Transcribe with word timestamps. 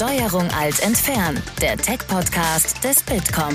Steuerung 0.00 0.48
alt 0.58 0.80
entfernen, 0.80 1.42
der 1.60 1.76
Tech-Podcast 1.76 2.82
des 2.82 3.02
Bitkom. 3.02 3.52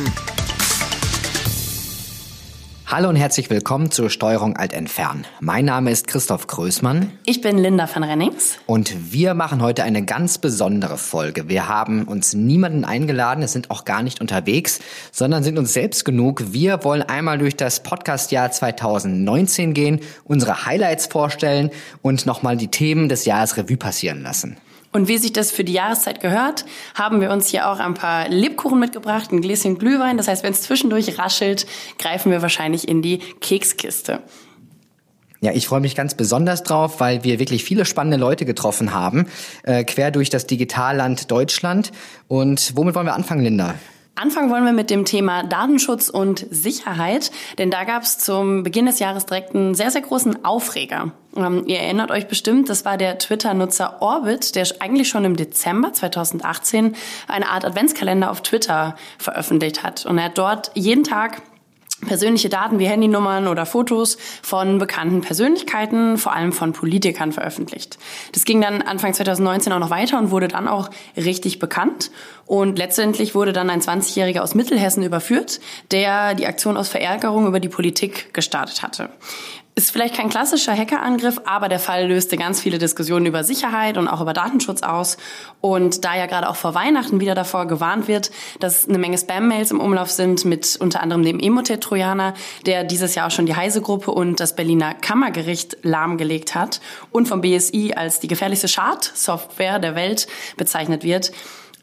Hallo 2.85 3.09
und 3.09 3.15
herzlich 3.15 3.49
willkommen 3.49 3.89
zur 3.89 4.11
Steuerung 4.11 4.55
alt 4.55 4.71
entfernen. 4.71 5.25
Mein 5.39 5.65
Name 5.65 5.89
ist 5.89 6.05
Christoph 6.05 6.45
Größmann. 6.45 7.11
Ich 7.25 7.41
bin 7.41 7.57
Linda 7.57 7.89
van 7.91 8.03
Rennings. 8.03 8.59
Und 8.67 9.11
wir 9.11 9.33
machen 9.33 9.63
heute 9.63 9.81
eine 9.81 10.05
ganz 10.05 10.37
besondere 10.37 10.99
Folge. 10.99 11.49
Wir 11.49 11.67
haben 11.67 12.03
uns 12.03 12.35
niemanden 12.35 12.85
eingeladen, 12.85 13.41
es 13.43 13.53
sind 13.53 13.71
auch 13.71 13.83
gar 13.83 14.03
nicht 14.03 14.21
unterwegs, 14.21 14.81
sondern 15.11 15.43
sind 15.43 15.57
uns 15.57 15.73
selbst 15.73 16.05
genug. 16.05 16.53
Wir 16.53 16.83
wollen 16.83 17.01
einmal 17.01 17.39
durch 17.39 17.57
das 17.57 17.81
Podcastjahr 17.81 18.51
2019 18.51 19.73
gehen, 19.73 19.99
unsere 20.25 20.67
Highlights 20.67 21.07
vorstellen 21.07 21.71
und 22.03 22.27
nochmal 22.27 22.55
die 22.55 22.69
Themen 22.69 23.09
des 23.09 23.25
Jahres 23.25 23.57
Revue 23.57 23.77
passieren 23.77 24.21
lassen. 24.21 24.57
Und 24.95 25.09
wie 25.09 25.17
sich 25.17 25.33
das 25.33 25.51
für 25.51 25.65
die 25.65 25.73
Jahreszeit 25.73 26.21
gehört, 26.21 26.63
haben 26.93 27.19
wir 27.19 27.29
uns 27.29 27.49
hier 27.49 27.69
auch 27.69 27.79
ein 27.79 27.95
paar 27.95 28.29
Lebkuchen 28.29 28.79
mitgebracht, 28.79 29.29
ein 29.33 29.41
Gläschen 29.41 29.77
Glühwein. 29.77 30.15
Das 30.15 30.29
heißt, 30.29 30.41
wenn 30.41 30.53
es 30.53 30.61
zwischendurch 30.61 31.19
raschelt, 31.19 31.65
greifen 31.99 32.31
wir 32.31 32.41
wahrscheinlich 32.41 32.87
in 32.87 33.01
die 33.01 33.17
Kekskiste. 33.17 34.21
Ja, 35.41 35.51
ich 35.51 35.67
freue 35.67 35.81
mich 35.81 35.95
ganz 35.95 36.13
besonders 36.13 36.63
drauf, 36.63 37.01
weil 37.01 37.25
wir 37.25 37.39
wirklich 37.39 37.65
viele 37.65 37.83
spannende 37.83 38.15
Leute 38.15 38.45
getroffen 38.45 38.93
haben, 38.93 39.27
äh, 39.63 39.83
quer 39.83 40.11
durch 40.11 40.29
das 40.29 40.47
Digitalland 40.47 41.29
Deutschland. 41.29 41.91
Und 42.29 42.71
womit 42.77 42.95
wollen 42.95 43.05
wir 43.05 43.15
anfangen, 43.15 43.43
Linda? 43.43 43.75
Anfangen 44.17 44.49
wollen 44.49 44.63
wir 44.63 44.71
mit 44.71 44.89
dem 44.89 45.03
Thema 45.03 45.43
Datenschutz 45.43 46.07
und 46.07 46.47
Sicherheit, 46.49 47.31
denn 47.57 47.69
da 47.69 47.83
gab 47.83 48.03
es 48.03 48.17
zum 48.17 48.63
Beginn 48.63 48.85
des 48.85 48.99
Jahres 48.99 49.25
direkt 49.25 49.53
einen 49.53 49.75
sehr, 49.75 49.91
sehr 49.91 50.01
großen 50.01 50.45
Aufreger. 50.45 51.11
Ähm, 51.35 51.65
ihr 51.67 51.79
erinnert 51.79 52.11
euch 52.11 52.27
bestimmt, 52.27 52.69
das 52.69 52.85
war 52.85 52.95
der 52.95 53.17
Twitter-Nutzer 53.17 54.01
Orbit, 54.01 54.55
der 54.55 54.65
eigentlich 54.79 55.09
schon 55.09 55.25
im 55.25 55.35
Dezember 55.35 55.91
2018 55.91 56.95
eine 57.27 57.49
Art 57.49 57.65
Adventskalender 57.65 58.31
auf 58.31 58.41
Twitter 58.41 58.95
veröffentlicht 59.17 59.83
hat. 59.83 60.05
Und 60.05 60.17
er 60.17 60.25
hat 60.25 60.37
dort 60.37 60.71
jeden 60.75 61.03
Tag 61.03 61.41
persönliche 62.01 62.49
Daten 62.49 62.79
wie 62.79 62.85
Handynummern 62.85 63.47
oder 63.47 63.65
Fotos 63.65 64.17
von 64.41 64.77
bekannten 64.77 65.21
Persönlichkeiten, 65.21 66.17
vor 66.17 66.33
allem 66.33 66.51
von 66.51 66.73
Politikern 66.73 67.31
veröffentlicht. 67.31 67.97
Das 68.33 68.45
ging 68.45 68.61
dann 68.61 68.81
Anfang 68.81 69.13
2019 69.13 69.71
auch 69.73 69.79
noch 69.79 69.89
weiter 69.89 70.19
und 70.19 70.31
wurde 70.31 70.47
dann 70.47 70.67
auch 70.67 70.89
richtig 71.17 71.59
bekannt. 71.59 72.11
Und 72.45 72.77
letztendlich 72.77 73.33
wurde 73.33 73.53
dann 73.53 73.69
ein 73.69 73.81
20-Jähriger 73.81 74.41
aus 74.41 74.55
Mittelhessen 74.55 75.03
überführt, 75.03 75.59
der 75.91 76.35
die 76.35 76.45
Aktion 76.45 76.77
aus 76.77 76.89
Verärgerung 76.89 77.47
über 77.47 77.59
die 77.59 77.69
Politik 77.69 78.33
gestartet 78.33 78.83
hatte. 78.83 79.09
Ist 79.77 79.91
vielleicht 79.91 80.15
kein 80.15 80.29
klassischer 80.29 80.71
Hackerangriff, 80.71 81.41
aber 81.43 81.67
der 81.67 81.79
Fall 81.79 82.07
löste 82.07 82.37
ganz 82.37 82.61
viele 82.61 82.77
Diskussionen 82.77 83.25
über 83.25 83.43
Sicherheit 83.43 83.97
und 83.97 84.07
auch 84.07 84.21
über 84.21 84.31
Datenschutz 84.31 84.83
aus. 84.83 85.17
Und 85.59 86.05
da 86.05 86.15
ja 86.15 86.27
gerade 86.27 86.47
auch 86.47 86.55
vor 86.55 86.73
Weihnachten 86.73 87.19
wieder 87.19 87.35
davor 87.35 87.65
gewarnt 87.65 88.07
wird, 88.07 88.31
dass 88.61 88.87
eine 88.87 88.99
Menge 88.99 89.17
Spam-Mails 89.17 89.71
im 89.71 89.81
Umlauf 89.81 90.09
sind 90.09 90.45
mit 90.45 90.77
unter 90.79 91.01
anderem 91.01 91.23
dem 91.23 91.41
Emotet-Trojaner, 91.41 92.35
der 92.65 92.85
dieses 92.85 93.15
Jahr 93.15 93.27
auch 93.27 93.31
schon 93.31 93.47
die 93.47 93.55
Heise-Gruppe 93.57 94.11
und 94.11 94.39
das 94.39 94.55
Berliner 94.55 94.93
Kammergericht 94.93 95.75
lahmgelegt 95.81 96.55
hat 96.55 96.79
und 97.11 97.27
vom 97.27 97.41
BSI 97.41 97.95
als 97.97 98.21
die 98.21 98.29
gefährlichste 98.29 98.69
Schadsoftware 98.69 99.79
der 99.79 99.93
Welt 99.95 100.27
bezeichnet 100.55 101.03
wird, 101.03 101.33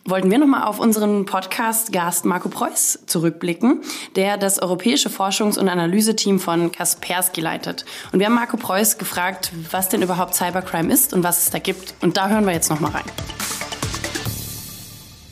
wollten 0.05 0.31
wir 0.31 0.39
nochmal 0.39 0.65
auf 0.65 0.79
unseren 0.79 1.27
Podcast-Gast 1.27 2.25
Marco 2.25 2.49
Preuß 2.49 3.01
zurückblicken, 3.07 3.83
der 4.17 4.37
das 4.37 4.61
europäische 4.61 5.09
Forschungs- 5.09 5.59
und 5.59 5.69
Analyseteam 5.69 6.41
von 6.41 6.73
Kaspersky 6.73 7.41
leitet. 7.41 7.85
Und 8.13 8.19
wir 8.19 8.27
haben 8.27 8.35
Marco 8.35 8.57
Preuß 8.57 8.99
gefragt, 8.99 9.53
was 9.71 9.89
denn 9.89 10.03
überhaupt 10.03 10.35
Cybercrime 10.35 10.93
ist 10.93 11.13
und 11.13 11.23
was 11.23 11.45
es 11.45 11.51
da 11.51 11.59
gibt. 11.59 11.95
Und 12.01 12.17
da 12.17 12.29
hören 12.29 12.47
wir 12.47 12.53
jetzt 12.53 12.71
nochmal 12.71 12.93
rein. 12.93 13.05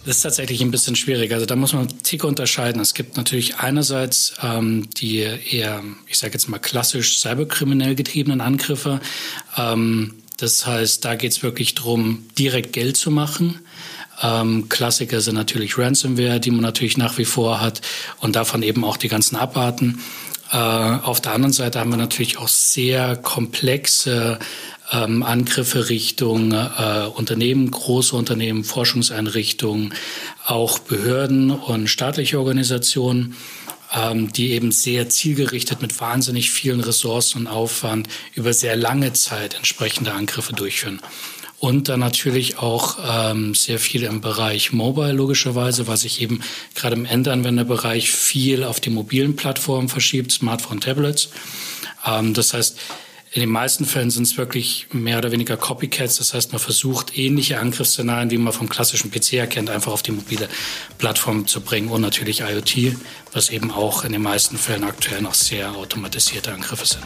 Das 0.06 0.16
ist 0.16 0.22
tatsächlich 0.22 0.62
ein 0.62 0.70
bisschen 0.70 0.96
schwierig. 0.96 1.32
Also 1.32 1.46
da 1.46 1.56
muss 1.56 1.72
man 1.72 1.88
Tick 2.02 2.24
unterscheiden. 2.24 2.80
Es 2.80 2.94
gibt 2.94 3.16
natürlich 3.16 3.56
einerseits 3.56 4.34
ähm, 4.42 4.88
die 4.96 5.18
eher, 5.18 5.82
ich 6.06 6.18
sage 6.18 6.32
jetzt 6.32 6.48
mal 6.48 6.58
klassisch 6.58 7.20
cyberkriminell 7.20 7.94
getriebenen 7.94 8.40
Angriffe. 8.40 9.00
Ähm, 9.56 10.14
das 10.38 10.64
heißt, 10.64 11.04
da 11.04 11.16
geht 11.16 11.32
es 11.32 11.42
wirklich 11.42 11.74
darum, 11.74 12.24
direkt 12.38 12.72
Geld 12.72 12.96
zu 12.96 13.10
machen. 13.10 13.60
Ähm, 14.22 14.68
Klassiker 14.68 15.20
sind 15.20 15.34
natürlich 15.34 15.78
Ransomware, 15.78 16.40
die 16.40 16.50
man 16.50 16.62
natürlich 16.62 16.96
nach 16.96 17.18
wie 17.18 17.24
vor 17.24 17.60
hat 17.60 17.80
und 18.20 18.36
davon 18.36 18.62
eben 18.62 18.84
auch 18.84 18.96
die 18.96 19.08
ganzen 19.08 19.36
Abarten. 19.36 20.00
Äh, 20.52 20.56
auf 20.56 21.20
der 21.20 21.32
anderen 21.32 21.52
Seite 21.52 21.80
haben 21.80 21.90
wir 21.90 21.96
natürlich 21.96 22.38
auch 22.38 22.48
sehr 22.48 23.16
komplexe 23.16 24.38
ähm, 24.92 25.22
Angriffe 25.22 25.88
Richtung 25.88 26.52
äh, 26.52 27.06
Unternehmen, 27.14 27.70
große 27.70 28.16
Unternehmen, 28.16 28.64
Forschungseinrichtungen, 28.64 29.94
auch 30.46 30.80
Behörden 30.80 31.50
und 31.50 31.88
staatliche 31.88 32.38
Organisationen, 32.38 33.36
ähm, 33.94 34.32
die 34.32 34.50
eben 34.50 34.72
sehr 34.72 35.08
zielgerichtet 35.08 35.82
mit 35.82 36.00
wahnsinnig 36.00 36.50
vielen 36.50 36.80
Ressourcen 36.80 37.38
und 37.38 37.46
Aufwand 37.46 38.08
über 38.34 38.52
sehr 38.52 38.76
lange 38.76 39.12
Zeit 39.12 39.54
entsprechende 39.54 40.12
Angriffe 40.12 40.52
durchführen. 40.52 41.00
Und 41.60 41.90
dann 41.90 42.00
natürlich 42.00 42.56
auch 42.56 42.96
ähm, 43.06 43.54
sehr 43.54 43.78
viel 43.78 44.04
im 44.04 44.22
Bereich 44.22 44.72
Mobile 44.72 45.12
logischerweise, 45.12 45.86
weil 45.86 45.98
sich 45.98 46.22
eben 46.22 46.40
gerade 46.74 46.96
im 46.96 47.04
Endanwenderbereich 47.04 48.10
viel 48.10 48.64
auf 48.64 48.80
die 48.80 48.88
mobilen 48.88 49.36
Plattformen 49.36 49.90
verschiebt, 49.90 50.32
Smartphone, 50.32 50.80
Tablets. 50.80 51.28
Ähm, 52.06 52.32
das 52.32 52.54
heißt, 52.54 52.78
in 53.32 53.40
den 53.40 53.50
meisten 53.50 53.84
Fällen 53.84 54.10
sind 54.10 54.22
es 54.22 54.38
wirklich 54.38 54.86
mehr 54.92 55.18
oder 55.18 55.32
weniger 55.32 55.58
Copycats. 55.58 56.16
Das 56.16 56.32
heißt, 56.32 56.50
man 56.50 56.60
versucht 56.60 57.18
ähnliche 57.18 57.60
Angriffsszenarien, 57.60 58.30
wie 58.30 58.38
man 58.38 58.54
vom 58.54 58.70
klassischen 58.70 59.10
PC 59.10 59.34
erkennt, 59.34 59.68
einfach 59.68 59.92
auf 59.92 60.02
die 60.02 60.12
mobile 60.12 60.48
Plattform 60.96 61.46
zu 61.46 61.60
bringen 61.60 61.90
und 61.90 62.00
natürlich 62.00 62.40
IoT, 62.40 62.96
was 63.32 63.50
eben 63.50 63.70
auch 63.70 64.04
in 64.04 64.12
den 64.12 64.22
meisten 64.22 64.56
Fällen 64.56 64.82
aktuell 64.82 65.20
noch 65.20 65.34
sehr 65.34 65.76
automatisierte 65.76 66.54
Angriffe 66.54 66.86
sind. 66.86 67.04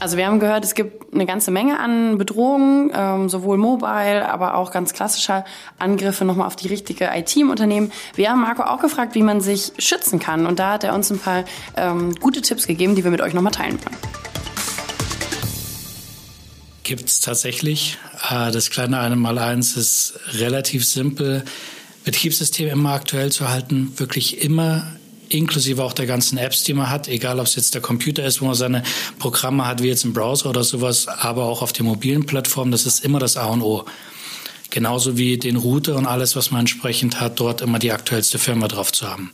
Also 0.00 0.16
wir 0.16 0.26
haben 0.26 0.40
gehört, 0.40 0.64
es 0.64 0.74
gibt 0.74 1.12
eine 1.12 1.26
ganze 1.26 1.50
Menge 1.50 1.78
an 1.78 2.16
Bedrohungen, 2.16 2.90
ähm, 2.94 3.28
sowohl 3.28 3.58
mobile, 3.58 4.26
aber 4.26 4.54
auch 4.54 4.72
ganz 4.72 4.94
klassischer 4.94 5.44
Angriffe 5.78 6.24
nochmal 6.24 6.46
auf 6.46 6.56
die 6.56 6.68
richtige 6.68 7.10
IT 7.14 7.36
im 7.36 7.50
Unternehmen. 7.50 7.92
Wir 8.14 8.30
haben 8.30 8.40
Marco 8.40 8.62
auch 8.62 8.80
gefragt, 8.80 9.14
wie 9.14 9.22
man 9.22 9.42
sich 9.42 9.72
schützen 9.78 10.18
kann. 10.18 10.46
Und 10.46 10.58
da 10.58 10.72
hat 10.72 10.84
er 10.84 10.94
uns 10.94 11.10
ein 11.10 11.18
paar 11.18 11.44
ähm, 11.76 12.14
gute 12.14 12.40
Tipps 12.40 12.66
gegeben, 12.66 12.94
die 12.94 13.04
wir 13.04 13.10
mit 13.10 13.20
euch 13.20 13.34
nochmal 13.34 13.52
teilen 13.52 13.78
können. 13.78 13.96
Gibt 16.82 17.04
es 17.04 17.20
tatsächlich. 17.20 17.98
Äh, 18.30 18.50
das 18.52 18.70
kleine 18.70 19.00
Einmaleins 19.00 19.76
ist 19.76 20.18
relativ 20.32 20.86
simpel. 20.86 21.44
Betriebssystem 22.04 22.68
immer 22.68 22.94
aktuell 22.94 23.30
zu 23.30 23.50
halten, 23.50 23.92
wirklich 23.96 24.42
immer 24.42 24.86
inklusive 25.30 25.82
auch 25.82 25.92
der 25.92 26.06
ganzen 26.06 26.38
Apps, 26.38 26.62
die 26.64 26.74
man 26.74 26.90
hat, 26.90 27.08
egal 27.08 27.40
ob 27.40 27.46
es 27.46 27.54
jetzt 27.54 27.74
der 27.74 27.80
Computer 27.80 28.24
ist, 28.24 28.40
wo 28.40 28.46
man 28.46 28.54
seine 28.54 28.82
Programme 29.18 29.66
hat, 29.66 29.82
wie 29.82 29.88
jetzt 29.88 30.04
im 30.04 30.12
Browser 30.12 30.50
oder 30.50 30.64
sowas, 30.64 31.08
aber 31.08 31.44
auch 31.44 31.62
auf 31.62 31.72
den 31.72 31.86
mobilen 31.86 32.26
Plattformen, 32.26 32.72
das 32.72 32.86
ist 32.86 33.04
immer 33.04 33.18
das 33.18 33.36
A 33.36 33.46
und 33.46 33.62
O. 33.62 33.84
Genauso 34.70 35.16
wie 35.16 35.38
den 35.38 35.56
Router 35.56 35.96
und 35.96 36.06
alles, 36.06 36.36
was 36.36 36.50
man 36.50 36.60
entsprechend 36.60 37.20
hat, 37.20 37.40
dort 37.40 37.60
immer 37.60 37.78
die 37.78 37.92
aktuellste 37.92 38.38
Firma 38.38 38.68
drauf 38.68 38.92
zu 38.92 39.08
haben. 39.08 39.32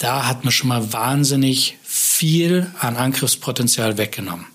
Da 0.00 0.26
hat 0.26 0.44
man 0.44 0.52
schon 0.52 0.68
mal 0.68 0.92
wahnsinnig 0.92 1.76
viel 1.82 2.72
an 2.78 2.96
Angriffspotenzial 2.96 3.98
weggenommen. 3.98 4.46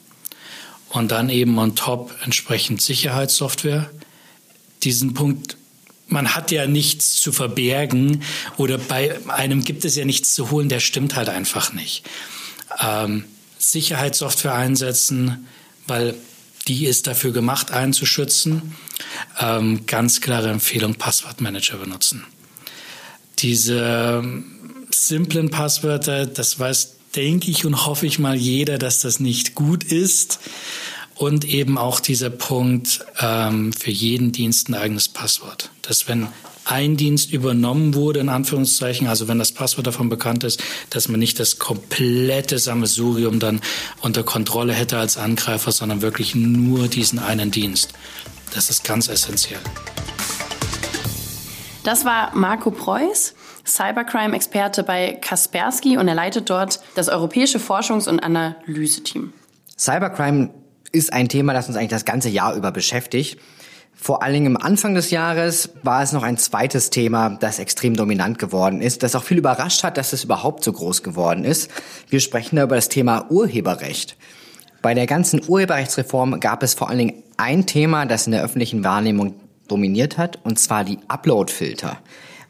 Und 0.89 1.11
dann 1.11 1.29
eben 1.29 1.57
on 1.57 1.75
top 1.75 2.13
entsprechend 2.23 2.81
Sicherheitssoftware. 2.81 3.89
Diesen 4.83 5.13
Punkt 5.13 5.57
man 6.07 6.35
hat 6.35 6.51
ja 6.51 6.67
nichts 6.67 7.19
zu 7.19 7.31
verbergen 7.31 8.23
oder 8.57 8.77
bei 8.77 9.17
einem 9.27 9.63
gibt 9.63 9.85
es 9.85 9.95
ja 9.95 10.05
nichts 10.05 10.33
zu 10.33 10.51
holen, 10.51 10.69
der 10.69 10.79
stimmt 10.79 11.16
halt 11.16 11.29
einfach 11.29 11.73
nicht. 11.73 12.03
Ähm, 12.79 13.25
Sicherheitssoftware 13.57 14.53
einsetzen, 14.53 15.47
weil 15.88 16.16
die 16.67 16.85
ist 16.85 17.07
dafür 17.07 17.31
gemacht, 17.31 17.71
einzuschützen. 17.71 18.75
Ähm, 19.40 19.85
ganz 19.85 20.22
klare 20.22 20.49
Empfehlung, 20.49 20.96
Passwortmanager 20.96 21.78
benutzen. 21.78 22.23
Diese 23.40 24.22
ähm, 24.23 24.46
simplen 24.90 25.51
Passwörter, 25.51 26.25
das 26.25 26.59
weiß, 26.59 26.96
denke 27.16 27.51
ich 27.51 27.66
und 27.66 27.85
hoffe 27.85 28.05
ich 28.05 28.19
mal 28.19 28.35
jeder, 28.35 28.78
dass 28.78 28.99
das 28.99 29.19
nicht 29.19 29.55
gut 29.55 29.84
ist. 29.84 30.40
Und 31.16 31.46
eben 31.46 31.78
auch 31.78 32.00
dieser 32.00 32.29
Punkt, 32.29 33.06
ähm, 33.20 33.72
für 33.72 33.91
jeden 33.91 34.32
Dienst 34.32 34.70
ein 34.70 34.76
eigenes 34.76 35.08
Passwort. 35.08 35.70
Dass 35.82 36.08
wenn 36.08 36.28
ein 36.66 36.97
Dienst 36.97 37.32
übernommen 37.32 37.94
wurde, 37.94 38.20
in 38.20 38.29
Anführungszeichen, 38.29 39.08
also 39.08 39.28
wenn 39.28 39.40
das 39.40 39.52
Passwort 39.52 39.88
davon 39.88 40.09
bekannt 40.09 40.44
ist, 40.44 40.62
dass 40.90 41.08
man 41.08 41.20
nicht 41.20 41.40
das 41.40 41.59
komplette 41.59 42.59
Sammelsurium 42.59 43.40
dann 43.40 43.62
unter 44.02 44.23
Kontrolle 44.23 44.73
hätte 44.73 44.97
als 44.97 45.17
Angreifer, 45.17 45.72
sondern 45.72 46.02
wirklich 46.02 46.35
nur 46.35 46.88
diesen 46.88 47.20
einen 47.20 47.52
Dienst. 47.52 47.94
Das 48.53 48.70
ist 48.70 48.84
ganz 48.84 49.08
essentiell. 49.08 49.59
Das 51.84 52.03
war 52.03 52.35
Marco 52.35 52.72
Preuß, 52.72 53.35
Cybercrime-Experte 53.66 54.84
bei 54.84 55.14
Kaspersky 55.22 55.97
und 55.97 56.08
er 56.08 56.16
leitet 56.16 56.50
dort 56.50 56.79
das 56.96 57.09
europäische 57.09 57.59
Forschungs- 57.59 58.09
und 58.09 58.22
Analyseteam. 58.22 59.34
Cybercrime 59.78 60.50
ist 60.96 61.14
ein 61.14 61.30
Thema, 61.30 61.53
das 61.53 61.68
uns 61.68 61.78
eigentlich 61.78 61.90
das 61.90 62.06
ganze 62.06 62.30
Jahr 62.30 62.56
über 62.56 62.72
beschäftigt. 62.72 63.38
Vor 63.94 64.24
allen 64.24 64.34
Dingen 64.34 64.56
am 64.56 64.62
Anfang 64.62 64.96
des 64.96 65.12
Jahres 65.12 65.70
war 65.84 66.02
es 66.02 66.12
noch 66.12 66.24
ein 66.24 66.38
zweites 66.38 66.90
Thema, 66.90 67.30
das 67.40 67.59
extrem 67.59 67.96
dominant 67.96 68.40
geworden 68.40 68.82
ist, 68.82 69.03
das 69.03 69.16
auch 69.16 69.24
viel 69.24 69.38
überrascht 69.38 69.84
hat, 69.84 69.97
dass 69.97 70.14
es 70.14 70.24
überhaupt 70.24 70.64
so 70.64 70.74
groß 70.74 71.03
geworden 71.03 71.46
ist. 71.46 71.70
Wir 72.09 72.20
sprechen 72.20 72.56
da 72.56 72.64
über 72.64 72.76
das 72.76 72.90
Thema 72.90 73.30
Urheberrecht. 73.30 74.18
Bei 74.82 74.94
der 74.94 75.08
ganzen 75.08 75.42
Urheberrechtsreform 75.47 76.40
gab 76.40 76.62
es 76.62 76.74
vor 76.74 76.90
allen 76.90 77.00
Dingen 77.00 77.24
ein 77.38 77.66
Thema, 77.66 78.06
das 78.06 78.28
in 78.28 78.32
der 78.32 78.44
öffentlichen 78.44 78.84
Wahrnehmung 78.84 79.36
dominiert 79.68 80.18
hat, 80.18 80.40
und 80.44 80.59
zwar 80.59 80.84
die 80.84 81.00
Upload-Filter. 81.08 81.97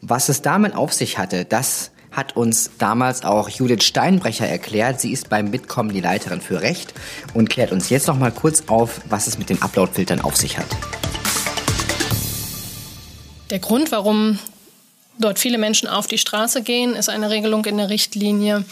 Was 0.02 0.30
es 0.30 0.42
damit 0.42 0.76
auf 0.76 0.94
sich 0.94 1.18
hatte, 1.18 1.46
das 1.46 1.92
hat 2.16 2.36
uns 2.38 2.72
damals 2.78 3.24
auch 3.24 3.50
Judith 3.50 3.84
Steinbrecher 3.84 4.48
erklärt. 4.48 5.02
Sie 5.02 5.12
ist 5.12 5.30
beim 5.30 5.52
Bitkom 5.52 5.92
die 5.92 6.00
Leiterin 6.00 6.40
für 6.40 6.62
Recht 6.62 6.94
und 7.34 7.50
klärt 7.50 7.72
uns 7.72 7.90
jetzt 7.90 8.08
noch 8.08 8.18
mal 8.18 8.32
kurz 8.32 8.64
auf, 8.68 9.02
was 9.10 9.28
es 9.28 9.38
mit 9.38 9.50
den 9.50 9.62
Upload-Filtern 9.62 10.22
auf 10.22 10.38
sich 10.38 10.58
hat. 10.58 10.68
Der 13.50 13.60
Grund, 13.60 13.92
warum 13.92 14.40
dort 15.20 15.40
viele 15.40 15.58
Menschen 15.58 15.88
auf 15.88 16.08
die 16.08 16.18
Straße 16.18 16.64
gehen, 16.64 16.96
ist 16.96 17.10
eine 17.10 17.30
Regelung 17.30 17.66
in 17.66 17.78
der 17.78 17.90
Richtlinie, 17.90 18.64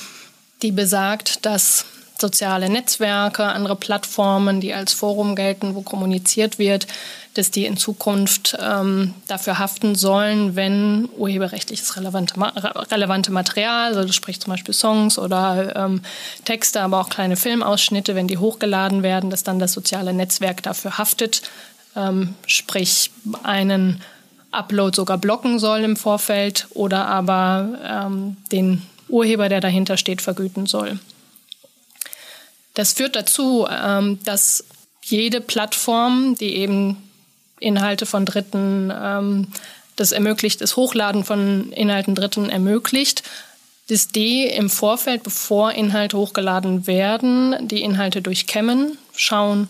die 0.61 0.71
besagt, 0.71 1.45
dass 1.45 1.85
soziale 2.19 2.69
Netzwerke, 2.69 3.43
andere 3.43 3.75
Plattformen, 3.75 4.61
die 4.61 4.73
als 4.73 4.93
Forum 4.93 5.35
gelten, 5.35 5.75
wo 5.75 5.81
kommuniziert 5.81 6.57
wird, 6.57 6.87
dass 7.33 7.49
die 7.49 7.65
in 7.65 7.77
Zukunft 7.77 8.55
ähm, 8.61 9.13
dafür 9.27 9.57
haften 9.59 9.95
sollen, 9.95 10.55
wenn 10.55 11.09
urheberrechtliches 11.17 11.97
relevante, 11.97 12.35
relevante 12.91 13.31
Material, 13.31 13.87
also 13.87 14.03
das 14.03 14.15
spricht 14.15 14.43
zum 14.43 14.51
Beispiel 14.51 14.73
Songs 14.73 15.17
oder 15.17 15.75
ähm, 15.75 16.01
Texte, 16.45 16.81
aber 16.81 16.99
auch 16.99 17.09
kleine 17.09 17.35
Filmausschnitte, 17.35 18.15
wenn 18.15 18.27
die 18.27 18.37
hochgeladen 18.37 19.03
werden, 19.03 19.29
dass 19.29 19.43
dann 19.43 19.59
das 19.59 19.73
soziale 19.73 20.13
Netzwerk 20.13 20.61
dafür 20.61 20.97
haftet, 20.97 21.41
ähm, 21.95 22.35
sprich 22.45 23.11
einen 23.43 24.01
Upload 24.51 24.95
sogar 24.95 25.17
blocken 25.17 25.57
soll 25.57 25.79
im 25.79 25.95
Vorfeld 25.97 26.67
oder 26.71 27.07
aber 27.07 27.79
ähm, 27.83 28.37
den 28.51 28.83
Urheber, 29.09 29.49
der 29.49 29.61
dahinter 29.61 29.97
steht, 29.97 30.21
vergüten 30.21 30.67
soll. 30.67 30.99
Das 32.75 32.93
führt 32.93 33.15
dazu, 33.15 33.67
ähm, 33.69 34.19
dass 34.23 34.65
jede 35.03 35.41
Plattform, 35.41 36.35
die 36.35 36.55
eben 36.55 36.97
Inhalte 37.63 38.05
von 38.05 38.25
Dritten, 38.25 38.91
ähm, 38.95 39.47
das 39.95 40.11
ermöglicht, 40.11 40.61
das 40.61 40.75
Hochladen 40.75 41.23
von 41.23 41.71
Inhalten 41.71 42.15
Dritten 42.15 42.49
ermöglicht, 42.49 43.23
dass 43.89 44.07
die 44.07 44.45
im 44.45 44.69
Vorfeld, 44.69 45.23
bevor 45.23 45.71
Inhalte 45.73 46.17
hochgeladen 46.17 46.87
werden, 46.87 47.67
die 47.67 47.81
Inhalte 47.81 48.21
durchkämmen, 48.21 48.97
schauen, 49.15 49.69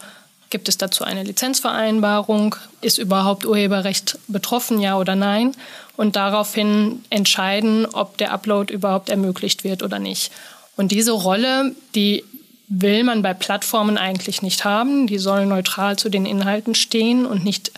Gibt 0.54 0.70
es 0.70 0.78
dazu 0.78 1.04
eine 1.04 1.24
Lizenzvereinbarung? 1.24 2.56
Ist 2.82 3.00
überhaupt 3.00 3.44
Urheberrecht 3.44 4.20
betroffen, 4.28 4.80
ja 4.80 5.00
oder 5.00 5.16
nein? 5.16 5.56
Und 5.98 6.16
daraufhin 6.16 7.04
entscheiden, 7.10 7.88
ob 7.88 8.20
der 8.20 8.32
Upload 8.32 8.72
überhaupt 8.72 9.10
ermöglicht 9.10 9.64
wird 9.64 9.82
oder 9.82 9.98
nicht. 9.98 10.32
Und 10.76 10.92
diese 10.92 11.12
Rolle, 11.12 11.76
die 11.96 12.24
will 12.68 13.04
man 13.04 13.22
bei 13.22 13.34
Plattformen 13.34 13.98
eigentlich 13.98 14.42
nicht 14.42 14.66
haben. 14.66 15.08
Die 15.08 15.18
sollen 15.18 15.50
neutral 15.50 15.98
zu 15.98 16.10
den 16.10 16.26
Inhalten 16.26 16.76
stehen 16.76 17.26
und 17.26 17.44
nicht 17.44 17.72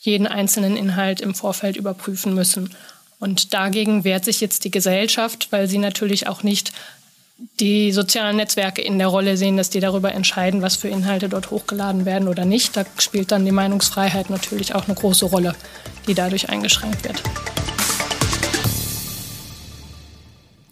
jeden 0.00 0.26
einzelnen 0.26 0.76
Inhalt 0.76 1.20
im 1.20 1.34
Vorfeld 1.34 1.76
überprüfen 1.76 2.34
müssen. 2.34 2.74
Und 3.18 3.54
dagegen 3.54 4.04
wehrt 4.04 4.24
sich 4.24 4.40
jetzt 4.40 4.64
die 4.64 4.70
Gesellschaft, 4.70 5.48
weil 5.50 5.66
sie 5.66 5.78
natürlich 5.78 6.26
auch 6.26 6.42
nicht 6.42 6.72
die 7.60 7.90
sozialen 7.92 8.36
Netzwerke 8.36 8.82
in 8.82 8.98
der 8.98 9.08
Rolle 9.08 9.36
sehen, 9.36 9.56
dass 9.56 9.70
die 9.70 9.80
darüber 9.80 10.12
entscheiden, 10.12 10.62
was 10.62 10.76
für 10.76 10.88
Inhalte 10.88 11.28
dort 11.28 11.50
hochgeladen 11.50 12.04
werden 12.04 12.28
oder 12.28 12.44
nicht. 12.44 12.76
Da 12.76 12.84
spielt 12.98 13.32
dann 13.32 13.44
die 13.44 13.52
Meinungsfreiheit 13.52 14.30
natürlich 14.30 14.74
auch 14.74 14.86
eine 14.86 14.94
große 14.94 15.26
Rolle, 15.26 15.54
die 16.06 16.14
dadurch 16.14 16.48
eingeschränkt 16.50 17.04
wird. 17.04 17.22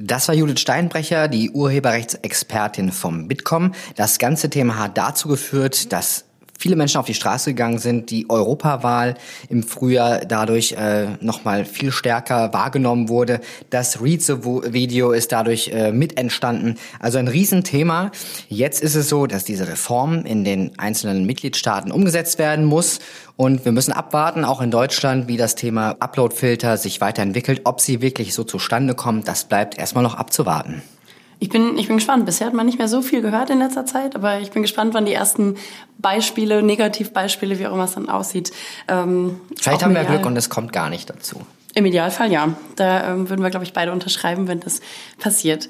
Das 0.05 0.27
war 0.27 0.35
Judith 0.35 0.59
Steinbrecher, 0.59 1.29
die 1.29 1.53
Urheberrechtsexpertin 1.53 2.91
vom 2.91 3.29
Bitkom. 3.29 3.73
Das 3.95 4.19
ganze 4.19 4.51
Thema 4.51 4.77
hat 4.81 4.99
dazu 4.99 5.29
geführt, 5.29 5.93
dass 5.93 6.25
viele 6.63 6.77
Menschen 6.77 6.99
auf 6.99 7.07
die 7.07 7.15
Straße 7.15 7.51
gegangen 7.51 7.79
sind, 7.79 8.11
die 8.11 8.31
Europawahl 8.31 9.17
im 9.49 9.65
Frühjahr 9.65 10.21
dadurch 10.21 10.73
äh, 10.73 11.09
nochmal 11.21 11.65
viel 11.65 11.91
stärker 11.91 12.53
wahrgenommen 12.53 13.09
wurde. 13.09 13.41
Das 13.71 14.01
Read 14.01 14.23
the 14.23 14.37
Video 14.45 15.11
ist 15.11 15.33
dadurch 15.33 15.69
äh, 15.69 15.91
mit 15.91 16.19
entstanden. 16.19 16.77
Also 17.01 17.19
ein 17.19 17.27
Riesenthema. 17.27 18.13
Jetzt 18.49 18.81
ist 18.81 18.95
es 18.95 19.09
so, 19.09 19.27
dass 19.27 19.43
diese 19.43 19.67
Reform 19.67 20.25
in 20.25 20.45
den 20.45 20.79
einzelnen 20.79 21.27
Mitgliedstaaten 21.27 21.91
umgesetzt 21.91 22.39
werden 22.39 22.65
muss. 22.65 23.01
Und 23.35 23.65
wir 23.65 23.73
müssen 23.73 23.93
abwarten, 23.93 24.45
auch 24.45 24.61
in 24.61 24.71
Deutschland, 24.71 25.27
wie 25.27 25.37
das 25.37 25.57
Thema 25.57 25.97
Uploadfilter 25.99 26.77
sich 26.77 27.01
weiterentwickelt. 27.01 27.63
Ob 27.65 27.81
sie 27.81 28.01
wirklich 28.01 28.35
so 28.35 28.45
zustande 28.45 28.95
kommen, 28.95 29.25
das 29.25 29.45
bleibt 29.45 29.77
erstmal 29.77 30.05
noch 30.05 30.15
abzuwarten. 30.15 30.83
Ich 31.43 31.49
bin, 31.49 31.77
ich 31.77 31.89
bin 31.89 31.97
gespannt. 31.97 32.25
Bisher 32.25 32.47
hat 32.47 32.55
man 32.55 32.67
nicht 32.67 32.79
mehr 32.79 32.87
so 32.87 33.03
viel 33.03 33.21
gehört 33.21 33.51
in 33.51 33.59
letzter 33.59 33.85
Zeit, 33.85 34.15
aber 34.15 34.39
ich 34.39 34.53
bin 34.53 34.63
gespannt, 34.63 34.95
wann 34.95 35.07
die 35.07 35.13
ersten 35.13 35.57
Beispiele, 35.99 36.63
Negativbeispiele, 36.63 37.59
wie 37.59 37.67
auch 37.67 37.73
immer 37.73 37.83
es 37.83 37.95
dann 37.95 38.09
aussieht. 38.09 38.53
Ähm, 38.87 39.41
Vielleicht 39.61 39.83
haben 39.83 39.93
wir 39.93 40.05
Glück 40.05 40.25
und 40.25 40.37
es 40.37 40.51
kommt 40.51 40.73
gar 40.73 40.89
nicht 40.89 41.11
dazu. 41.11 41.41
Im 41.75 41.85
Idealfall 41.85 42.31
ja. 42.31 42.51
Da 42.77 43.13
ähm, 43.13 43.29
würden 43.29 43.43
wir, 43.43 43.51
glaube 43.51 43.65
ich, 43.65 43.73
beide 43.73 43.91
unterschreiben, 43.91 44.47
wenn 44.47 44.61
das 44.61 44.83
passiert. 45.19 45.69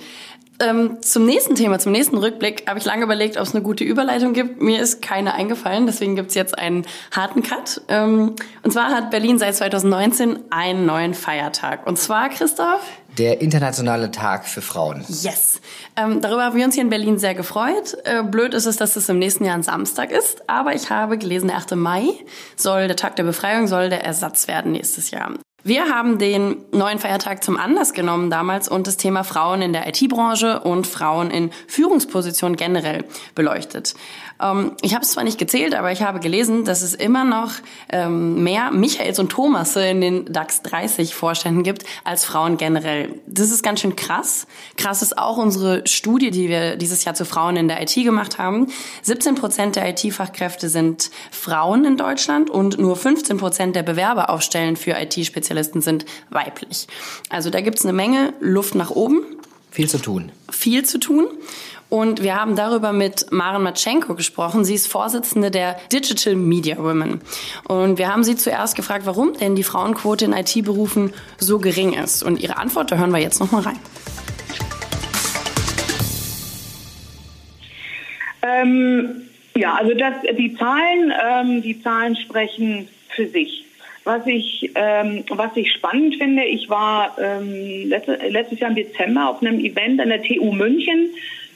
Ähm, 0.60 0.98
zum 1.00 1.24
nächsten 1.24 1.54
Thema, 1.54 1.78
zum 1.78 1.92
nächsten 1.92 2.18
Rückblick 2.18 2.68
habe 2.68 2.78
ich 2.78 2.84
lange 2.84 3.04
überlegt, 3.04 3.38
ob 3.38 3.44
es 3.44 3.54
eine 3.54 3.64
gute 3.64 3.82
Überleitung 3.82 4.34
gibt. 4.34 4.60
Mir 4.60 4.80
ist 4.80 5.00
keine 5.00 5.32
eingefallen, 5.32 5.86
deswegen 5.86 6.16
gibt 6.16 6.28
es 6.28 6.34
jetzt 6.34 6.58
einen 6.58 6.86
harten 7.10 7.42
Cut. 7.42 7.80
Ähm, 7.88 8.36
und 8.62 8.72
zwar 8.72 8.90
hat 8.90 9.10
Berlin 9.10 9.38
seit 9.38 9.56
2019 9.56 10.38
einen 10.50 10.84
neuen 10.84 11.14
Feiertag. 11.14 11.86
Und 11.86 11.98
zwar, 11.98 12.28
Christoph? 12.28 12.82
Der 13.18 13.42
Internationale 13.42 14.10
Tag 14.10 14.46
für 14.46 14.62
Frauen. 14.62 15.04
Yes. 15.08 15.60
Ähm, 15.96 16.22
darüber 16.22 16.44
haben 16.44 16.56
wir 16.56 16.64
uns 16.64 16.74
hier 16.74 16.82
in 16.82 16.88
Berlin 16.88 17.18
sehr 17.18 17.34
gefreut. 17.34 17.96
Äh, 18.04 18.22
blöd 18.22 18.54
ist 18.54 18.64
es, 18.64 18.76
dass 18.76 18.96
es 18.96 19.08
im 19.10 19.18
nächsten 19.18 19.44
Jahr 19.44 19.54
ein 19.54 19.62
Samstag 19.62 20.10
ist. 20.10 20.48
Aber 20.48 20.74
ich 20.74 20.88
habe 20.88 21.18
gelesen, 21.18 21.48
der 21.48 21.58
8. 21.58 21.76
Mai 21.76 22.04
soll 22.56 22.88
der 22.88 22.96
Tag 22.96 23.16
der 23.16 23.24
Befreiung, 23.24 23.66
soll 23.66 23.90
der 23.90 24.04
Ersatz 24.04 24.48
werden 24.48 24.72
nächstes 24.72 25.10
Jahr. 25.10 25.32
Wir 25.64 25.90
haben 25.90 26.18
den 26.18 26.56
neuen 26.72 26.98
Feiertag 26.98 27.44
zum 27.44 27.56
Anlass 27.56 27.92
genommen 27.92 28.30
damals 28.30 28.68
und 28.68 28.88
das 28.88 28.96
Thema 28.96 29.22
Frauen 29.22 29.62
in 29.62 29.72
der 29.72 29.86
IT-Branche 29.86 30.58
und 30.60 30.88
Frauen 30.88 31.30
in 31.30 31.50
Führungspositionen 31.68 32.56
generell 32.56 33.04
beleuchtet. 33.36 33.94
Ähm, 34.40 34.72
ich 34.82 34.94
habe 34.94 35.04
es 35.04 35.10
zwar 35.10 35.24
nicht 35.24 35.38
gezählt, 35.38 35.74
aber 35.74 35.92
ich 35.92 36.02
habe 36.02 36.20
gelesen, 36.20 36.64
dass 36.64 36.82
es 36.82 36.94
immer 36.94 37.24
noch 37.24 37.52
ähm, 37.88 38.42
mehr 38.42 38.70
Michaels 38.70 39.18
und 39.18 39.30
Thomasse 39.30 39.86
in 39.86 40.00
den 40.00 40.32
DAX 40.32 40.62
30 40.62 41.14
Vorständen 41.14 41.62
gibt 41.62 41.84
als 42.04 42.24
Frauen 42.24 42.56
generell. 42.56 43.20
Das 43.26 43.50
ist 43.50 43.62
ganz 43.62 43.80
schön 43.80 43.96
krass. 43.96 44.46
Krass 44.76 45.02
ist 45.02 45.18
auch 45.18 45.36
unsere 45.36 45.86
Studie, 45.86 46.30
die 46.30 46.48
wir 46.48 46.76
dieses 46.76 47.04
Jahr 47.04 47.14
zu 47.14 47.24
Frauen 47.24 47.56
in 47.56 47.68
der 47.68 47.82
IT 47.82 47.94
gemacht 47.94 48.38
haben. 48.38 48.68
17 49.02 49.34
Prozent 49.34 49.76
der 49.76 49.88
IT-Fachkräfte 49.88 50.68
sind 50.68 51.10
Frauen 51.30 51.84
in 51.84 51.96
Deutschland 51.96 52.50
und 52.50 52.78
nur 52.78 52.96
15 52.96 53.38
Prozent 53.38 53.76
der 53.76 53.82
Bewerber 53.82 54.30
auf 54.30 54.42
Stellen 54.42 54.76
für 54.76 54.92
IT-Spezialisten 54.92 55.80
sind 55.80 56.04
weiblich. 56.30 56.86
Also 57.28 57.50
da 57.50 57.60
gibt's 57.60 57.84
eine 57.84 57.92
Menge 57.92 58.32
Luft 58.40 58.74
nach 58.74 58.90
oben. 58.90 59.22
Viel 59.70 59.88
zu 59.88 59.98
tun. 59.98 60.32
Viel 60.50 60.84
zu 60.84 60.98
tun. 60.98 61.26
Und 61.92 62.22
wir 62.22 62.40
haben 62.40 62.56
darüber 62.56 62.94
mit 62.94 63.30
Maren 63.32 63.62
Matschenko 63.62 64.14
gesprochen. 64.14 64.64
Sie 64.64 64.72
ist 64.72 64.86
Vorsitzende 64.86 65.50
der 65.50 65.76
Digital 65.92 66.36
Media 66.36 66.78
Women. 66.78 67.20
Und 67.68 67.98
wir 67.98 68.08
haben 68.08 68.24
sie 68.24 68.34
zuerst 68.34 68.76
gefragt, 68.76 69.04
warum 69.04 69.34
denn 69.34 69.56
die 69.56 69.62
Frauenquote 69.62 70.24
in 70.24 70.32
IT-Berufen 70.32 71.12
so 71.36 71.58
gering 71.58 71.92
ist. 71.92 72.22
Und 72.22 72.40
ihre 72.40 72.56
Antwort, 72.56 72.90
da 72.90 72.96
hören 72.96 73.10
wir 73.10 73.18
jetzt 73.18 73.40
noch 73.40 73.52
mal 73.52 73.60
rein. 73.60 73.78
Ähm, 78.40 79.28
ja, 79.54 79.74
also 79.74 79.92
das, 79.92 80.14
die 80.38 80.56
Zahlen, 80.56 81.12
ähm, 81.22 81.60
die 81.60 81.82
Zahlen 81.82 82.16
sprechen 82.16 82.88
für 83.10 83.26
sich. 83.26 83.66
Was 84.04 84.26
ich, 84.26 84.70
ähm, 84.76 85.24
was 85.28 85.54
ich 85.56 85.70
spannend 85.74 86.16
finde, 86.16 86.44
ich 86.44 86.70
war 86.70 87.18
ähm, 87.20 87.90
letzte, 87.90 88.14
letztes 88.30 88.60
Jahr 88.60 88.70
im 88.70 88.76
Dezember 88.76 89.28
auf 89.28 89.42
einem 89.42 89.60
Event 89.60 90.00
an 90.00 90.08
der 90.08 90.22
TU 90.22 90.52
München 90.52 91.10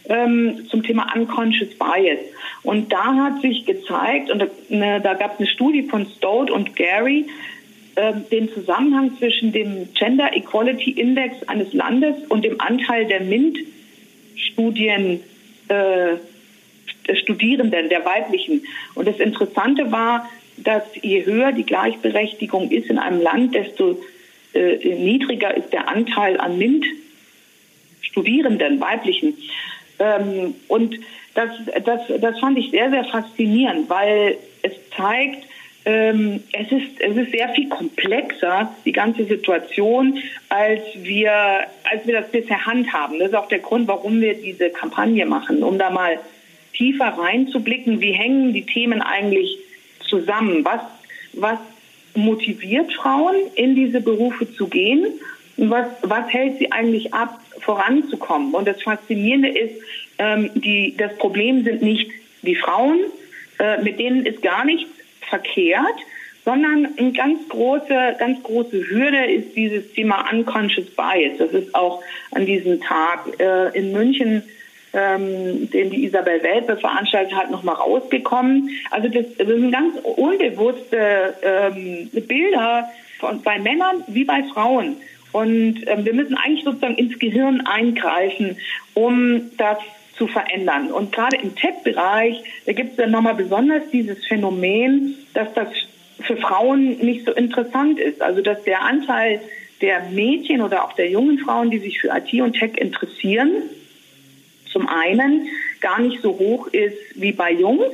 ähm, 0.09 0.67
zum 0.69 0.83
Thema 0.83 1.07
Unconscious 1.15 1.75
Bias. 1.79 2.19
Und 2.63 2.93
da 2.93 3.15
hat 3.15 3.41
sich 3.43 3.65
gezeigt, 3.65 4.31
und 4.31 4.41
da, 4.41 4.47
ne, 4.69 5.01
da 5.01 5.15
gab 5.15 5.35
es 5.35 5.41
eine 5.41 5.49
Studie 5.49 5.85
von 5.85 6.07
Stout 6.17 6.53
und 6.53 6.77
Gary, 6.77 7.27
äh, 7.97 8.13
den 8.31 8.49
Zusammenhang 8.51 9.17
zwischen 9.19 9.51
dem 9.53 9.89
Gender 9.95 10.37
Equality 10.37 10.93
Index 10.93 11.43
eines 11.49 11.73
Landes 11.73 12.15
und 12.29 12.45
dem 12.45 12.61
Anteil 12.61 13.07
der 13.07 13.23
MINT-Studien 13.23 15.21
äh, 15.69 16.17
Studierenden, 17.15 17.89
der 17.89 18.05
weiblichen. 18.05 18.67
Und 18.95 19.07
das 19.07 19.21
Interessante 19.21 19.93
war, 19.93 20.29
dass 20.57 20.83
je 21.01 21.25
höher 21.25 21.53
die 21.53 21.65
Gleichberechtigung 21.65 22.71
ist 22.71 22.91
in 22.91 22.99
einem 22.99 23.21
Land, 23.21 23.55
desto 23.55 24.03
äh, 24.55 24.95
niedriger 24.95 25.57
ist 25.57 25.73
der 25.73 25.89
Anteil 25.89 26.41
an 26.41 26.59
MINT-Studierenden, 26.59 28.81
weiblichen. 28.81 29.39
Ähm, 29.99 30.55
und 30.69 30.97
das, 31.35 31.51
das, 31.85 32.01
das 32.21 32.39
fand 32.41 32.59
ich 32.59 32.71
sehr, 32.71 32.91
sehr 32.91 33.05
faszinierend, 33.05 33.89
weil 33.89 34.39
es 34.63 34.73
zeigt, 34.97 35.47
ähm, 35.85 36.43
es, 36.53 36.73
ist, 36.73 37.01
es 37.01 37.17
ist 37.17 37.31
sehr 37.31 37.49
viel 37.51 37.69
komplexer, 37.69 38.75
die 38.85 38.93
ganze 38.93 39.25
Situation, 39.25 40.19
als 40.49 40.83
wir, 40.97 41.33
als 41.85 42.07
wir 42.07 42.21
das 42.21 42.31
bisher 42.31 42.67
handhaben. 42.67 43.21
Das 43.21 43.29
ist 43.29 43.35
auch 43.35 43.49
der 43.49 43.61
Grund, 43.61 43.87
warum 43.87 44.21
wir 44.21 44.35
diese 44.35 44.71
Kampagne 44.71 45.25
machen, 45.27 45.63
um 45.63 45.79
da 45.79 45.91
mal 45.91 46.19
tiefer 46.73 47.07
reinzublicken, 47.07 48.01
wie 48.01 48.13
hängen 48.13 48.53
die 48.53 48.67
Themen 48.67 49.01
eigentlich 49.01 49.59
zusammen? 50.09 50.65
Was, 50.65 50.81
was 51.35 51.59
motiviert 52.15 52.93
Frauen, 52.93 53.37
in 53.55 53.75
diese 53.77 54.01
Berufe 54.01 54.53
zu 54.53 54.67
gehen? 54.67 55.07
Und 55.57 55.71
was, 55.71 55.87
was 56.03 56.29
hält 56.33 56.59
sie 56.59 56.73
eigentlich 56.73 57.15
ab, 57.15 57.41
voranzukommen? 57.67 58.55
Und 58.55 58.67
das 58.67 58.83
Faszinierende 58.83 59.49
ist, 59.49 59.75
ähm, 60.19 60.51
die, 60.55 60.95
das 60.97 61.15
Problem 61.19 61.65
sind 61.65 61.83
nicht 61.83 62.11
die 62.41 62.57
Frauen, 62.57 62.99
äh, 63.59 63.83
mit 63.83 63.99
denen 63.99 64.25
ist 64.25 64.41
gar 64.41 64.65
nichts 64.65 64.91
verkehrt, 65.29 65.99
sondern 66.45 66.89
eine 66.97 67.13
ganz 67.13 67.47
große, 67.49 68.17
ganz 68.19 68.43
große 68.43 68.89
Hürde 68.89 69.27
ist 69.27 69.55
dieses 69.57 69.93
Thema 69.93 70.25
Unconscious 70.33 70.87
Bias. 70.91 71.39
Das 71.39 71.53
ist 71.53 71.75
auch 71.75 72.03
an 72.31 72.47
diesem 72.47 72.81
Tag 72.81 73.39
äh, 73.39 73.77
in 73.77 73.93
München 73.93 74.45
ähm, 74.97 75.71
den 75.71 75.91
die 75.91 76.05
Isabel 76.05 76.43
Welpe 76.43 76.77
veranstaltet 76.77 77.37
hat, 77.37 77.51
nochmal 77.51 77.75
rausgekommen. 77.75 78.71
Also 78.91 79.09
das, 79.09 79.27
das 79.37 79.47
sind 79.47 79.71
ganz 79.71 79.95
unbewusste 80.03 81.35
ähm, 81.43 82.09
Bilder 82.27 82.89
von, 83.21 83.43
bei 83.43 83.59
Männern 83.59 84.05
wie 84.07 84.25
bei 84.25 84.43
Frauen. 84.55 84.97
Und 85.37 85.87
ähm, 85.87 86.07
wir 86.07 86.15
müssen 86.15 86.35
eigentlich 86.35 86.65
sozusagen 86.65 86.95
ins 86.95 87.19
Gehirn 87.19 87.61
eingreifen, 87.67 88.57
um 88.95 89.51
das 89.59 89.77
zu 90.17 90.27
verändern. 90.27 90.91
Und 90.91 91.13
gerade 91.13 91.37
im 91.37 91.55
Tech-Bereich, 91.55 92.43
da 92.65 92.73
gibt 92.73 92.93
es 92.93 92.97
dann 92.97 93.11
nochmal 93.11 93.35
besonders 93.35 93.83
dieses 93.93 94.27
Phänomen, 94.27 95.15
dass 95.35 95.53
das 95.53 95.69
für 96.21 96.39
Frauen 96.39 96.97
nicht 97.05 97.27
so 97.27 97.33
interessant 97.35 97.99
ist. 97.99 98.23
Also 98.23 98.41
dass 98.41 98.63
der 98.63 98.81
Anteil 98.81 99.43
der 99.83 100.09
Mädchen 100.09 100.63
oder 100.63 100.83
auch 100.87 100.95
der 100.95 101.11
jungen 101.11 101.39
Frauen, 101.39 101.71
die 101.71 101.81
sich 101.81 102.01
für 102.01 102.09
IT 102.17 102.33
und 102.41 102.55
Tech 102.55 102.79
interessieren, 102.79 103.51
zum 104.73 104.89
einen 104.89 105.49
gar 105.83 106.01
nicht 106.01 106.23
so 106.23 106.31
hoch 106.31 106.69
ist 106.69 106.97
wie 107.15 107.33
bei 107.33 107.53
Jungs. 107.53 107.93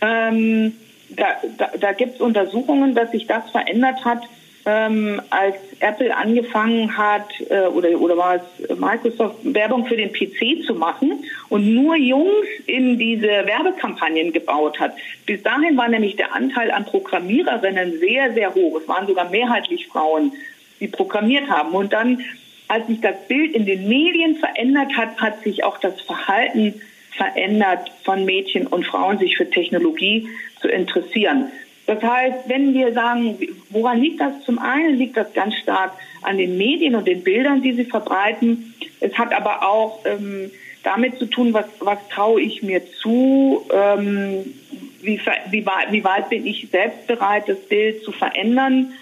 Ähm, 0.00 0.72
da 1.10 1.26
da, 1.58 1.70
da 1.78 1.92
gibt 1.92 2.16
es 2.16 2.20
Untersuchungen, 2.20 2.96
dass 2.96 3.12
sich 3.12 3.28
das 3.28 3.48
verändert 3.52 4.04
hat, 4.04 4.22
ähm, 4.64 5.20
als 5.30 5.56
Apple 5.80 6.16
angefangen 6.16 6.96
hat, 6.96 7.28
äh, 7.50 7.66
oder, 7.66 8.00
oder 8.00 8.16
war 8.16 8.36
es 8.36 8.78
Microsoft, 8.78 9.36
Werbung 9.42 9.86
für 9.86 9.96
den 9.96 10.12
PC 10.12 10.64
zu 10.64 10.74
machen 10.74 11.24
und 11.48 11.74
nur 11.74 11.96
Jungs 11.96 12.46
in 12.66 12.98
diese 12.98 13.26
Werbekampagnen 13.26 14.32
gebaut 14.32 14.78
hat. 14.78 14.94
Bis 15.26 15.42
dahin 15.42 15.76
war 15.76 15.88
nämlich 15.88 16.16
der 16.16 16.34
Anteil 16.34 16.70
an 16.70 16.84
Programmiererinnen 16.84 17.98
sehr, 17.98 18.32
sehr 18.34 18.54
hoch. 18.54 18.80
Es 18.80 18.88
waren 18.88 19.06
sogar 19.06 19.30
mehrheitlich 19.30 19.88
Frauen, 19.88 20.32
die 20.80 20.88
programmiert 20.88 21.48
haben. 21.48 21.72
Und 21.72 21.92
dann 21.92 22.22
als 22.68 22.86
sich 22.86 23.00
das 23.00 23.16
Bild 23.28 23.54
in 23.54 23.66
den 23.66 23.86
Medien 23.86 24.36
verändert 24.36 24.96
hat, 24.96 25.20
hat 25.20 25.42
sich 25.42 25.62
auch 25.62 25.78
das 25.78 26.00
Verhalten 26.00 26.80
verändert 27.10 27.90
von 28.02 28.24
Mädchen 28.24 28.66
und 28.66 28.86
Frauen, 28.86 29.18
sich 29.18 29.36
für 29.36 29.50
Technologie 29.50 30.26
zu 30.60 30.68
interessieren. 30.68 31.52
Das 31.86 32.02
heißt, 32.02 32.48
wenn 32.48 32.74
wir 32.74 32.92
sagen, 32.92 33.38
woran 33.70 34.00
liegt 34.00 34.20
das? 34.20 34.44
Zum 34.44 34.58
einen 34.58 34.96
liegt 34.96 35.16
das 35.16 35.32
ganz 35.34 35.54
stark 35.56 35.92
an 36.22 36.38
den 36.38 36.56
Medien 36.56 36.94
und 36.94 37.06
den 37.06 37.22
Bildern, 37.24 37.62
die 37.62 37.72
sie 37.72 37.84
verbreiten. 37.84 38.74
Es 39.00 39.18
hat 39.18 39.34
aber 39.34 39.68
auch 39.68 40.04
ähm, 40.04 40.50
damit 40.84 41.18
zu 41.18 41.26
tun, 41.26 41.52
was, 41.52 41.66
was 41.80 41.98
traue 42.08 42.40
ich 42.40 42.62
mir 42.62 42.82
zu, 42.86 43.66
ähm, 43.72 44.44
wie, 45.00 45.20
wie, 45.50 45.66
wie 45.90 46.04
weit 46.04 46.30
bin 46.30 46.46
ich 46.46 46.68
selbst 46.70 47.06
bereit, 47.08 47.48
das 47.48 47.58
Bild 47.60 48.04
zu 48.04 48.12
verändern 48.12 48.92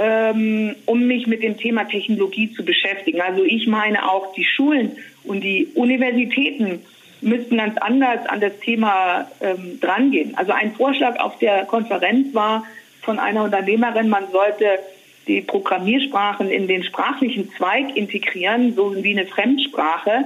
ähm, 0.00 0.76
um 0.86 1.06
mich 1.06 1.26
mit 1.26 1.42
dem 1.42 1.58
Thema 1.58 1.84
Technologie 1.84 2.50
zu 2.52 2.64
beschäftigen. 2.64 3.20
Also 3.20 3.44
ich 3.44 3.66
meine 3.66 4.10
auch 4.10 4.32
die 4.32 4.46
Schulen 4.46 4.96
und 5.24 5.42
die 5.42 5.68
Universitäten 5.74 6.80
müssten 7.20 7.56
ganz 7.56 7.76
anders 7.78 8.26
an 8.26 8.40
das 8.40 8.58
Thema 8.60 9.30
ähm, 9.40 9.78
drangehen. 9.80 10.36
Also 10.36 10.52
ein 10.52 10.74
Vorschlag 10.74 11.18
auf 11.18 11.38
der 11.38 11.64
Konferenz 11.66 12.34
war 12.34 12.64
von 13.02 13.18
einer 13.18 13.44
Unternehmerin, 13.44 14.08
man 14.08 14.30
sollte 14.30 14.78
die 15.26 15.40
Programmiersprachen 15.42 16.50
in 16.50 16.66
den 16.66 16.82
sprachlichen 16.82 17.50
Zweig 17.56 17.96
integrieren, 17.96 18.74
so 18.74 18.94
wie 19.02 19.12
eine 19.12 19.26
Fremdsprache, 19.26 20.24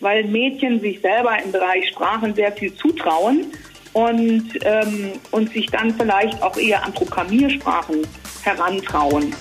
weil 0.00 0.24
Mädchen 0.24 0.80
sich 0.80 1.00
selber 1.00 1.36
im 1.42 1.52
Bereich 1.52 1.88
Sprachen 1.88 2.34
sehr 2.34 2.52
viel 2.52 2.74
zutrauen 2.74 3.46
und, 3.92 4.50
ähm, 4.64 5.12
und 5.30 5.52
sich 5.52 5.66
dann 5.66 5.94
vielleicht 5.94 6.42
auch 6.42 6.56
eher 6.56 6.84
an 6.84 6.92
Programmiersprachen 6.92 8.06
herantrauen. 8.42 9.34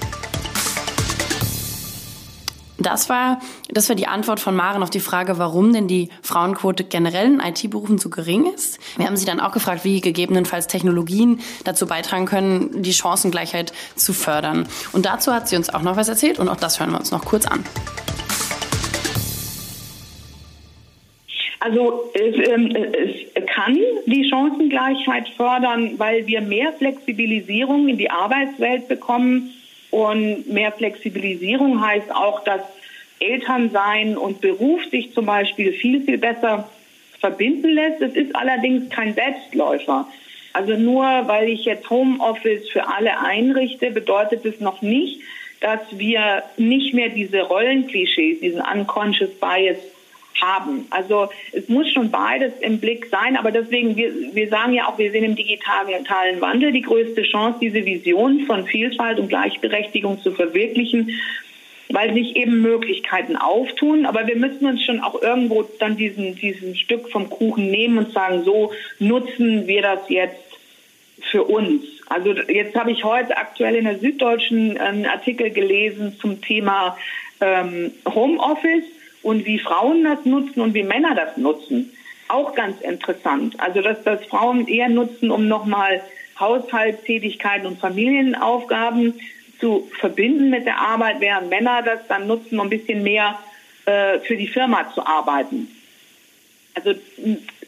Das 2.82 3.10
war, 3.10 3.40
das 3.70 3.90
war 3.90 3.96
die 3.96 4.08
Antwort 4.08 4.40
von 4.40 4.56
Maren 4.56 4.82
auf 4.82 4.90
die 4.90 5.00
Frage, 5.00 5.38
warum 5.38 5.74
denn 5.74 5.88
die 5.88 6.10
Frauenquote 6.22 6.84
generell 6.84 7.28
in 7.28 7.40
IT-Berufen 7.40 7.98
so 7.98 8.10
gering 8.10 8.52
ist. 8.54 8.80
Wir 8.98 9.06
haben 9.06 9.18
sie 9.18 9.26
dann 9.26 9.40
auch 9.40 9.52
gefragt, 9.52 9.84
wie 9.84 10.02
gegebenenfalls 10.02 10.68
Technologien 10.68 11.40
dazu 11.64 11.86
beitragen 11.86 12.26
können, 12.26 12.82
die 12.82 12.94
Chancengleichheit 12.94 13.74
zu 13.96 14.14
fördern. 14.14 14.68
Und 14.94 15.06
dazu 15.06 15.34
hat 15.34 15.48
sie 15.48 15.56
uns 15.56 15.74
auch 15.74 15.82
noch 15.82 15.96
was 15.96 16.10
erzählt 16.10 16.40
und 16.40 16.50
auch 16.50 16.58
das 16.58 16.80
hören 16.80 16.92
wir 16.92 17.00
uns 17.00 17.12
noch 17.12 17.26
kurz 17.26 17.46
an. 17.46 17.64
Also 21.60 22.10
es, 22.16 22.50
ähm, 22.50 22.76
es, 22.76 23.46
kann 23.46 23.78
die 24.08 24.28
Chancengleichheit 24.28 25.30
fördern, 25.38 25.94
weil 25.98 26.26
wir 26.26 26.42
mehr 26.42 26.74
Flexibilisierung 26.74 27.88
in 27.88 27.98
die 27.98 28.10
Arbeitswelt 28.10 28.88
bekommen. 28.88 29.54
Und 29.92 30.48
mehr 30.48 30.72
Flexibilisierung 30.72 31.86
heißt 31.86 32.12
auch, 32.12 32.44
dass 32.44 32.62
Elternsein 33.20 34.18
und 34.18 34.42
Beruf 34.42 34.84
sich 34.90 35.14
zum 35.14 35.26
Beispiel 35.26 35.74
viel, 35.74 36.02
viel 36.02 36.18
besser 36.18 36.70
verbinden 37.20 37.70
lässt. 37.70 38.02
Es 38.02 38.16
ist 38.16 38.36
allerdings 38.36 38.90
kein 38.90 39.14
Selbstläufer. 39.14 40.08
Also 40.54 40.74
nur 40.74 41.04
weil 41.04 41.50
ich 41.50 41.66
jetzt 41.66 41.90
Homeoffice 41.90 42.68
für 42.70 42.88
alle 42.88 43.20
einrichte, 43.20 43.92
bedeutet 43.92 44.46
es 44.46 44.60
noch 44.60 44.82
nicht, 44.82 45.22
dass 45.60 45.80
wir 45.92 46.44
nicht 46.58 46.94
mehr 46.94 47.10
diese 47.10 47.42
Rollenklischees, 47.42 48.40
diesen 48.40 48.62
unconscious 48.62 49.30
bias 49.40 49.78
haben. 50.42 50.88
Also 50.90 51.30
es 51.52 51.70
muss 51.70 51.90
schon 51.92 52.12
beides 52.12 52.54
im 52.62 52.80
Blick 52.80 53.08
sein, 53.08 53.38
aber 53.38 53.52
deswegen, 53.52 53.96
wir, 53.96 54.12
wir 54.34 54.50
sagen 54.50 54.74
ja 54.74 54.88
auch, 54.88 54.98
wir 54.98 55.12
sehen 55.12 55.24
im 55.24 55.36
digitalen 55.36 56.42
Wandel 56.42 56.72
die 56.72 56.82
größte 56.82 57.24
Chance, 57.24 57.60
diese 57.62 57.86
Vision 57.86 58.42
von 58.46 58.66
Vielfalt 58.66 59.20
und 59.20 59.30
Gleichberechtigung 59.30 60.22
zu 60.22 60.32
verwirklichen, 60.32 61.12
weil 61.90 62.14
sich 62.14 62.36
eben 62.36 62.62
Möglichkeiten 62.62 63.36
auftun. 63.36 64.06
Aber 64.06 64.28
wir 64.28 64.36
müssen 64.36 64.66
uns 64.66 64.84
schon 64.84 65.00
auch 65.00 65.22
irgendwo 65.22 65.64
dann 65.80 65.98
diesen, 65.98 66.36
diesen 66.36 66.76
Stück 66.76 67.10
vom 67.10 67.30
Kuchen 67.30 67.70
nehmen 67.70 67.98
und 67.98 68.14
sagen, 68.14 68.44
so 68.44 68.72
nutzen 69.00 69.68
wir 69.68 69.82
das 69.82 70.10
jetzt 70.10 70.52
für 71.30 71.44
uns. 71.44 71.84
Also 72.08 72.34
jetzt 72.34 72.76
habe 72.76 72.92
ich 72.92 73.04
heute 73.04 73.38
aktuell 73.38 73.76
in 73.76 73.86
der 73.86 74.00
Süddeutschen 74.00 74.78
einen 74.78 75.06
Artikel 75.06 75.50
gelesen 75.52 76.18
zum 76.20 76.42
Thema 76.42 76.98
ähm, 77.40 77.92
Homeoffice 78.08 78.86
und 79.24 79.46
wie 79.46 79.60
Frauen 79.60 80.04
das 80.04 80.26
nutzen 80.26 80.62
und 80.62 80.74
wie 80.74 80.84
Männer 80.84 81.16
das 81.16 81.38
nutzen. 81.38 81.92
Auch 82.28 82.56
ganz 82.56 82.82
interessant. 82.82 83.60
Also 83.60 83.82
dass 83.82 84.04
das 84.04 84.26
Frauen 84.26 84.68
eher 84.68 84.90
nutzen, 84.90 85.32
um 85.32 85.48
nochmal 85.48 86.02
Haushaltstätigkeiten 86.40 87.68
und 87.68 87.80
Familienaufgaben 87.80 89.20
zu 89.60 89.90
verbinden 90.00 90.50
mit 90.50 90.66
der 90.66 90.80
Arbeit, 90.80 91.20
während 91.20 91.50
Männer 91.50 91.84
das 91.84 92.08
dann 92.08 92.28
nutzen, 92.28 92.60
um 92.60 92.68
ein 92.68 92.70
bisschen 92.70 93.04
mehr 93.04 93.38
äh, 93.86 94.20
für 94.20 94.36
die 94.36 94.48
Firma 94.48 94.92
zu 94.94 95.06
arbeiten. 95.06 95.68
Also 96.74 96.92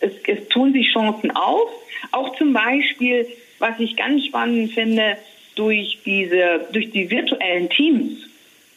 es, 0.01 0.11
es 0.27 0.47
tun 0.49 0.73
sich 0.73 0.91
Chancen 0.91 1.31
auf. 1.31 1.69
Auch 2.11 2.35
zum 2.35 2.53
Beispiel, 2.53 3.27
was 3.59 3.79
ich 3.79 3.95
ganz 3.95 4.25
spannend 4.25 4.73
finde, 4.73 5.17
durch 5.55 5.99
diese, 6.03 6.67
durch 6.71 6.89
die 6.91 7.09
virtuellen 7.11 7.69
Teams, 7.69 8.27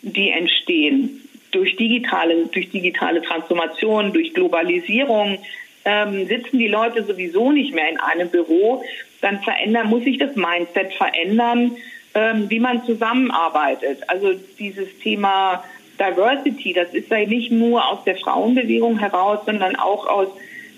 die 0.03 0.31
entstehen 0.31 1.26
durch 1.57 1.75
digitale, 1.77 2.47
durch 2.53 2.71
digitale 2.71 3.23
Transformation, 3.23 4.13
durch 4.13 4.35
Globalisierung 4.35 5.39
ähm, 5.87 6.27
sitzen 6.27 6.59
die 6.59 6.69
Leute 6.69 7.03
sowieso 7.05 7.51
nicht 7.51 7.75
mehr 7.75 7.89
in 7.89 7.99
einem 7.99 8.29
Büro, 8.29 8.85
dann 9.23 9.41
verändern, 9.41 9.89
muss 9.89 10.05
sich 10.05 10.19
das 10.19 10.37
Mindset 10.37 10.93
verändern, 10.93 11.77
ähm, 12.15 12.51
wie 12.51 12.61
man 12.61 12.85
zusammenarbeitet. 12.85 14.03
Also 14.09 14.35
dieses 14.59 14.99
Thema 14.99 15.65
Diversity, 15.99 16.75
das 16.75 16.93
ist 16.93 17.11
ja 17.11 17.25
nicht 17.25 17.51
nur 17.51 17.91
aus 17.91 18.05
der 18.05 18.17
Frauenbewegung 18.17 18.99
heraus, 18.99 19.39
sondern 19.47 19.77
auch 19.77 20.07
aus 20.07 20.29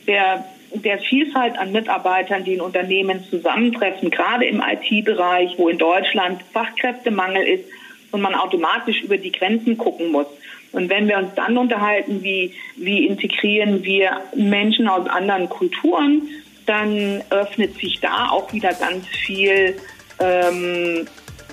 der, 0.06 0.44
der 0.74 0.98
Vielfalt 0.98 1.58
an 1.58 1.72
Mitarbeitern, 1.72 2.44
die 2.44 2.54
in 2.54 2.60
Unternehmen 2.60 3.24
zusammentreffen, 3.24 4.10
gerade 4.10 4.44
im 4.44 4.62
IT-Bereich, 4.62 5.58
wo 5.58 5.68
in 5.68 5.78
Deutschland 5.78 6.40
Fachkräftemangel 6.52 7.42
ist 7.42 7.64
und 8.12 8.20
man 8.20 8.34
automatisch 8.34 9.02
über 9.02 9.16
die 9.16 9.32
Grenzen 9.32 9.76
gucken 9.76 10.12
muss. 10.12 10.26
Und 10.72 10.90
wenn 10.90 11.08
wir 11.08 11.18
uns 11.18 11.34
dann 11.34 11.56
unterhalten, 11.56 12.22
wie, 12.22 12.54
wie 12.76 13.06
integrieren 13.06 13.82
wir 13.82 14.20
Menschen 14.34 14.88
aus 14.88 15.08
anderen 15.08 15.48
Kulturen, 15.48 16.28
dann 16.66 17.22
öffnet 17.30 17.74
sich 17.78 17.98
da 18.00 18.28
auch 18.30 18.52
wieder 18.52 18.74
ganz 18.74 19.06
viel 19.06 19.76
ähm, 20.20 21.06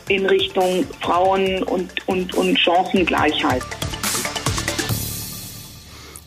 in 0.10 0.26
Richtung 0.26 0.86
Frauen 1.02 1.64
und, 1.64 1.90
und, 2.08 2.34
und 2.36 2.60
Chancengleichheit. 2.60 3.64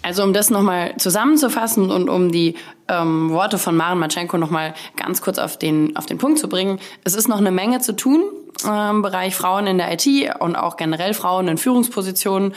Also 0.08 0.22
um 0.22 0.32
das 0.32 0.48
nochmal 0.48 0.94
zusammenzufassen 0.96 1.90
und 1.90 2.08
um 2.08 2.32
die 2.32 2.54
ähm, 2.88 3.28
Worte 3.28 3.58
von 3.58 3.76
Maren 3.76 3.98
Matschenko 3.98 4.38
nochmal 4.38 4.72
ganz 4.96 5.20
kurz 5.20 5.36
auf 5.36 5.58
den, 5.58 5.98
auf 5.98 6.06
den 6.06 6.16
Punkt 6.16 6.38
zu 6.38 6.48
bringen. 6.48 6.80
Es 7.04 7.14
ist 7.14 7.28
noch 7.28 7.36
eine 7.36 7.50
Menge 7.50 7.80
zu 7.80 7.94
tun 7.94 8.22
im 8.64 9.02
Bereich 9.02 9.36
Frauen 9.36 9.66
in 9.66 9.76
der 9.76 9.92
IT 9.92 10.06
und 10.40 10.56
auch 10.56 10.78
generell 10.78 11.12
Frauen 11.12 11.46
in 11.46 11.58
Führungspositionen. 11.58 12.54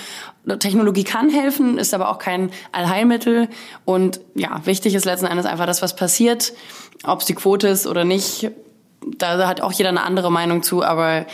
Technologie 0.60 1.04
kann 1.04 1.30
helfen, 1.30 1.78
ist 1.78 1.94
aber 1.94 2.08
auch 2.08 2.20
kein 2.20 2.52
Allheilmittel. 2.72 3.50
Und 3.84 4.22
ja, 4.34 4.62
wichtig 4.66 4.96
ist 4.96 5.04
letzten 5.04 5.26
Endes 5.26 5.46
einfach 5.46 5.66
das, 5.66 5.82
was 5.82 5.94
passiert. 5.94 6.54
Ob 7.04 7.20
es 7.20 7.26
die 7.26 7.36
Quote 7.36 7.68
ist 7.68 7.86
oder 7.86 8.06
nicht, 8.06 8.50
da 9.06 9.46
hat 9.46 9.60
auch 9.60 9.74
jeder 9.74 9.90
eine 9.90 10.04
andere 10.04 10.32
Meinung 10.32 10.64
zu, 10.64 10.86
aber 10.86 11.26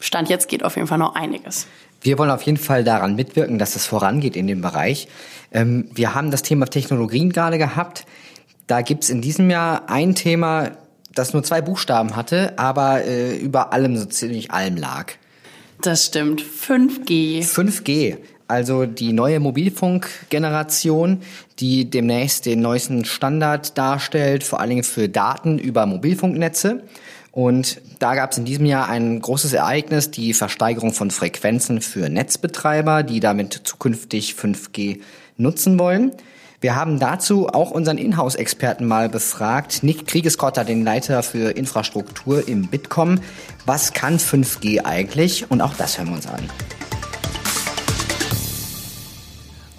Stand 0.00 0.28
jetzt 0.28 0.48
geht 0.48 0.64
auf 0.64 0.76
jeden 0.76 0.86
Fall 0.86 0.98
noch 0.98 1.14
einiges. 1.14 1.66
Wir 2.02 2.18
wollen 2.18 2.30
auf 2.30 2.42
jeden 2.42 2.58
Fall 2.58 2.84
daran 2.84 3.14
mitwirken, 3.14 3.58
dass 3.58 3.76
es 3.76 3.86
vorangeht 3.86 4.36
in 4.36 4.46
dem 4.46 4.60
Bereich. 4.60 5.08
Ähm, 5.52 5.88
wir 5.94 6.14
haben 6.14 6.30
das 6.30 6.42
Thema 6.42 6.66
Technologien 6.66 7.30
gerade 7.30 7.58
gehabt. 7.58 8.04
Da 8.66 8.82
gibt's 8.82 9.08
in 9.08 9.22
diesem 9.22 9.50
Jahr 9.50 9.88
ein 9.88 10.14
Thema, 10.14 10.72
das 11.14 11.32
nur 11.32 11.42
zwei 11.42 11.60
Buchstaben 11.60 12.16
hatte, 12.16 12.58
aber 12.58 13.04
äh, 13.04 13.36
über 13.36 13.72
allem, 13.72 13.96
so 13.96 14.06
ziemlich 14.06 14.50
allem 14.50 14.76
lag. 14.76 15.12
Das 15.80 16.06
stimmt. 16.06 16.42
5G. 16.42 17.42
5G. 17.44 18.18
Also 18.48 18.84
die 18.86 19.12
neue 19.12 19.40
Mobilfunkgeneration, 19.40 21.22
die 21.58 21.88
demnächst 21.88 22.46
den 22.46 22.60
neuesten 22.60 23.04
Standard 23.04 23.78
darstellt, 23.78 24.44
vor 24.44 24.60
allen 24.60 24.70
Dingen 24.70 24.84
für 24.84 25.08
Daten 25.08 25.58
über 25.58 25.86
Mobilfunknetze. 25.86 26.82
Und 27.32 27.80
da 27.98 28.14
gab 28.14 28.32
es 28.32 28.38
in 28.38 28.44
diesem 28.44 28.66
Jahr 28.66 28.88
ein 28.88 29.18
großes 29.20 29.54
Ereignis, 29.54 30.10
die 30.10 30.34
Versteigerung 30.34 30.92
von 30.92 31.10
Frequenzen 31.10 31.80
für 31.80 32.10
Netzbetreiber, 32.10 33.02
die 33.02 33.20
damit 33.20 33.54
zukünftig 33.64 34.34
5G 34.38 35.00
nutzen 35.38 35.78
wollen. 35.78 36.12
Wir 36.60 36.76
haben 36.76 37.00
dazu 37.00 37.48
auch 37.48 37.72
unseren 37.72 37.98
Inhouse-Experten 37.98 38.86
mal 38.86 39.08
befragt, 39.08 39.82
Nick 39.82 40.06
Kriegeskotter, 40.06 40.62
den 40.62 40.84
Leiter 40.84 41.22
für 41.22 41.56
Infrastruktur 41.56 42.46
im 42.46 42.68
Bitkom. 42.68 43.18
Was 43.66 43.94
kann 43.94 44.18
5G 44.18 44.84
eigentlich? 44.84 45.50
Und 45.50 45.62
auch 45.62 45.74
das 45.74 45.98
hören 45.98 46.10
wir 46.10 46.16
uns 46.16 46.26
an. 46.28 46.48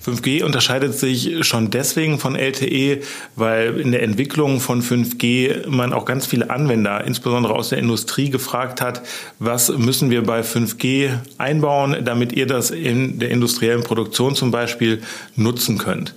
5G 0.05 0.43
unterscheidet 0.43 0.93
sich 0.97 1.45
schon 1.47 1.69
deswegen 1.69 2.19
von 2.19 2.35
LTE, 2.35 3.01
weil 3.35 3.79
in 3.79 3.91
der 3.91 4.03
Entwicklung 4.03 4.59
von 4.59 4.81
5G 4.81 5.69
man 5.69 5.93
auch 5.93 6.05
ganz 6.05 6.25
viele 6.25 6.49
Anwender, 6.49 7.05
insbesondere 7.05 7.53
aus 7.55 7.69
der 7.69 7.77
Industrie, 7.77 8.29
gefragt 8.29 8.81
hat, 8.81 9.01
was 9.39 9.69
müssen 9.69 10.09
wir 10.09 10.23
bei 10.23 10.41
5G 10.41 11.09
einbauen, 11.37 12.03
damit 12.03 12.33
ihr 12.33 12.47
das 12.47 12.69
in 12.71 13.19
der 13.19 13.29
industriellen 13.29 13.83
Produktion 13.83 14.35
zum 14.35 14.51
Beispiel 14.51 15.01
nutzen 15.35 15.77
könnt. 15.77 16.13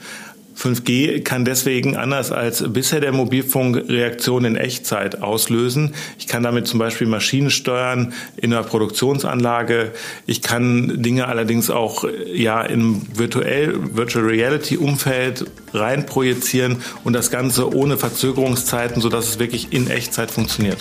5G 0.58 1.22
kann 1.22 1.44
deswegen 1.44 1.96
anders 1.96 2.32
als 2.32 2.64
bisher 2.72 3.00
der 3.00 3.12
Mobilfunk 3.12 3.88
Reaktionen 3.88 4.54
in 4.54 4.56
Echtzeit 4.56 5.22
auslösen. 5.22 5.94
Ich 6.18 6.26
kann 6.26 6.42
damit 6.42 6.66
zum 6.66 6.78
Beispiel 6.78 7.06
Maschinen 7.06 7.50
steuern 7.50 8.14
in 8.36 8.52
einer 8.52 8.62
Produktionsanlage. 8.62 9.92
Ich 10.26 10.42
kann 10.42 11.02
Dinge 11.02 11.28
allerdings 11.28 11.70
auch 11.70 12.04
ja 12.32 12.62
im 12.62 13.02
virtuell 13.14 13.75
Virtual 13.96 14.25
Reality 14.25 14.78
Umfeld 14.78 15.44
rein 15.75 16.06
projizieren 16.06 16.76
und 17.04 17.12
das 17.12 17.30
Ganze 17.30 17.75
ohne 17.75 17.98
Verzögerungszeiten, 17.98 19.02
sodass 19.02 19.28
es 19.28 19.38
wirklich 19.38 19.72
in 19.72 19.90
Echtzeit 19.90 20.30
funktioniert. 20.30 20.78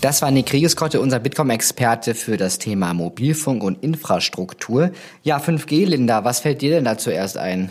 Das 0.00 0.22
war 0.22 0.30
Nick 0.30 0.46
Kriegeskotte, 0.46 0.98
unser 0.98 1.18
Bitkom-Experte 1.18 2.14
für 2.14 2.38
das 2.38 2.58
Thema 2.58 2.94
Mobilfunk 2.94 3.62
und 3.62 3.82
Infrastruktur. 3.82 4.92
Ja, 5.22 5.36
5G, 5.36 5.84
Linda, 5.84 6.24
was 6.24 6.40
fällt 6.40 6.62
dir 6.62 6.70
denn 6.70 6.84
da 6.84 6.96
zuerst 6.96 7.36
ein? 7.36 7.70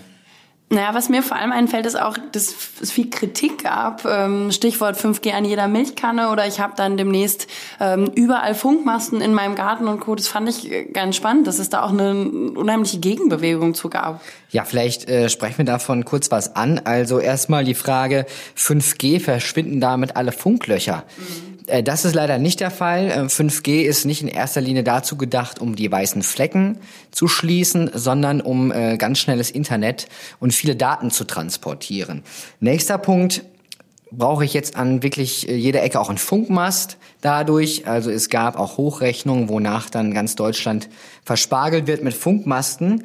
Naja, 0.71 0.93
was 0.93 1.09
mir 1.09 1.23
vor 1.23 1.35
allem 1.35 1.51
einfällt, 1.51 1.87
ist 1.87 1.99
auch, 1.99 2.15
dass 2.31 2.53
es 2.79 2.91
viel 2.91 3.09
Kritik 3.09 3.63
gab. 3.63 4.05
Ähm, 4.05 4.51
Stichwort 4.51 4.95
5G 4.95 5.31
an 5.31 5.43
jeder 5.43 5.67
Milchkanne 5.67 6.29
oder 6.29 6.45
ich 6.45 6.59
habe 6.59 6.73
dann 6.75 6.97
demnächst 6.97 7.47
ähm, 7.79 8.11
überall 8.13 8.53
Funkmasten 8.53 9.21
in 9.21 9.33
meinem 9.33 9.55
Garten 9.55 9.87
und 9.87 9.99
Co. 9.99 10.13
Das 10.13 10.27
fand 10.27 10.47
ich 10.47 10.71
äh, 10.71 10.85
ganz 10.85 11.15
spannend, 11.15 11.47
dass 11.47 11.57
es 11.57 11.69
da 11.69 11.81
auch 11.81 11.89
eine 11.89 12.13
unheimliche 12.51 12.99
Gegenbewegung 12.99 13.73
zu 13.73 13.89
gab. 13.89 14.21
Ja, 14.51 14.63
vielleicht 14.65 15.09
äh, 15.09 15.29
sprechen 15.29 15.57
wir 15.57 15.65
davon 15.65 16.05
kurz 16.05 16.29
was 16.29 16.55
an. 16.55 16.79
Also 16.83 17.17
erstmal 17.17 17.63
die 17.63 17.73
Frage, 17.73 18.27
5G, 18.55 19.19
verschwinden 19.19 19.81
damit 19.81 20.15
alle 20.15 20.31
Funklöcher? 20.31 21.05
Mhm. 21.17 21.49
Äh, 21.69 21.83
das 21.83 22.05
ist 22.05 22.15
leider 22.15 22.37
nicht 22.37 22.59
der 22.59 22.71
Fall. 22.71 23.27
5G 23.27 23.69
äh, 23.69 23.81
ist 23.83 24.05
nicht 24.05 24.21
in 24.21 24.27
erster 24.27 24.61
Linie 24.61 24.83
dazu 24.83 25.17
gedacht, 25.17 25.59
um 25.59 25.75
die 25.75 25.91
weißen 25.91 26.23
Flecken 26.23 26.79
zu 27.11 27.27
schließen, 27.27 27.91
sondern 27.93 28.41
um 28.41 28.71
äh, 28.71 28.97
ganz 28.97 29.19
schnelles 29.19 29.51
Internet 29.51 30.07
und 30.39 30.53
viele 30.53 30.75
Daten 30.75 31.11
zu 31.11 31.23
transportieren. 31.23 32.23
Nächster 32.59 32.97
Punkt, 32.97 33.43
brauche 34.11 34.43
ich 34.43 34.53
jetzt 34.55 34.75
an 34.75 35.03
wirklich 35.03 35.43
jeder 35.43 35.83
Ecke 35.83 35.99
auch 35.99 36.09
einen 36.09 36.17
Funkmast 36.17 36.97
dadurch. 37.21 37.87
Also 37.87 38.09
es 38.09 38.29
gab 38.29 38.57
auch 38.57 38.77
Hochrechnungen, 38.77 39.49
wonach 39.49 39.89
dann 39.89 40.13
ganz 40.13 40.35
Deutschland 40.35 40.89
verspargelt 41.23 41.85
wird 41.85 42.03
mit 42.03 42.15
Funkmasten. 42.15 43.03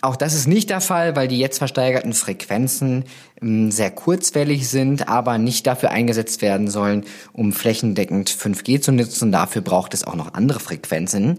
Auch 0.00 0.14
das 0.14 0.34
ist 0.34 0.46
nicht 0.46 0.70
der 0.70 0.80
Fall, 0.80 1.16
weil 1.16 1.26
die 1.26 1.38
jetzt 1.38 1.58
versteigerten 1.58 2.12
Frequenzen 2.12 3.04
ähm, 3.42 3.72
sehr 3.72 3.90
kurzwellig 3.90 4.68
sind, 4.68 5.08
aber 5.08 5.38
nicht 5.38 5.66
dafür 5.66 5.90
eingesetzt 5.90 6.40
werden 6.40 6.68
sollen, 6.68 7.04
um 7.32 7.52
flächendeckend 7.52 8.30
5G 8.30 8.80
zu 8.80 8.92
nutzen. 8.92 9.32
Dafür 9.32 9.60
braucht 9.60 9.94
es 9.94 10.04
auch 10.04 10.14
noch 10.14 10.34
andere 10.34 10.60
Frequenzen. 10.60 11.38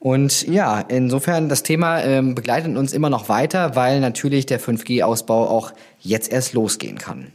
Und 0.00 0.48
ja, 0.48 0.80
insofern 0.80 1.48
das 1.48 1.62
Thema 1.62 2.02
ähm, 2.02 2.34
begleitet 2.34 2.76
uns 2.76 2.92
immer 2.92 3.10
noch 3.10 3.28
weiter, 3.28 3.76
weil 3.76 4.00
natürlich 4.00 4.44
der 4.44 4.60
5G-Ausbau 4.60 5.48
auch 5.48 5.72
jetzt 6.00 6.32
erst 6.32 6.52
losgehen 6.52 6.98
kann. 6.98 7.28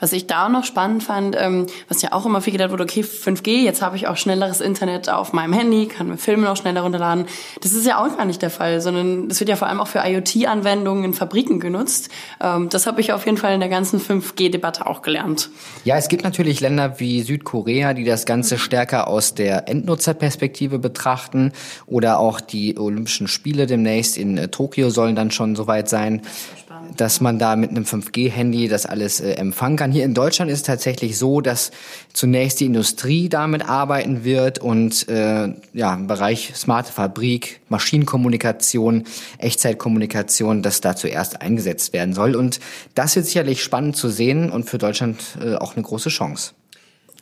Was 0.00 0.12
ich 0.12 0.26
da 0.26 0.48
noch 0.48 0.64
spannend 0.64 1.02
fand, 1.02 1.36
ähm, 1.38 1.66
was 1.88 2.02
ja 2.02 2.12
auch 2.12 2.26
immer 2.26 2.40
viel 2.40 2.52
gedacht 2.52 2.70
wurde, 2.70 2.84
okay, 2.84 3.02
5G, 3.02 3.62
jetzt 3.62 3.82
habe 3.82 3.96
ich 3.96 4.06
auch 4.06 4.16
schnelleres 4.16 4.60
Internet 4.60 5.08
auf 5.08 5.32
meinem 5.32 5.52
Handy, 5.52 5.86
kann 5.86 6.08
mir 6.08 6.16
Filme 6.16 6.44
noch 6.44 6.56
schneller 6.56 6.82
runterladen. 6.82 7.26
Das 7.62 7.72
ist 7.72 7.86
ja 7.86 7.98
auch 7.98 8.16
gar 8.16 8.24
nicht 8.24 8.42
der 8.42 8.50
Fall, 8.50 8.80
sondern 8.80 9.28
das 9.28 9.40
wird 9.40 9.50
ja 9.50 9.56
vor 9.56 9.68
allem 9.68 9.80
auch 9.80 9.88
für 9.88 10.00
IoT-Anwendungen 10.04 11.04
in 11.04 11.14
Fabriken 11.14 11.60
genutzt. 11.60 12.10
Ähm, 12.40 12.68
das 12.68 12.86
habe 12.86 13.00
ich 13.00 13.12
auf 13.12 13.26
jeden 13.26 13.38
Fall 13.38 13.54
in 13.54 13.60
der 13.60 13.68
ganzen 13.68 14.00
5G-Debatte 14.00 14.86
auch 14.86 15.02
gelernt. 15.02 15.50
Ja, 15.84 15.96
es 15.96 16.08
gibt 16.08 16.24
natürlich 16.24 16.60
Länder 16.60 17.00
wie 17.00 17.22
Südkorea, 17.22 17.94
die 17.94 18.04
das 18.04 18.24
Ganze 18.24 18.58
stärker 18.58 19.08
aus 19.08 19.34
der 19.34 19.68
Endnutzerperspektive 19.68 20.78
betrachten 20.78 21.52
oder 21.86 22.18
auch 22.18 22.40
die 22.40 22.78
Olympischen 22.78 23.28
Spiele 23.28 23.66
demnächst 23.66 24.16
in 24.16 24.38
äh, 24.38 24.48
Tokio 24.48 24.90
sollen 24.90 25.16
dann 25.16 25.30
schon 25.30 25.56
soweit 25.56 25.88
sein 25.88 26.22
dass 26.96 27.20
man 27.20 27.38
da 27.38 27.56
mit 27.56 27.70
einem 27.70 27.84
5G-Handy 27.84 28.68
das 28.68 28.86
alles 28.86 29.20
äh, 29.20 29.32
empfangen 29.32 29.76
kann. 29.76 29.92
Hier 29.92 30.04
in 30.04 30.14
Deutschland 30.14 30.50
ist 30.50 30.58
es 30.58 30.62
tatsächlich 30.64 31.18
so, 31.18 31.40
dass 31.40 31.70
zunächst 32.12 32.60
die 32.60 32.66
Industrie 32.66 33.28
damit 33.28 33.68
arbeiten 33.68 34.24
wird 34.24 34.58
und 34.58 35.08
äh, 35.08 35.54
ja 35.72 35.94
im 35.94 36.06
Bereich 36.06 36.52
smarte 36.54 36.92
Fabrik, 36.92 37.60
Maschinenkommunikation, 37.68 39.04
Echtzeitkommunikation, 39.38 40.62
das 40.62 40.80
da 40.80 40.96
zuerst 40.96 41.40
eingesetzt 41.42 41.92
werden 41.92 42.14
soll. 42.14 42.36
Und 42.36 42.60
das 42.94 43.16
wird 43.16 43.26
sicherlich 43.26 43.62
spannend 43.62 43.96
zu 43.96 44.08
sehen 44.08 44.50
und 44.50 44.68
für 44.68 44.78
Deutschland 44.78 45.20
äh, 45.42 45.54
auch 45.54 45.74
eine 45.76 45.82
große 45.82 46.08
Chance. 46.08 46.52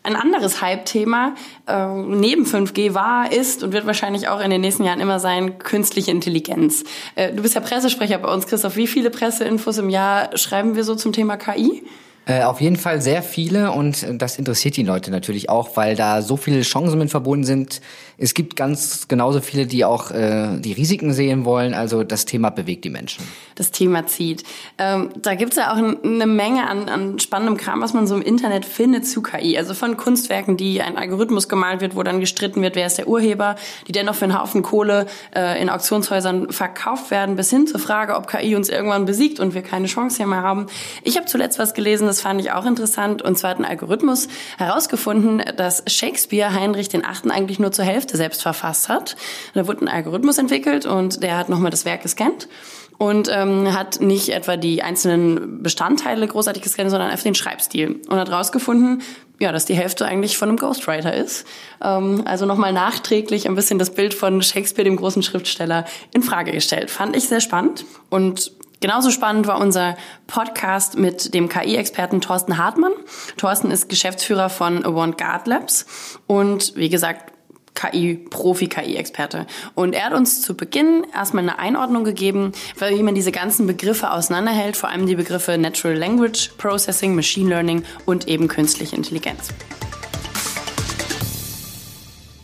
Ein 0.06 0.14
anderes 0.14 0.62
Hype-Thema 0.62 1.34
äh, 1.66 1.88
neben 1.88 2.44
5G 2.44 2.94
war, 2.94 3.32
ist 3.32 3.64
und 3.64 3.72
wird 3.72 3.86
wahrscheinlich 3.86 4.28
auch 4.28 4.40
in 4.40 4.50
den 4.50 4.60
nächsten 4.60 4.84
Jahren 4.84 5.00
immer 5.00 5.18
sein, 5.18 5.58
künstliche 5.58 6.12
Intelligenz. 6.12 6.84
Äh, 7.16 7.32
du 7.32 7.42
bist 7.42 7.56
ja 7.56 7.60
Pressesprecher 7.60 8.18
bei 8.18 8.32
uns, 8.32 8.46
Christoph. 8.46 8.76
Wie 8.76 8.86
viele 8.86 9.10
Presseinfos 9.10 9.78
im 9.78 9.90
Jahr 9.90 10.36
schreiben 10.38 10.76
wir 10.76 10.84
so 10.84 10.94
zum 10.94 11.12
Thema 11.12 11.36
KI? 11.36 11.82
Äh, 12.28 12.42
auf 12.42 12.60
jeden 12.60 12.74
Fall 12.74 13.00
sehr 13.00 13.22
viele 13.22 13.70
und 13.70 14.04
das 14.14 14.36
interessiert 14.36 14.76
die 14.76 14.82
Leute 14.82 15.12
natürlich 15.12 15.48
auch, 15.48 15.76
weil 15.76 15.94
da 15.94 16.22
so 16.22 16.36
viele 16.36 16.62
Chancen 16.62 16.98
mit 16.98 17.08
verbunden 17.08 17.44
sind. 17.44 17.80
Es 18.18 18.34
gibt 18.34 18.56
ganz 18.56 19.06
genauso 19.06 19.40
viele, 19.40 19.66
die 19.66 19.84
auch 19.84 20.10
äh, 20.10 20.58
die 20.58 20.72
Risiken 20.72 21.12
sehen 21.12 21.44
wollen. 21.44 21.74
Also 21.74 22.02
das 22.02 22.24
Thema 22.24 22.50
bewegt 22.50 22.84
die 22.84 22.90
Menschen. 22.90 23.24
Das 23.54 23.70
Thema 23.70 24.06
zieht. 24.06 24.42
Ähm, 24.78 25.10
da 25.20 25.34
gibt's 25.34 25.56
ja 25.56 25.72
auch 25.72 25.76
eine 25.76 26.26
Menge 26.26 26.68
an, 26.68 26.88
an 26.88 27.18
spannendem 27.18 27.58
Kram, 27.58 27.80
was 27.80 27.92
man 27.92 28.06
so 28.06 28.16
im 28.16 28.22
Internet 28.22 28.64
findet 28.64 29.06
zu 29.06 29.22
KI. 29.22 29.56
Also 29.58 29.74
von 29.74 29.96
Kunstwerken, 29.96 30.56
die 30.56 30.80
ein 30.80 30.96
Algorithmus 30.96 31.48
gemalt 31.48 31.80
wird, 31.80 31.94
wo 31.94 32.02
dann 32.02 32.18
gestritten 32.18 32.62
wird, 32.62 32.74
wer 32.74 32.86
ist 32.86 32.98
der 32.98 33.06
Urheber, 33.06 33.56
die 33.86 33.92
dennoch 33.92 34.14
für 34.14 34.24
einen 34.24 34.40
Haufen 34.40 34.62
Kohle 34.62 35.06
äh, 35.34 35.60
in 35.60 35.68
Auktionshäusern 35.68 36.50
verkauft 36.50 37.10
werden, 37.10 37.36
bis 37.36 37.50
hin 37.50 37.66
zur 37.66 37.80
Frage, 37.80 38.16
ob 38.16 38.26
KI 38.26 38.56
uns 38.56 38.68
irgendwann 38.68 39.04
besiegt 39.04 39.38
und 39.38 39.54
wir 39.54 39.62
keine 39.62 39.86
Chance 39.86 40.26
mehr 40.26 40.42
haben. 40.42 40.66
Ich 41.04 41.16
habe 41.16 41.26
zuletzt 41.26 41.58
was 41.58 41.74
gelesen, 41.74 42.06
das 42.16 42.22
fand 42.22 42.40
ich 42.40 42.50
auch 42.50 42.64
interessant. 42.64 43.20
Und 43.20 43.36
zwar 43.36 43.50
hat 43.50 43.58
ein 43.58 43.66
Algorithmus 43.66 44.28
herausgefunden, 44.56 45.42
dass 45.56 45.82
Shakespeare 45.86 46.54
Heinrich 46.54 46.88
den 46.88 47.04
Achten 47.04 47.30
eigentlich 47.30 47.58
nur 47.58 47.72
zur 47.72 47.84
Hälfte 47.84 48.16
selbst 48.16 48.40
verfasst 48.40 48.88
hat. 48.88 49.16
Da 49.52 49.66
wurde 49.66 49.82
ein 49.82 49.88
Algorithmus 49.88 50.38
entwickelt 50.38 50.86
und 50.86 51.22
der 51.22 51.36
hat 51.36 51.50
nochmal 51.50 51.70
das 51.70 51.84
Werk 51.84 52.02
gescannt 52.02 52.48
und 52.96 53.28
ähm, 53.30 53.76
hat 53.76 54.00
nicht 54.00 54.30
etwa 54.30 54.56
die 54.56 54.82
einzelnen 54.82 55.62
Bestandteile 55.62 56.26
großartig 56.26 56.62
gescannt, 56.62 56.90
sondern 56.90 57.10
einfach 57.10 57.24
den 57.24 57.34
Schreibstil 57.34 58.00
und 58.08 58.16
hat 58.16 58.30
rausgefunden, 58.30 59.02
ja, 59.38 59.52
dass 59.52 59.66
die 59.66 59.74
Hälfte 59.74 60.06
eigentlich 60.06 60.38
von 60.38 60.48
einem 60.48 60.56
Ghostwriter 60.56 61.12
ist. 61.12 61.46
Ähm, 61.82 62.22
also 62.24 62.46
nochmal 62.46 62.72
nachträglich 62.72 63.46
ein 63.46 63.54
bisschen 63.54 63.78
das 63.78 63.90
Bild 63.90 64.14
von 64.14 64.40
Shakespeare, 64.40 64.84
dem 64.84 64.96
großen 64.96 65.22
Schriftsteller, 65.22 65.84
in 66.14 66.22
Frage 66.22 66.52
gestellt. 66.52 66.90
Fand 66.90 67.14
ich 67.14 67.28
sehr 67.28 67.42
spannend 67.42 67.84
und 68.08 68.52
Genauso 68.80 69.10
spannend 69.10 69.46
war 69.46 69.58
unser 69.58 69.96
Podcast 70.26 70.98
mit 70.98 71.32
dem 71.32 71.48
KI-Experten 71.48 72.20
Thorsten 72.20 72.58
Hartmann. 72.58 72.92
Thorsten 73.38 73.70
ist 73.70 73.88
Geschäftsführer 73.88 74.50
von 74.50 74.84
Avantgarde 74.84 75.48
Labs 75.48 75.86
und 76.26 76.76
wie 76.76 76.90
gesagt 76.90 77.32
KI, 77.74 78.16
Profi-KI-Experte. 78.16 79.46
Und 79.74 79.94
er 79.94 80.06
hat 80.06 80.14
uns 80.14 80.42
zu 80.42 80.56
Beginn 80.56 81.06
erstmal 81.14 81.44
eine 81.44 81.58
Einordnung 81.58 82.04
gegeben, 82.04 82.52
wie 82.78 83.02
man 83.02 83.14
diese 83.14 83.32
ganzen 83.32 83.66
Begriffe 83.66 84.10
auseinanderhält, 84.10 84.76
vor 84.76 84.88
allem 84.88 85.06
die 85.06 85.14
Begriffe 85.14 85.56
Natural 85.58 85.96
Language 85.96 86.50
Processing, 86.58 87.14
Machine 87.14 87.50
Learning 87.50 87.82
und 88.04 88.28
eben 88.28 88.48
künstliche 88.48 88.96
Intelligenz. 88.96 89.48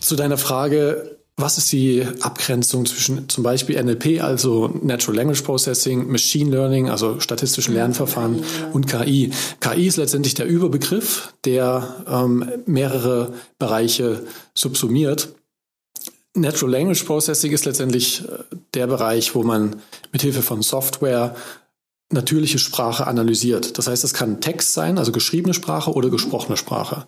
Zu 0.00 0.16
deiner 0.16 0.38
Frage, 0.38 1.11
was 1.42 1.58
ist 1.58 1.72
die 1.72 2.06
Abgrenzung 2.20 2.86
zwischen 2.86 3.28
zum 3.28 3.42
Beispiel 3.42 3.82
NLP, 3.82 4.22
also 4.22 4.68
Natural 4.80 5.16
Language 5.16 5.42
Processing, 5.42 6.06
Machine 6.10 6.50
Learning, 6.50 6.88
also 6.88 7.18
statistischen 7.18 7.74
Lernverfahren 7.74 8.44
und 8.72 8.86
KI? 8.86 9.32
KI 9.58 9.88
ist 9.88 9.96
letztendlich 9.96 10.34
der 10.34 10.46
Überbegriff, 10.46 11.34
der 11.44 12.04
ähm, 12.08 12.48
mehrere 12.66 13.34
Bereiche 13.58 14.24
subsumiert. 14.54 15.34
Natural 16.34 16.72
Language 16.72 17.02
Processing 17.04 17.50
ist 17.50 17.64
letztendlich 17.64 18.22
äh, 18.22 18.44
der 18.74 18.86
Bereich, 18.86 19.34
wo 19.34 19.42
man 19.42 19.82
mit 20.12 20.22
Hilfe 20.22 20.42
von 20.42 20.62
Software 20.62 21.34
natürliche 22.12 22.58
Sprache 22.58 23.06
analysiert. 23.06 23.78
Das 23.78 23.86
heißt, 23.86 24.04
es 24.04 24.14
kann 24.14 24.40
Text 24.40 24.74
sein, 24.74 24.98
also 24.98 25.12
geschriebene 25.12 25.54
Sprache 25.54 25.92
oder 25.92 26.10
gesprochene 26.10 26.56
Sprache. 26.56 27.06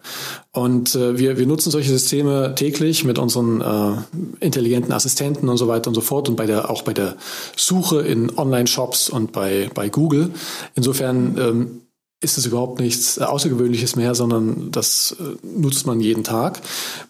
Und 0.53 0.95
äh, 0.95 1.19
wir, 1.19 1.38
wir 1.38 1.47
nutzen 1.47 1.71
solche 1.71 1.90
Systeme 1.90 2.55
täglich 2.55 3.05
mit 3.05 3.19
unseren 3.19 3.61
äh, 3.61 4.45
intelligenten 4.45 4.93
Assistenten 4.93 5.49
und 5.49 5.57
so 5.57 5.69
weiter 5.69 5.88
und 5.88 5.95
so 5.95 6.01
fort 6.01 6.29
und 6.29 6.37
bei 6.37 6.47
der, 6.47 6.71
auch 6.71 6.83
bei 6.83 6.95
der 6.95 7.17
Suche 7.57 8.01
in 8.01 8.37
Online-Shops 8.37 9.09
und 9.09 9.33
bei, 9.33 9.71
bei 9.75 9.88
Google. 9.88 10.31
Insofern 10.75 11.38
ähm, 11.38 11.81
ist 12.24 12.38
es 12.38 12.46
überhaupt 12.46 12.80
nichts 12.80 13.18
äh, 13.18 13.22
Außergewöhnliches 13.22 13.96
mehr, 13.96 14.14
sondern 14.14 14.70
das 14.70 15.16
äh, 15.20 15.46
nutzt 15.46 15.87
man 15.87 16.00
jeden 16.00 16.24
Tag. 16.24 16.60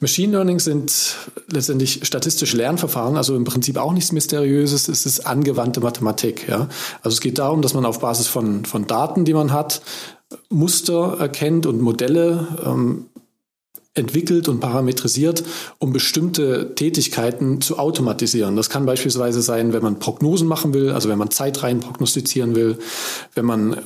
Machine 0.01 0.33
Learning 0.33 0.59
sind 0.59 1.17
letztendlich 1.49 2.01
statistische 2.03 2.57
Lernverfahren, 2.57 3.17
also 3.17 3.37
im 3.37 3.45
Prinzip 3.45 3.77
auch 3.79 3.93
nichts 3.93 4.13
Mysteriöses. 4.13 4.89
Es 4.89 5.07
ist 5.07 5.27
angewandte 5.27 5.81
Mathematik. 5.81 6.49
Ja? 6.49 6.69
Also 7.03 7.15
es 7.15 7.21
geht 7.21 7.39
darum, 7.39 7.63
dass 7.63 7.75
man 7.75 7.87
auf 7.87 8.01
Basis 8.01 8.27
von, 8.27 8.65
von 8.65 8.87
Daten, 8.87 9.25
die 9.25 9.35
man 9.35 9.53
hat, 9.53 9.81
Muster 10.49 11.17
erkennt 11.19 11.67
und 11.67 11.81
Modelle 11.81 12.49
ähm, 12.67 13.07
entwickelt 13.95 14.49
und 14.49 14.59
parametrisiert, 14.59 15.45
um 15.79 15.93
bestimmte 15.93 16.75
Tätigkeiten 16.75 17.61
zu 17.61 17.79
automatisieren. 17.79 18.57
Das 18.57 18.69
kann 18.69 18.87
beispielsweise 18.87 19.41
sein, 19.41 19.73
wenn 19.73 19.83
man 19.83 20.01
Prognosen 20.01 20.49
machen 20.49 20.75
will, 20.75 20.91
also 20.91 21.09
wenn 21.09 21.19
man 21.19 21.31
Zeitreihen 21.31 21.81
prognostizieren 21.81 22.57
will, 22.57 22.79
wenn 23.35 23.45
man 23.45 23.77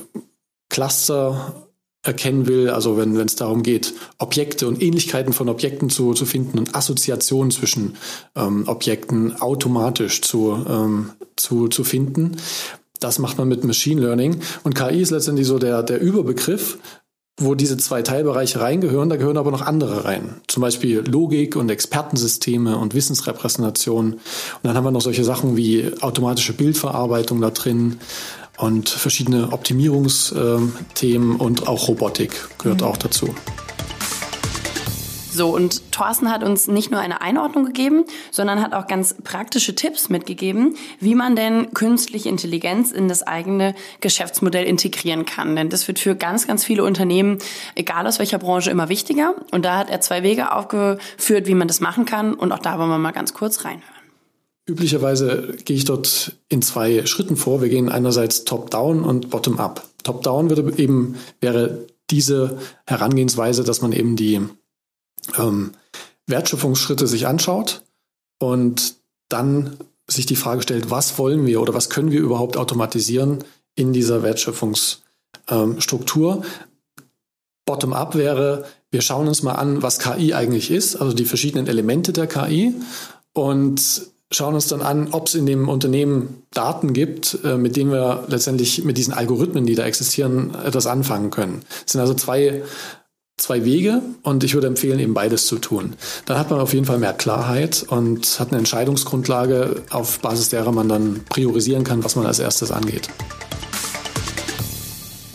Cluster 0.69 1.55
erkennen 2.01 2.47
will, 2.47 2.69
also 2.69 2.97
wenn 2.97 3.15
es 3.17 3.35
darum 3.35 3.61
geht, 3.61 3.93
Objekte 4.19 4.67
und 4.67 4.81
Ähnlichkeiten 4.81 5.33
von 5.33 5.49
Objekten 5.49 5.89
zu, 5.89 6.13
zu 6.13 6.25
finden 6.25 6.57
und 6.57 6.73
Assoziationen 6.73 7.51
zwischen 7.51 7.97
ähm, 8.35 8.63
Objekten 8.67 9.35
automatisch 9.41 10.21
zu, 10.21 10.65
ähm, 10.67 11.11
zu, 11.35 11.67
zu 11.67 11.83
finden. 11.83 12.37
Das 12.99 13.19
macht 13.19 13.37
man 13.37 13.47
mit 13.47 13.63
Machine 13.63 14.01
Learning. 14.01 14.39
Und 14.63 14.75
KI 14.75 15.01
ist 15.01 15.11
letztendlich 15.11 15.47
so 15.47 15.59
der, 15.59 15.83
der 15.83 15.99
Überbegriff, 15.99 16.77
wo 17.37 17.55
diese 17.55 17.77
zwei 17.77 18.01
Teilbereiche 18.01 18.59
reingehören. 18.59 19.09
Da 19.09 19.15
gehören 19.15 19.37
aber 19.37 19.51
noch 19.51 19.61
andere 19.61 20.05
rein. 20.05 20.41
Zum 20.47 20.61
Beispiel 20.61 20.99
Logik 20.99 21.55
und 21.55 21.69
Expertensysteme 21.69 22.77
und 22.77 22.93
Wissensrepräsentation. 22.93 24.13
Und 24.13 24.19
dann 24.63 24.75
haben 24.75 24.83
wir 24.83 24.91
noch 24.91 25.01
solche 25.01 25.23
Sachen 25.23 25.55
wie 25.55 25.91
automatische 26.01 26.53
Bildverarbeitung 26.53 27.39
da 27.39 27.49
drin, 27.49 27.99
und 28.59 28.89
verschiedene 28.89 29.51
Optimierungsthemen 29.51 31.37
und 31.37 31.67
auch 31.67 31.87
Robotik 31.87 32.31
gehört 32.59 32.81
mhm. 32.81 32.87
auch 32.87 32.97
dazu. 32.97 33.33
So, 35.31 35.55
und 35.55 35.93
Thorsten 35.93 36.29
hat 36.29 36.43
uns 36.43 36.67
nicht 36.67 36.91
nur 36.91 36.99
eine 36.99 37.21
Einordnung 37.21 37.63
gegeben, 37.63 38.03
sondern 38.29 38.61
hat 38.61 38.73
auch 38.73 38.87
ganz 38.87 39.15
praktische 39.23 39.73
Tipps 39.73 40.09
mitgegeben, 40.09 40.75
wie 40.99 41.15
man 41.15 41.37
denn 41.37 41.73
künstliche 41.73 42.27
Intelligenz 42.27 42.91
in 42.91 43.07
das 43.07 43.23
eigene 43.23 43.73
Geschäftsmodell 44.01 44.65
integrieren 44.65 45.25
kann. 45.25 45.55
Denn 45.55 45.69
das 45.69 45.87
wird 45.87 45.99
für 45.99 46.15
ganz, 46.15 46.45
ganz 46.45 46.65
viele 46.65 46.83
Unternehmen, 46.83 47.37
egal 47.75 48.05
aus 48.05 48.19
welcher 48.19 48.39
Branche, 48.39 48.69
immer 48.69 48.89
wichtiger. 48.89 49.35
Und 49.51 49.63
da 49.63 49.77
hat 49.77 49.89
er 49.89 50.01
zwei 50.01 50.23
Wege 50.23 50.51
aufgeführt, 50.51 51.47
wie 51.47 51.55
man 51.55 51.69
das 51.69 51.79
machen 51.79 52.03
kann. 52.05 52.33
Und 52.33 52.51
auch 52.51 52.59
da 52.59 52.77
wollen 52.77 52.89
wir 52.89 52.97
mal 52.97 53.11
ganz 53.11 53.33
kurz 53.33 53.63
reinhören. 53.63 53.98
Üblicherweise 54.69 55.57
gehe 55.65 55.75
ich 55.75 55.83
dort 55.85 56.33
in 56.47 56.61
zwei 56.61 57.07
Schritten 57.07 57.37
vor. 57.37 57.63
Wir 57.63 57.69
gehen 57.69 57.89
einerseits 57.89 58.43
top-down 58.43 59.03
und 59.03 59.31
bottom-up. 59.31 59.83
Top-down 60.03 60.51
wäre 60.51 61.87
diese 62.11 62.59
Herangehensweise, 62.85 63.63
dass 63.63 63.81
man 63.81 63.93
eben 63.93 64.15
die 64.15 64.39
ähm, 65.39 65.71
Wertschöpfungsschritte 66.27 67.07
sich 67.07 67.25
anschaut 67.25 67.81
und 68.37 68.93
dann 69.27 69.75
sich 70.07 70.27
die 70.27 70.35
Frage 70.35 70.61
stellt, 70.61 70.91
was 70.91 71.17
wollen 71.17 71.47
wir 71.47 71.61
oder 71.61 71.73
was 71.73 71.89
können 71.89 72.11
wir 72.11 72.19
überhaupt 72.19 72.55
automatisieren 72.55 73.43
in 73.73 73.91
dieser 73.91 74.21
Wertschöpfungsstruktur. 74.21 76.35
Ähm, 76.35 76.43
Bottom-up 77.65 78.13
wäre, 78.13 78.65
wir 78.91 79.01
schauen 79.01 79.27
uns 79.27 79.41
mal 79.41 79.53
an, 79.53 79.81
was 79.81 79.97
KI 79.97 80.35
eigentlich 80.35 80.69
ist, 80.69 80.95
also 80.95 81.13
die 81.13 81.25
verschiedenen 81.25 81.65
Elemente 81.65 82.13
der 82.13 82.27
KI 82.27 82.75
und 83.33 84.11
schauen 84.31 84.53
uns 84.53 84.67
dann 84.67 84.81
an, 84.81 85.09
ob 85.11 85.27
es 85.27 85.35
in 85.35 85.45
dem 85.45 85.69
Unternehmen 85.69 86.43
Daten 86.51 86.93
gibt, 86.93 87.39
äh, 87.43 87.57
mit 87.57 87.75
denen 87.75 87.91
wir 87.91 88.25
letztendlich 88.27 88.83
mit 88.83 88.97
diesen 88.97 89.13
Algorithmen, 89.13 89.65
die 89.65 89.75
da 89.75 89.85
existieren, 89.85 90.55
etwas 90.63 90.87
anfangen 90.87 91.31
können. 91.31 91.63
Es 91.85 91.93
sind 91.93 92.01
also 92.01 92.13
zwei, 92.13 92.63
zwei 93.37 93.65
Wege 93.65 94.01
und 94.21 94.43
ich 94.43 94.53
würde 94.53 94.67
empfehlen, 94.67 94.99
eben 94.99 95.13
beides 95.13 95.47
zu 95.47 95.57
tun. 95.57 95.93
Dann 96.25 96.37
hat 96.37 96.51
man 96.51 96.59
auf 96.59 96.73
jeden 96.73 96.85
Fall 96.85 96.99
mehr 96.99 97.13
Klarheit 97.13 97.85
und 97.87 98.39
hat 98.39 98.49
eine 98.49 98.59
Entscheidungsgrundlage, 98.59 99.83
auf 99.89 100.19
Basis 100.19 100.49
derer 100.49 100.71
man 100.71 100.89
dann 100.89 101.21
priorisieren 101.29 101.83
kann, 101.83 102.03
was 102.03 102.15
man 102.15 102.25
als 102.25 102.39
erstes 102.39 102.71
angeht. 102.71 103.09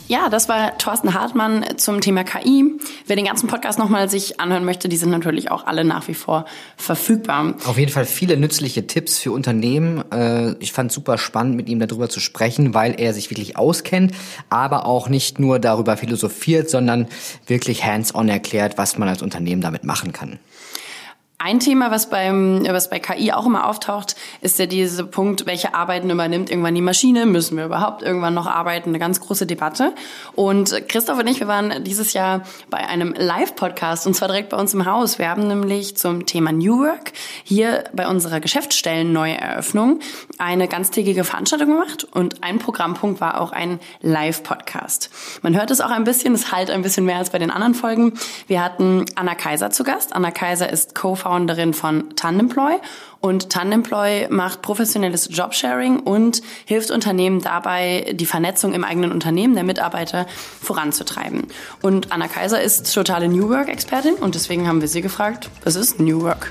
Ja, 0.06 0.28
das 0.28 0.50
war 0.50 0.76
Thorsten 0.76 1.14
Hartmann 1.14 1.64
zum 1.78 2.02
Thema 2.02 2.24
KI. 2.24 2.78
Wer 3.06 3.16
den 3.16 3.24
ganzen 3.24 3.46
Podcast 3.46 3.78
nochmal 3.78 4.10
sich 4.10 4.38
anhören 4.38 4.66
möchte, 4.66 4.86
die 4.88 4.98
sind 4.98 5.08
natürlich 5.08 5.50
auch 5.50 5.66
alle 5.66 5.82
nach 5.82 6.08
wie 6.08 6.14
vor 6.14 6.44
verfügbar. 6.76 7.54
Auf 7.64 7.78
jeden 7.78 7.90
Fall 7.90 8.04
viele 8.04 8.36
nützliche 8.36 8.86
Tipps 8.86 9.18
für 9.18 9.32
Unternehmen. 9.32 10.04
Äh, 10.12 10.56
ich 10.58 10.72
fand 10.72 10.92
super 10.92 11.16
spannend, 11.16 11.56
mit 11.56 11.70
ihm 11.70 11.80
darüber 11.80 12.10
zu 12.10 12.20
sprechen, 12.20 12.74
weil 12.74 13.00
er 13.00 13.14
sich 13.14 13.30
wirklich 13.30 13.56
auskennt, 13.56 14.12
aber 14.50 14.84
auch 14.84 15.08
nicht 15.08 15.38
nur 15.38 15.58
darüber 15.58 15.96
philosophiert, 15.96 16.68
sondern 16.68 17.08
wirklich 17.46 17.84
hands-on 17.84 18.28
erklärt, 18.28 18.76
was 18.76 18.98
man 18.98 19.08
als 19.08 19.22
Unternehmen 19.22 19.62
damit 19.62 19.84
machen 19.84 20.12
kann. 20.12 20.38
Ein 21.38 21.58
Thema, 21.60 21.90
was 21.90 22.08
beim, 22.08 22.64
was 22.66 22.88
bei 22.88 23.00
KI 23.00 23.32
auch 23.32 23.44
immer 23.44 23.66
auftaucht, 23.66 24.14
ist 24.40 24.58
ja 24.58 24.66
dieser 24.66 25.04
Punkt, 25.04 25.46
welche 25.46 25.74
Arbeiten 25.74 26.08
übernimmt 26.08 26.48
irgendwann 26.48 26.76
die 26.76 26.80
Maschine? 26.80 27.26
Müssen 27.26 27.58
wir 27.58 27.66
überhaupt 27.66 28.02
irgendwann 28.02 28.34
noch 28.34 28.46
arbeiten? 28.46 28.90
Eine 28.90 29.00
ganz 29.00 29.20
große 29.20 29.44
Debatte. 29.44 29.92
Und 30.36 30.88
Christoph 30.88 31.18
und 31.18 31.26
ich, 31.26 31.40
wir 31.40 31.48
waren 31.48 31.84
dieses 31.84 32.12
Jahr 32.12 32.44
bei 32.70 32.78
einem 32.78 33.14
Live-Podcast 33.18 34.06
und 34.06 34.14
zwar 34.14 34.28
direkt 34.28 34.50
bei 34.50 34.56
uns 34.56 34.72
im 34.74 34.86
Haus. 34.86 35.18
Wir 35.18 35.28
haben 35.28 35.46
nämlich 35.46 35.98
zum 35.98 36.24
Thema 36.24 36.50
New 36.50 36.78
Work 36.78 37.12
hier 37.42 37.84
bei 37.92 38.08
unserer 38.08 38.40
Geschäftsstellen 38.40 39.12
Neueröffnung 39.12 40.00
eine 40.38 40.66
ganztägige 40.66 41.24
Veranstaltung 41.24 41.68
gemacht 41.68 42.04
und 42.04 42.42
ein 42.42 42.58
Programmpunkt 42.58 43.20
war 43.20 43.40
auch 43.40 43.52
ein 43.52 43.80
Live-Podcast. 44.00 45.10
Man 45.42 45.54
hört 45.54 45.70
es 45.70 45.82
auch 45.82 45.90
ein 45.90 46.04
bisschen, 46.04 46.32
es 46.32 46.52
halt 46.52 46.70
ein 46.70 46.80
bisschen 46.80 47.04
mehr 47.04 47.18
als 47.18 47.30
bei 47.30 47.38
den 47.38 47.50
anderen 47.50 47.74
Folgen. 47.74 48.14
Wir 48.46 48.64
hatten 48.64 49.04
Anna 49.16 49.34
Kaiser 49.34 49.70
zu 49.70 49.84
Gast. 49.84 50.14
Anna 50.14 50.30
Kaiser 50.30 50.70
ist 50.70 50.94
Co-Founder 50.94 51.23
Co-Founderin 51.24 51.74
von 51.74 52.14
Tandemploy 52.16 52.74
und 53.20 53.50
Tandemploy 53.50 54.28
macht 54.28 54.62
professionelles 54.62 55.28
Jobsharing 55.30 56.00
und 56.00 56.42
hilft 56.66 56.90
Unternehmen 56.90 57.40
dabei, 57.40 58.12
die 58.14 58.26
Vernetzung 58.26 58.74
im 58.74 58.84
eigenen 58.84 59.12
Unternehmen 59.12 59.54
der 59.54 59.64
Mitarbeiter 59.64 60.26
voranzutreiben. 60.60 61.46
Und 61.80 62.12
Anna 62.12 62.28
Kaiser 62.28 62.60
ist 62.60 62.92
totale 62.92 63.28
New 63.28 63.48
Work-Expertin 63.48 64.14
und 64.14 64.34
deswegen 64.34 64.68
haben 64.68 64.80
wir 64.80 64.88
sie 64.88 65.02
gefragt, 65.02 65.48
was 65.64 65.76
ist 65.76 65.98
New 65.98 66.20
Work? 66.22 66.50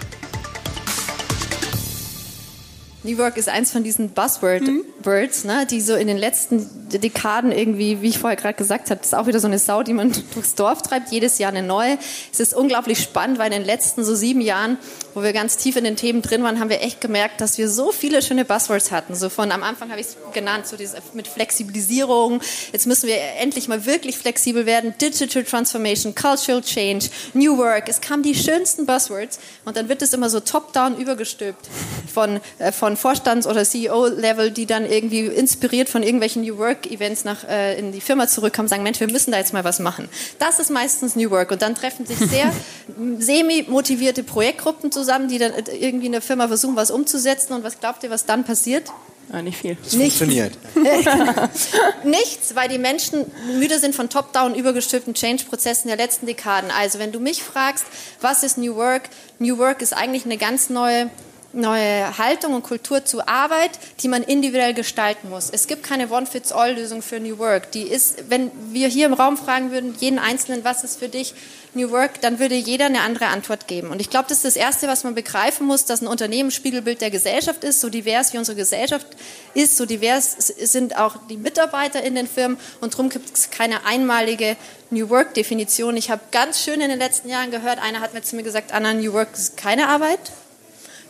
New 3.03 3.17
Work 3.17 3.35
ist 3.35 3.49
eins 3.49 3.71
von 3.71 3.83
diesen 3.83 4.11
Buzzwords, 4.11 4.65
mhm. 4.65 5.49
ne, 5.49 5.67
die 5.69 5.81
so 5.81 5.93
in 5.95 6.07
den 6.07 6.17
letzten 6.17 6.69
Dekaden 6.89 7.51
irgendwie, 7.51 8.01
wie 8.01 8.09
ich 8.09 8.17
vorher 8.17 8.37
gerade 8.37 8.53
gesagt 8.53 8.89
habe, 8.91 9.01
ist 9.01 9.13
auch 9.13 9.27
wieder 9.27 9.41
so 9.41 9.47
eine 9.47 9.59
Sau, 9.59 9.83
die 9.83 9.91
man 9.91 10.13
durchs 10.33 10.55
Dorf 10.55 10.81
treibt, 10.83 11.11
jedes 11.11 11.37
Jahr 11.37 11.51
eine 11.51 11.63
neue. 11.63 11.97
Es 12.31 12.39
ist 12.39 12.53
unglaublich 12.53 12.99
spannend, 12.99 13.39
weil 13.39 13.47
in 13.47 13.59
den 13.59 13.65
letzten 13.65 14.05
so 14.05 14.15
sieben 14.15 14.39
Jahren, 14.39 14.77
wo 15.13 15.21
wir 15.21 15.33
ganz 15.33 15.57
tief 15.57 15.75
in 15.75 15.83
den 15.83 15.97
Themen 15.97 16.21
drin 16.21 16.43
waren, 16.43 16.61
haben 16.61 16.69
wir 16.69 16.81
echt 16.81 17.01
gemerkt, 17.01 17.41
dass 17.41 17.57
wir 17.57 17.69
so 17.69 17.91
viele 17.91 18.21
schöne 18.21 18.45
Buzzwords 18.45 18.91
hatten. 18.91 19.15
So 19.15 19.27
von 19.27 19.51
am 19.51 19.63
Anfang 19.63 19.89
habe 19.89 19.99
ich 19.99 20.07
es 20.07 20.17
genannt, 20.33 20.67
so 20.67 20.77
dieses 20.77 20.95
mit 21.13 21.27
Flexibilisierung. 21.27 22.39
Jetzt 22.71 22.87
müssen 22.87 23.07
wir 23.07 23.17
endlich 23.39 23.67
mal 23.67 23.85
wirklich 23.85 24.17
flexibel 24.17 24.65
werden. 24.65 24.93
Digital 25.01 25.43
Transformation, 25.43 26.15
Cultural 26.15 26.61
Change, 26.61 27.07
New 27.33 27.57
Work. 27.57 27.89
Es 27.89 27.99
kamen 27.99 28.23
die 28.23 28.35
schönsten 28.35 28.85
Buzzwords 28.85 29.39
und 29.65 29.75
dann 29.75 29.89
wird 29.89 30.01
es 30.01 30.13
immer 30.13 30.29
so 30.29 30.39
top-down 30.39 30.97
übergestülpt 30.97 31.69
von, 32.13 32.39
äh, 32.59 32.71
von 32.71 32.92
von 32.93 32.97
Vorstands- 32.97 33.47
oder 33.47 33.63
CEO-Level, 33.63 34.51
die 34.51 34.65
dann 34.65 34.85
irgendwie 34.85 35.25
inspiriert 35.25 35.89
von 35.89 36.03
irgendwelchen 36.03 36.43
New 36.43 36.57
Work-Events 36.57 37.23
nach 37.23 37.43
äh, 37.47 37.77
in 37.77 37.91
die 37.91 38.01
Firma 38.01 38.27
zurückkommen, 38.27 38.67
sagen, 38.67 38.83
Mensch, 38.83 38.99
wir 38.99 39.09
müssen 39.09 39.31
da 39.31 39.37
jetzt 39.37 39.53
mal 39.53 39.63
was 39.63 39.79
machen. 39.79 40.09
Das 40.39 40.59
ist 40.59 40.69
meistens 40.69 41.15
New 41.15 41.31
Work. 41.31 41.51
Und 41.51 41.61
dann 41.61 41.75
treffen 41.75 42.05
sich 42.05 42.17
sehr 42.17 42.51
semi-motivierte 43.19 44.23
Projektgruppen 44.23 44.91
zusammen, 44.91 45.27
die 45.27 45.37
dann 45.37 45.53
irgendwie 45.79 46.07
in 46.07 46.11
der 46.11 46.21
Firma 46.21 46.47
versuchen, 46.47 46.75
was 46.75 46.91
umzusetzen. 46.91 47.53
Und 47.53 47.63
was 47.63 47.79
glaubt 47.79 48.03
ihr, 48.03 48.09
was 48.09 48.25
dann 48.25 48.43
passiert? 48.43 48.91
Ja, 49.31 49.41
nicht 49.41 49.57
viel. 49.57 49.77
Es 49.83 49.95
funktioniert. 49.95 50.53
Nichts, 52.03 52.55
weil 52.55 52.67
die 52.67 52.77
Menschen 52.77 53.25
müde 53.57 53.79
sind 53.79 53.95
von 53.95 54.09
top-down 54.09 54.53
übergestülpten 54.53 55.13
Change-Prozessen 55.13 55.87
der 55.87 55.97
letzten 55.97 56.25
Dekaden. 56.25 56.69
Also 56.69 56.99
wenn 56.99 57.11
du 57.11 57.19
mich 57.19 57.41
fragst, 57.41 57.85
was 58.19 58.43
ist 58.43 58.57
New 58.57 58.75
Work? 58.75 59.03
New 59.39 59.57
Work 59.57 59.81
ist 59.81 59.93
eigentlich 59.93 60.25
eine 60.25 60.37
ganz 60.37 60.69
neue 60.69 61.09
neue 61.53 62.17
Haltung 62.17 62.53
und 62.53 62.63
Kultur 62.63 63.05
zu 63.05 63.27
Arbeit, 63.27 63.71
die 64.01 64.07
man 64.07 64.23
individuell 64.23 64.73
gestalten 64.73 65.29
muss. 65.29 65.49
Es 65.49 65.67
gibt 65.67 65.83
keine 65.83 66.09
One-Fits-All-Lösung 66.09 67.01
für 67.01 67.19
New 67.19 67.37
Work. 67.37 67.71
Die 67.71 67.83
ist, 67.83 68.29
wenn 68.29 68.51
wir 68.71 68.87
hier 68.87 69.05
im 69.05 69.13
Raum 69.13 69.37
fragen 69.37 69.71
würden, 69.71 69.95
jeden 69.99 70.19
Einzelnen, 70.19 70.63
was 70.63 70.83
ist 70.83 70.99
für 70.99 71.09
dich 71.09 71.33
New 71.75 71.89
Work, 71.91 72.21
dann 72.21 72.39
würde 72.39 72.55
jeder 72.55 72.85
eine 72.85 73.01
andere 73.01 73.27
Antwort 73.27 73.67
geben. 73.67 73.89
Und 73.89 73.99
ich 73.99 74.09
glaube, 74.09 74.25
das 74.29 74.37
ist 74.37 74.45
das 74.45 74.55
Erste, 74.55 74.87
was 74.87 75.03
man 75.03 75.15
begreifen 75.15 75.65
muss, 75.65 75.85
dass 75.85 76.01
ein 76.01 76.07
Unternehmen 76.07 76.51
Spiegelbild 76.51 77.01
der 77.01 77.09
Gesellschaft 77.09 77.63
ist, 77.63 77.81
so 77.81 77.89
divers 77.89 78.33
wie 78.33 78.37
unsere 78.37 78.55
Gesellschaft 78.55 79.07
ist, 79.53 79.77
so 79.77 79.85
divers 79.85 80.33
sind 80.33 80.97
auch 80.97 81.15
die 81.29 81.37
Mitarbeiter 81.37 82.03
in 82.03 82.15
den 82.15 82.27
Firmen 82.27 82.57
und 82.79 82.93
darum 82.93 83.09
gibt 83.09 83.35
es 83.35 83.49
keine 83.49 83.85
einmalige 83.85 84.55
New 84.91 85.09
Work-Definition. 85.09 85.97
Ich 85.97 86.11
habe 86.11 86.21
ganz 86.31 86.63
schön 86.63 86.79
in 86.79 86.89
den 86.89 86.99
letzten 86.99 87.29
Jahren 87.29 87.49
gehört, 87.49 87.79
einer 87.79 88.01
hat 88.01 88.13
mir 88.13 88.21
zu 88.21 88.35
mir 88.35 88.43
gesagt, 88.43 88.71
Anna, 88.71 88.93
New 88.93 89.13
Work 89.13 89.33
ist 89.33 89.57
keine 89.57 89.89
Arbeit, 89.89 90.19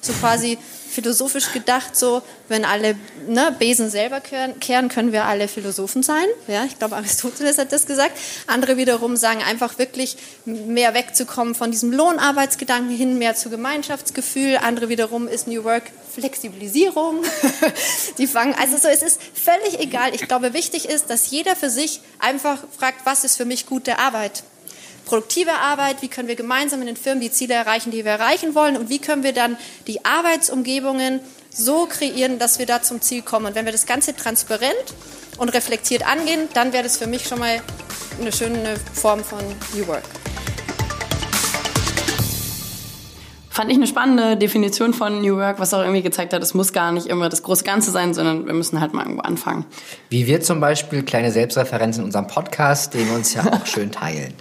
so 0.06 0.14
quasi 0.14 0.58
philosophisch 0.94 1.52
gedacht, 1.52 1.96
so 1.96 2.22
wenn 2.48 2.66
alle 2.66 2.96
ne, 3.28 3.56
Besen 3.58 3.90
selber 3.90 4.22
kehren, 4.22 4.90
können 4.90 5.12
wir 5.12 5.26
alle 5.26 5.48
Philosophen 5.48 6.04
sein. 6.04 6.26
Ja, 6.48 6.66
ich 6.66 6.78
glaube, 6.78 6.96
Aristoteles 6.96 7.58
hat 7.58 7.72
das 7.72 7.86
gesagt. 7.86 8.18
Andere 8.48 8.78
wiederum 8.78 9.18
sagen 9.18 9.42
einfach 9.42 9.78
wirklich 9.80 10.18
mehr 10.46 10.94
wegzukommen 10.94 11.56
von 11.56 11.72
diesem 11.72 11.92
Lohnarbeitsgedanken 11.92 12.96
hin, 12.96 13.18
mehr 13.18 13.36
zu 13.36 13.50
Gemeinschaftsgefühl. 13.50 14.58
Andere 14.58 14.90
wiederum 14.90 15.28
ist 15.28 15.48
New 15.48 15.64
Work 15.64 15.84
Flexibilisierung. 16.14 17.24
Die 18.20 18.28
fangen, 18.28 18.54
also 18.54 18.78
so, 18.78 18.88
es 18.88 19.02
ist 19.02 19.20
völlig 19.34 19.80
egal. 19.80 20.14
Ich 20.14 20.28
glaube, 20.28 20.54
wichtig 20.54 20.88
ist, 20.88 21.10
dass 21.10 21.32
jeder 21.32 21.56
für 21.56 21.72
sich 21.72 22.02
einfach 22.20 22.60
fragt, 22.78 23.06
was 23.06 23.24
ist 23.24 23.36
für 23.36 23.46
mich 23.46 23.66
gute 23.66 23.98
Arbeit? 23.98 24.44
Produktive 25.06 25.52
Arbeit, 25.54 26.02
wie 26.02 26.08
können 26.08 26.28
wir 26.28 26.36
gemeinsam 26.36 26.82
in 26.82 26.88
den 26.88 26.96
Firmen 26.96 27.22
die 27.22 27.32
Ziele 27.32 27.54
erreichen, 27.54 27.92
die 27.92 28.06
wir 28.06 28.12
erreichen 28.12 28.56
wollen 28.56 28.78
und 28.78 28.90
wie 28.90 29.00
können 29.00 29.24
wir 29.24 29.34
dann 29.34 29.58
die 29.88 30.04
Arbeitsumgebungen 30.06 31.20
so 31.50 31.86
kreieren, 31.86 32.40
dass 32.40 32.60
wir 32.60 32.66
da 32.66 32.82
zum 32.82 33.02
Ziel 33.02 33.22
kommen. 33.22 33.46
Und 33.48 33.56
wenn 33.56 33.66
wir 33.66 33.72
das 33.72 33.86
Ganze 33.86 34.16
transparent 34.16 34.74
und 35.38 35.50
reflektiert 35.50 36.08
angehen, 36.08 36.48
dann 36.54 36.74
wäre 36.74 36.84
das 36.84 36.98
für 36.98 37.08
mich 37.08 37.28
schon 37.28 37.40
mal 37.40 37.62
eine 38.20 38.32
schöne 38.32 38.76
Form 38.94 39.24
von 39.24 39.40
New 39.76 39.88
Work. 39.88 40.04
Fand 43.54 43.70
ich 43.70 43.78
eine 43.78 43.86
spannende 43.86 44.36
Definition 44.36 44.96
von 44.96 45.22
New 45.22 45.38
Work, 45.38 45.60
was 45.60 45.76
auch 45.76 45.82
irgendwie 45.82 46.02
gezeigt 46.02 46.34
hat, 46.34 46.42
es 46.42 46.56
muss 46.56 46.74
gar 46.74 46.92
nicht 46.92 47.06
immer 47.06 47.30
das 47.30 47.44
große 47.44 47.64
Ganze 47.64 47.92
sein, 47.92 48.16
sondern 48.16 48.48
wir 48.48 48.54
müssen 48.54 48.82
halt 48.82 48.96
mal 48.96 49.04
irgendwo 49.04 49.22
anfangen. 49.22 49.66
Wie 50.10 50.26
wir 50.26 50.42
zum 50.42 50.60
Beispiel 50.60 51.04
kleine 51.04 51.32
Selbstreferenzen 51.32 52.02
in 52.02 52.06
unserem 52.08 52.26
Podcast, 52.26 52.96
den 52.96 53.08
wir 53.08 53.16
uns 53.16 53.36
ja 53.36 53.46
auch 53.46 53.64
schön 53.68 53.92
teilen. 53.92 54.34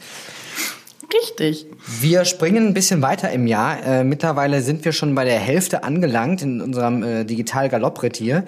Richtig. 1.13 1.67
Wir 2.01 2.25
springen 2.25 2.69
ein 2.69 2.75
bisschen 2.75 3.03
weiter 3.03 3.31
im 3.31 3.47
Jahr. 3.47 3.85
Äh, 3.85 4.05
mittlerweile 4.05 4.63
sind 4.63 4.85
wir 4.85 4.93
schon 4.93 5.15
bei 5.15 5.25
der 5.25 5.39
Hälfte 5.39 5.85
angelangt 5.85 6.43
in 6.43 6.61
unserem 6.61 7.03
äh, 7.03 7.25
Digital-Galoppritt 7.25 8.17
hier. 8.17 8.45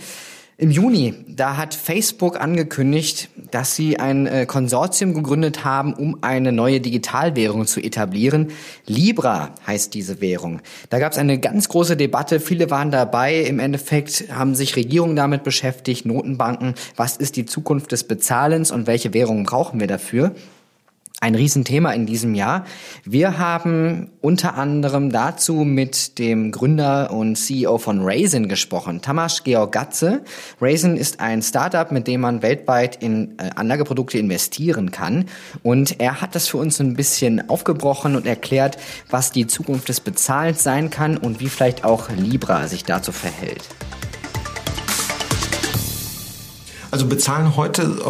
Im 0.57 0.71
Juni, 0.71 1.15
da 1.27 1.57
hat 1.57 1.75
Facebook 1.75 2.41
angekündigt, 2.41 3.29
dass 3.51 3.75
sie 3.75 3.99
ein 3.99 4.29
äh, 4.29 4.47
Konsortium 4.47 5.13
gegründet 5.13 5.65
haben, 5.65 5.95
um 5.95 6.19
eine 6.21 6.53
neue 6.53 6.81
Digitalwährung 6.81 7.67
zu 7.67 7.81
etablieren. 7.81 8.53
Libra 8.87 9.51
heißt 9.67 9.93
diese 9.95 10.21
Währung. 10.21 10.61
Da 10.91 11.01
gab 11.01 11.11
es 11.11 11.19
eine 11.19 11.41
ganz 11.41 11.69
große 11.69 11.97
Debatte, 11.97 12.39
viele 12.39 12.71
waren 12.71 12.93
dabei. 12.93 13.41
Im 13.41 13.59
Endeffekt 13.59 14.27
haben 14.31 14.55
sich 14.55 14.77
Regierungen 14.77 15.17
damit 15.17 15.43
beschäftigt, 15.43 16.07
Notenbanken. 16.07 16.75
Was 16.95 17.17
ist 17.17 17.35
die 17.35 17.47
Zukunft 17.47 17.91
des 17.91 18.05
Bezahlens 18.05 18.71
und 18.71 18.87
welche 18.87 19.13
Währung 19.13 19.43
brauchen 19.43 19.81
wir 19.81 19.89
dafür? 19.89 20.37
Ein 21.25 21.35
Riesenthema 21.35 21.93
in 21.93 22.05
diesem 22.05 22.35
Jahr. 22.35 22.67
Wir 23.03 23.39
haben 23.39 24.11
unter 24.21 24.57
anderem 24.57 25.11
dazu 25.11 25.55
mit 25.65 26.19
dem 26.19 26.53
Gründer 26.53 27.13
und 27.13 27.37
CEO 27.37 27.79
von 27.79 28.03
Raisin 28.03 28.47
gesprochen, 28.47 29.01
Tamas 29.01 29.43
Georgatze. 29.43 30.23
Raisin 30.61 30.99
ist 30.99 31.21
ein 31.21 31.41
Startup, 31.41 31.91
mit 31.91 32.09
dem 32.09 32.21
man 32.21 32.43
weltweit 32.43 33.03
in 33.03 33.39
äh, 33.39 33.49
Anlageprodukte 33.57 34.19
investieren 34.19 34.91
kann. 34.91 35.25
Und 35.63 35.99
er 35.99 36.21
hat 36.21 36.35
das 36.35 36.47
für 36.47 36.59
uns 36.59 36.79
ein 36.79 36.93
bisschen 36.93 37.49
aufgebrochen 37.49 38.17
und 38.17 38.27
erklärt, 38.27 38.77
was 39.09 39.33
die 39.33 39.47
Zukunft 39.47 39.89
des 39.89 40.01
Bezahlens 40.01 40.63
sein 40.63 40.91
kann 40.91 41.17
und 41.17 41.41
wie 41.41 41.49
vielleicht 41.49 41.85
auch 41.85 42.11
Libra 42.11 42.69
sich 42.69 42.85
dazu 42.85 43.13
verhält. 43.13 43.67
Also 46.91 47.07
bezahlen 47.07 47.57
heute 47.57 48.05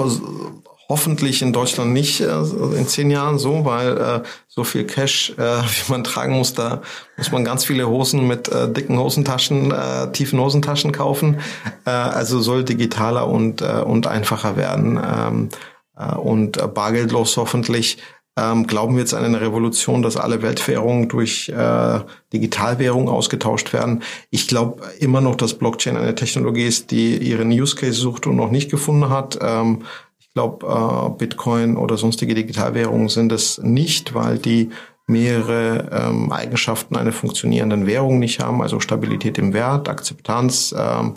hoffentlich 0.89 1.43
in 1.43 1.53
Deutschland 1.53 1.93
nicht 1.93 2.21
äh, 2.21 2.41
in 2.77 2.87
zehn 2.87 3.11
Jahren 3.11 3.39
so, 3.39 3.65
weil 3.65 3.97
äh, 3.97 4.23
so 4.49 4.65
viel 4.65 4.85
Cash, 4.85 5.35
äh, 5.39 5.43
wie 5.63 5.93
man 5.93 6.05
tragen 6.05 6.35
muss, 6.35 6.55
da 6.55 6.83
muss 7.17 7.33
man 7.33 7.45
ganz 7.45 7.65
viele 7.65 7.89
Hosen 7.89 8.27
mit 8.27 8.49
äh, 8.49 8.71
dicken 8.71 8.99
Hosentaschen, 8.99 9.71
äh, 9.71 10.11
tiefen 10.13 10.41
Hosentaschen 10.41 10.93
kaufen. 10.93 11.41
Äh, 11.87 11.91
also 11.91 12.41
soll 12.41 12.65
digitaler 12.65 13.29
und, 13.29 13.63
äh, 13.63 13.83
und 13.85 14.07
einfacher 14.07 14.57
werden 14.57 15.01
ähm, 15.03 15.49
äh, 15.97 16.15
und 16.15 16.57
äh, 16.57 16.67
bargeldlos 16.67 17.37
hoffentlich. 17.37 17.99
Ähm, 18.37 18.67
glauben 18.67 18.95
wir 18.95 19.01
jetzt 19.01 19.15
an 19.15 19.23
eine 19.23 19.41
Revolution, 19.41 20.03
dass 20.03 20.17
alle 20.17 20.43
Weltwährungen 20.43 21.09
durch 21.09 21.49
äh, 21.51 22.01
Digitalwährungen 22.33 23.09
ausgetauscht 23.09 23.73
werden? 23.73 24.03
Ich 24.31 24.49
glaube 24.49 24.83
immer 24.99 25.21
noch, 25.21 25.37
dass 25.37 25.55
Blockchain 25.55 25.97
eine 25.97 26.17
Technologie 26.17 26.67
ist, 26.67 26.91
die 26.91 27.17
ihren 27.17 27.51
Use 27.51 27.77
Case 27.77 27.93
sucht 27.93 28.27
und 28.27 28.35
noch 28.35 28.51
nicht 28.51 28.73
gefunden 28.73 29.09
hat. 29.09 29.39
Ähm, 29.41 29.83
glaube, 30.35 30.67
äh, 30.67 31.19
Bitcoin 31.19 31.77
oder 31.77 31.97
sonstige 31.97 32.35
Digitalwährungen 32.35 33.09
sind 33.09 33.33
es 33.33 33.59
nicht, 33.59 34.15
weil 34.15 34.39
die 34.39 34.71
mehrere 35.07 35.89
ähm, 35.93 36.33
Eigenschaften 36.33 36.97
einer 36.97 37.13
funktionierenden 37.13 37.87
Währung 37.87 38.19
nicht 38.19 38.41
haben, 38.41 38.63
also 38.63 38.81
Stabilität 38.81 39.39
im 39.39 39.53
Wert, 39.53 39.89
Akzeptanz 39.89 40.75
ähm, 40.77 41.15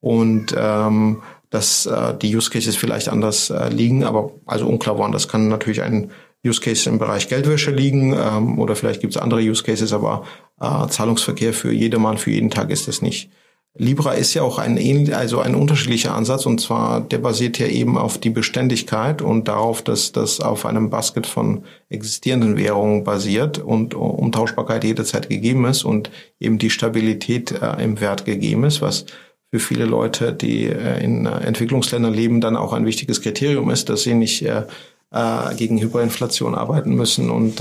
und 0.00 0.54
ähm, 0.56 1.22
dass 1.48 1.86
äh, 1.86 2.16
die 2.16 2.34
Use 2.34 2.50
Cases 2.50 2.76
vielleicht 2.76 3.08
anders 3.08 3.50
äh, 3.50 3.68
liegen, 3.70 4.04
aber 4.04 4.30
also 4.46 4.66
unklar 4.68 4.98
waren. 4.98 5.12
Das 5.12 5.26
kann 5.26 5.48
natürlich 5.48 5.82
ein 5.82 6.10
Use 6.46 6.60
Case 6.60 6.88
im 6.88 6.98
Bereich 6.98 7.28
Geldwäsche 7.28 7.70
liegen 7.70 8.12
ähm, 8.12 8.58
oder 8.58 8.76
vielleicht 8.76 9.00
gibt 9.00 9.16
es 9.16 9.20
andere 9.20 9.40
Use 9.40 9.64
Cases, 9.64 9.92
aber 9.92 10.24
äh, 10.60 10.86
Zahlungsverkehr 10.88 11.52
für 11.52 11.72
jedermann, 11.72 12.18
für 12.18 12.30
jeden 12.30 12.50
Tag 12.50 12.70
ist 12.70 12.88
es 12.88 13.02
nicht. 13.02 13.30
Libra 13.78 14.14
ist 14.14 14.34
ja 14.34 14.42
auch 14.42 14.58
ein 14.58 14.76
ähnlich, 14.76 15.14
also 15.14 15.38
ein 15.38 15.54
unterschiedlicher 15.54 16.14
Ansatz 16.14 16.44
und 16.44 16.60
zwar 16.60 17.00
der 17.00 17.18
basiert 17.18 17.58
ja 17.58 17.68
eben 17.68 17.96
auf 17.96 18.18
die 18.18 18.30
Beständigkeit 18.30 19.22
und 19.22 19.46
darauf, 19.46 19.82
dass 19.82 20.10
das 20.10 20.40
auf 20.40 20.66
einem 20.66 20.90
Basket 20.90 21.26
von 21.26 21.64
existierenden 21.88 22.56
Währungen 22.56 23.04
basiert 23.04 23.58
und 23.58 23.94
Umtauschbarkeit 23.94 24.82
jederzeit 24.82 25.28
gegeben 25.28 25.66
ist 25.66 25.84
und 25.84 26.10
eben 26.40 26.58
die 26.58 26.70
Stabilität 26.70 27.52
äh, 27.52 27.82
im 27.82 28.00
Wert 28.00 28.24
gegeben 28.24 28.64
ist, 28.64 28.82
was 28.82 29.06
für 29.52 29.60
viele 29.60 29.84
Leute, 29.84 30.32
die 30.32 30.66
äh, 30.66 31.02
in 31.02 31.26
äh, 31.26 31.30
Entwicklungsländern 31.30 32.12
leben, 32.12 32.40
dann 32.40 32.56
auch 32.56 32.72
ein 32.72 32.86
wichtiges 32.86 33.22
Kriterium 33.22 33.70
ist, 33.70 33.88
dass 33.88 34.02
sie 34.02 34.14
nicht 34.14 34.42
äh, 34.42 34.64
äh 35.12 35.54
gegen 35.56 35.80
Hyperinflation 35.80 36.54
arbeiten 36.56 36.94
müssen 36.94 37.30
und 37.30 37.60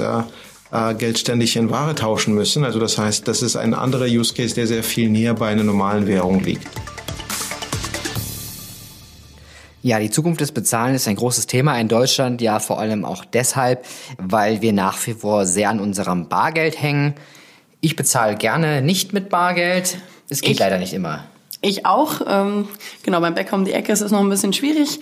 äh, 0.72 0.94
Geld 0.94 1.18
ständig 1.20 1.56
in 1.56 1.70
Ware 1.70 1.96
tauschen 1.96 2.34
müssen. 2.34 2.64
Also 2.64 2.80
das 2.80 2.98
heißt, 2.98 3.28
das 3.28 3.42
ist 3.42 3.56
ein 3.56 3.74
anderer 3.74 4.06
Use 4.06 4.34
Case, 4.34 4.56
der 4.56 4.68
sehr 4.68 4.84
viel 4.84 5.10
näher 5.10 5.34
bei 5.34 5.48
einer 5.48 5.64
normalen 5.64 6.08
Währung 6.08 6.42
liegt. 6.42 6.68
Ja, 9.82 10.00
die 10.00 10.10
Zukunft 10.10 10.42
des 10.42 10.52
Bezahlens 10.52 11.04
ist 11.04 11.08
ein 11.08 11.16
großes 11.16 11.48
Thema 11.48 11.80
in 11.80 11.88
Deutschland, 11.88 12.42
ja 12.42 12.60
vor 12.60 12.80
allem 12.80 13.06
auch 13.06 13.24
deshalb, 13.24 13.86
weil 14.18 14.62
wir 14.62 14.74
nach 14.74 15.08
wie 15.08 15.14
vor 15.14 15.46
sehr 15.46 15.70
an 15.70 15.80
unserem 15.80 16.28
Bargeld 16.28 16.82
hängen. 16.82 17.14
Ich 17.80 17.96
bezahle 17.96 18.36
gerne 18.36 18.82
nicht 18.82 19.14
mit 19.14 19.30
Bargeld. 19.30 19.98
Es 20.28 20.42
geht 20.42 20.52
ich, 20.52 20.60
leider 20.60 20.80
nicht 20.80 20.94
immer. 20.94 21.24
Ich 21.62 21.86
auch. 21.86 22.22
Ähm, 22.28 22.68
genau, 23.04 23.22
beim 23.22 23.36
Bäcker 23.36 23.56
um 23.56 23.64
die 23.64 23.72
Ecke 23.72 23.94
ist 23.94 24.02
es 24.02 24.12
noch 24.12 24.20
ein 24.20 24.30
bisschen 24.30 24.52
schwierig. 24.52 25.00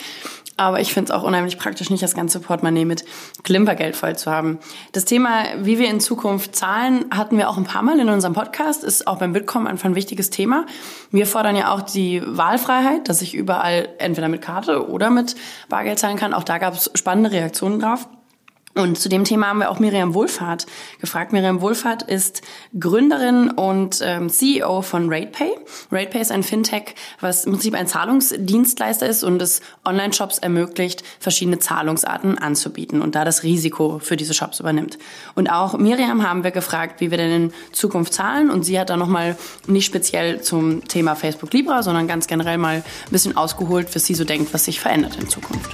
Aber 0.57 0.79
ich 0.81 0.93
finde 0.93 1.11
es 1.11 1.17
auch 1.17 1.23
unheimlich 1.23 1.57
praktisch, 1.57 1.89
nicht 1.91 2.03
das 2.03 2.15
ganze 2.15 2.39
Portemonnaie 2.39 2.85
mit 2.85 3.05
Klimpergeld 3.43 3.95
voll 3.95 4.15
zu 4.15 4.31
haben. 4.31 4.57
Das 4.91 5.05
Thema, 5.05 5.43
wie 5.59 5.77
wir 5.77 5.89
in 5.89 5.99
Zukunft 5.99 6.55
zahlen, 6.55 7.05
hatten 7.11 7.37
wir 7.37 7.49
auch 7.49 7.57
ein 7.57 7.63
paar 7.63 7.83
Mal 7.83 7.99
in 7.99 8.09
unserem 8.09 8.33
Podcast. 8.33 8.83
Ist 8.83 9.07
auch 9.07 9.19
beim 9.19 9.33
Bitkom 9.33 9.67
einfach 9.67 9.85
ein 9.85 9.95
wichtiges 9.95 10.31
Thema. 10.31 10.65
Wir 11.11 11.27
fordern 11.27 11.55
ja 11.55 11.71
auch 11.71 11.81
die 11.81 12.21
Wahlfreiheit, 12.25 13.07
dass 13.07 13.21
ich 13.21 13.35
überall 13.35 13.89
entweder 13.99 14.27
mit 14.29 14.41
Karte 14.41 14.89
oder 14.89 15.11
mit 15.11 15.35
Bargeld 15.69 15.99
zahlen 15.99 16.17
kann. 16.17 16.33
Auch 16.33 16.43
da 16.43 16.57
gab 16.57 16.73
es 16.73 16.89
spannende 16.95 17.31
Reaktionen 17.31 17.79
drauf. 17.79 18.07
Und 18.77 18.97
zu 18.97 19.09
dem 19.09 19.23
Thema 19.23 19.47
haben 19.47 19.59
wir 19.59 19.71
auch 19.71 19.79
Miriam 19.79 20.13
Wohlfahrt 20.13 20.67
gefragt. 20.99 21.33
Miriam 21.33 21.61
Wohlfahrt 21.61 22.03
ist 22.03 22.41
Gründerin 22.79 23.49
und 23.49 23.99
ähm, 24.03 24.29
CEO 24.29 24.81
von 24.81 25.11
RatePay. 25.11 25.51
RatePay 25.91 26.21
ist 26.21 26.31
ein 26.31 26.43
Fintech, 26.43 26.95
was 27.19 27.45
im 27.45 27.53
Prinzip 27.53 27.73
ein 27.73 27.87
Zahlungsdienstleister 27.87 29.07
ist 29.07 29.23
und 29.23 29.41
es 29.41 29.61
Online-Shops 29.85 30.37
ermöglicht, 30.39 31.03
verschiedene 31.19 31.59
Zahlungsarten 31.59 32.37
anzubieten 32.37 33.01
und 33.01 33.15
da 33.15 33.25
das 33.25 33.43
Risiko 33.43 33.99
für 33.99 34.15
diese 34.15 34.33
Shops 34.33 34.59
übernimmt. 34.59 34.99
Und 35.35 35.49
auch 35.49 35.77
Miriam 35.77 36.27
haben 36.27 36.43
wir 36.43 36.51
gefragt, 36.51 37.01
wie 37.01 37.09
wir 37.11 37.17
denn 37.17 37.31
in 37.31 37.53
Zukunft 37.71 38.13
zahlen. 38.13 38.49
Und 38.49 38.63
sie 38.63 38.79
hat 38.79 38.89
da 38.89 38.97
nochmal 38.97 39.37
nicht 39.65 39.85
speziell 39.85 40.41
zum 40.41 40.87
Thema 40.87 41.15
Facebook 41.15 41.51
Libra, 41.53 41.81
sondern 41.81 42.07
ganz 42.07 42.27
generell 42.27 42.57
mal 42.57 42.75
ein 42.75 42.83
bisschen 43.11 43.35
ausgeholt, 43.37 43.87
was 43.95 44.05
sie 44.05 44.13
so 44.13 44.23
denkt, 44.23 44.53
was 44.53 44.65
sich 44.65 44.79
verändert 44.79 45.17
in 45.17 45.27
Zukunft 45.29 45.71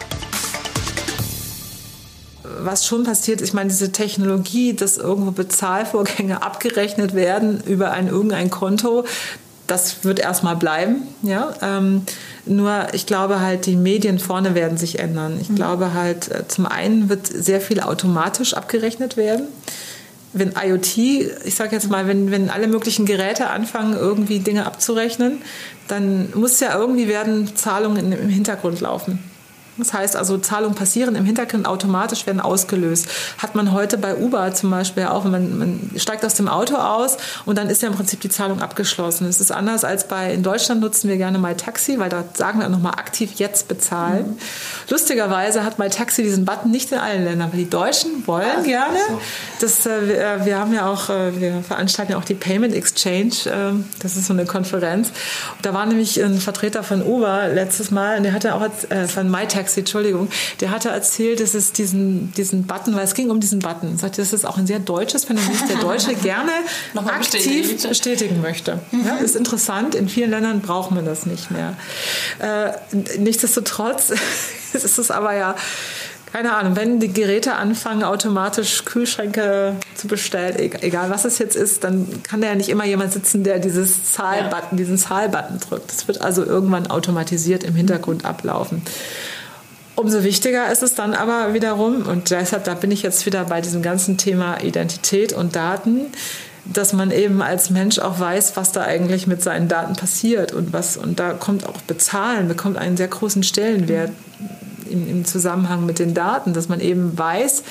was 2.66 2.86
schon 2.86 3.04
passiert, 3.04 3.42
ich 3.42 3.54
meine, 3.54 3.70
diese 3.70 3.92
Technologie, 3.92 4.74
dass 4.74 4.98
irgendwo 4.98 5.32
Bezahlvorgänge 5.32 6.42
abgerechnet 6.44 7.14
werden 7.14 7.62
über 7.66 7.92
ein 7.92 8.08
irgendein 8.08 8.50
Konto, 8.50 9.06
das 9.68 10.04
wird 10.04 10.20
erstmal 10.20 10.56
bleiben. 10.56 11.04
Ja? 11.22 11.54
Ähm, 11.62 12.04
nur 12.46 12.88
ich 12.94 13.06
glaube 13.06 13.40
halt, 13.40 13.66
die 13.66 13.76
Medien 13.76 14.20
vorne 14.20 14.56
werden 14.56 14.78
sich 14.78 15.00
ändern. 15.00 15.38
Ich 15.42 15.50
mhm. 15.50 15.56
glaube 15.56 15.94
halt, 15.94 16.30
äh, 16.32 16.48
zum 16.48 16.66
einen 16.66 17.10
wird 17.10 17.28
sehr 17.28 17.62
viel 17.62 17.80
automatisch 17.80 18.54
abgerechnet 18.54 19.18
werden. 19.18 19.48
Wenn 20.34 20.54
IoT, 20.60 20.98
ich 20.98 21.56
sage 21.56 21.76
jetzt 21.76 21.90
mal, 21.90 22.08
wenn, 22.08 22.32
wenn 22.32 22.50
alle 22.50 22.68
möglichen 22.68 23.06
Geräte 23.06 23.50
anfangen, 23.52 23.96
irgendwie 23.96 24.40
Dinge 24.40 24.66
abzurechnen, 24.66 25.42
dann 25.88 26.30
muss 26.34 26.60
ja 26.60 26.76
irgendwie 26.78 27.08
werden 27.08 27.56
Zahlungen 27.56 28.12
im 28.12 28.30
Hintergrund 28.30 28.82
laufen. 28.82 29.20
Das 29.78 29.94
heißt 29.94 30.16
also, 30.16 30.38
Zahlungen 30.38 30.76
passieren 30.76 31.16
im 31.16 31.26
Hintergrund 31.26 31.66
automatisch, 31.68 32.26
werden 32.26 32.40
ausgelöst. 32.40 33.08
Hat 33.40 33.56
man 33.56 33.72
heute 33.72 33.98
bei 33.98 34.16
Uber 34.16 34.54
zum 34.54 34.70
Beispiel 34.70 35.06
auch, 35.06 35.24
man, 35.24 35.58
man 35.58 35.92
steigt 35.98 36.24
aus 36.26 36.36
dem 36.36 36.48
Auto 36.48 36.76
aus 36.76 37.18
und 37.46 37.58
dann 37.58 37.70
ist 37.70 37.82
ja 37.82 37.88
im 37.88 37.96
Prinzip 37.96 38.22
die 38.22 38.30
Zahlung 38.30 38.62
abgeschlossen. 38.62 39.28
Es 39.28 39.42
ist 39.42 39.52
anders 39.52 39.84
als 39.84 40.08
bei, 40.08 40.34
in 40.34 40.44
Deutschland 40.44 40.82
nutzen 40.82 41.10
wir 41.10 41.18
gerne 41.18 41.40
MyTaxi, 41.40 42.00
weil 42.00 42.10
da 42.10 42.24
sagen 42.34 42.60
wir 42.60 42.70
nochmal 42.70 42.94
aktiv 42.94 43.32
jetzt 43.36 43.68
bezahlen. 43.68 44.28
Mhm. 44.28 44.38
Lustigerweise 44.90 45.64
hat 45.64 45.80
MyTaxi 45.80 46.24
diesen 46.24 46.46
Button 46.46 46.72
nicht 46.72 46.92
in 46.92 47.00
allen 47.00 47.24
Ländern, 47.24 47.52
weil 47.52 47.60
die 47.60 47.70
Deutschen 47.70 48.26
wollen 48.28 48.46
Ach, 48.60 48.64
gerne. 48.64 48.98
So. 49.08 49.22
Das, 49.60 49.86
äh, 49.86 50.08
wir, 50.08 50.22
äh, 50.22 50.46
wir, 50.46 50.60
haben 50.60 50.74
ja 50.74 50.88
auch, 50.88 51.10
äh, 51.10 51.40
wir 51.40 51.64
veranstalten 51.64 52.12
ja 52.12 52.18
auch 52.18 52.26
die 52.26 52.36
Payment 52.36 52.74
Exchange, 52.76 53.34
äh, 53.46 53.74
das 54.00 54.16
ist 54.16 54.28
so 54.28 54.34
eine 54.34 54.46
Konferenz. 54.46 55.12
Da 55.62 55.74
war 55.74 55.86
nämlich 55.86 56.24
ein 56.24 56.40
Vertreter 56.40 56.84
von 56.84 57.02
Uber 57.02 57.48
letztes 57.48 57.92
Mal 57.92 58.18
und 58.18 58.24
der 58.24 58.34
hatte 58.34 58.56
auch 58.56 58.68
äh, 58.90 59.08
von 59.08 59.30
MyTaxi 59.30 59.63
Taxi, 59.64 59.80
Entschuldigung, 59.80 60.28
der 60.60 60.72
hatte 60.72 60.90
erzählt, 60.90 61.40
dass 61.40 61.54
es 61.54 61.72
diesen, 61.72 62.34
diesen 62.34 62.64
Button, 62.64 62.96
weil 62.96 63.06
es 63.06 63.14
ging 63.14 63.30
um 63.30 63.40
diesen 63.40 63.60
Button, 63.60 63.98
sagte, 63.98 64.22
das 64.22 64.34
ist 64.34 64.46
auch 64.46 64.58
ein 64.58 64.68
sehr 64.68 64.80
deutsches 64.80 65.24
Phänomen, 65.24 65.58
der 65.70 65.78
Deutsche 65.78 66.14
gerne 66.22 66.52
aktiv 67.06 67.88
bestätigen 67.88 68.42
möchte. 68.42 68.80
Ja, 69.06 69.16
ist 69.16 69.38
interessant, 69.38 69.96
in 69.96 70.10
vielen 70.10 70.32
Ländern 70.32 70.60
braucht 70.60 70.92
man 70.92 71.06
das 71.06 71.26
nicht 71.26 71.50
mehr. 71.50 71.76
Äh, 72.40 72.72
nichtsdestotrotz 73.18 74.10
ist 74.74 75.00
es 75.00 75.12
aber 75.12 75.34
ja 75.34 75.56
keine 76.34 76.56
Ahnung, 76.56 76.76
wenn 76.76 77.00
die 77.00 77.14
Geräte 77.14 77.54
anfangen, 77.54 78.04
automatisch 78.04 78.86
Kühlschränke 78.86 79.76
zu 79.94 80.08
bestellen, 80.08 80.56
egal 80.82 81.12
was 81.12 81.26
es 81.26 81.38
jetzt 81.38 81.56
ist, 81.56 81.84
dann 81.84 82.24
kann 82.24 82.42
da 82.42 82.48
ja 82.48 82.56
nicht 82.56 82.70
immer 82.70 82.86
jemand 82.86 83.14
sitzen, 83.14 83.44
der 83.44 83.60
dieses 83.60 84.12
Zahlbutton, 84.14 84.76
diesen 84.76 84.98
Zahlbutton 84.98 85.60
drückt. 85.60 85.92
Das 85.92 86.08
wird 86.08 86.22
also 86.22 86.44
irgendwann 86.44 86.88
automatisiert 86.88 87.64
im 87.64 87.76
Hintergrund 87.76 88.26
ablaufen. 88.26 88.82
Umso 89.96 90.24
wichtiger 90.24 90.72
ist 90.72 90.82
es 90.82 90.96
dann 90.96 91.14
aber 91.14 91.54
wiederum, 91.54 92.08
und 92.08 92.32
deshalb 92.32 92.64
da 92.64 92.74
bin 92.74 92.90
ich 92.90 93.04
jetzt 93.04 93.26
wieder 93.26 93.46
bei 93.46 93.62
diesem 93.62 93.84
ganzen 93.84 94.18
Thema 94.18 94.62
Identität 94.64 95.34
und 95.34 95.56
Daten, 95.56 96.08
dass 96.66 96.94
man 96.94 97.12
eben 97.12 97.42
als 97.42 97.70
Mensch 97.70 98.00
auch 98.00 98.20
weiß, 98.20 98.56
was 98.56 98.72
da 98.72 98.82
eigentlich 98.82 99.28
mit 99.28 99.44
seinen 99.44 99.68
Daten 99.68 99.96
passiert 99.96 100.54
und 100.54 100.74
was 100.74 100.98
und 100.98 101.20
da 101.20 101.34
kommt 101.34 101.68
auch 101.68 101.82
Bezahlen 101.82 102.48
bekommt 102.48 102.78
einen 102.78 102.96
sehr 102.96 103.10
großen 103.10 103.44
Stellenwert 103.44 104.12
im, 104.90 105.10
im 105.10 105.26
Zusammenhang 105.26 105.86
mit 105.86 106.00
den 106.00 106.14
Daten, 106.14 106.54
dass 106.54 106.70
man 106.70 106.80
eben 106.80 107.18
weiß 107.18 107.64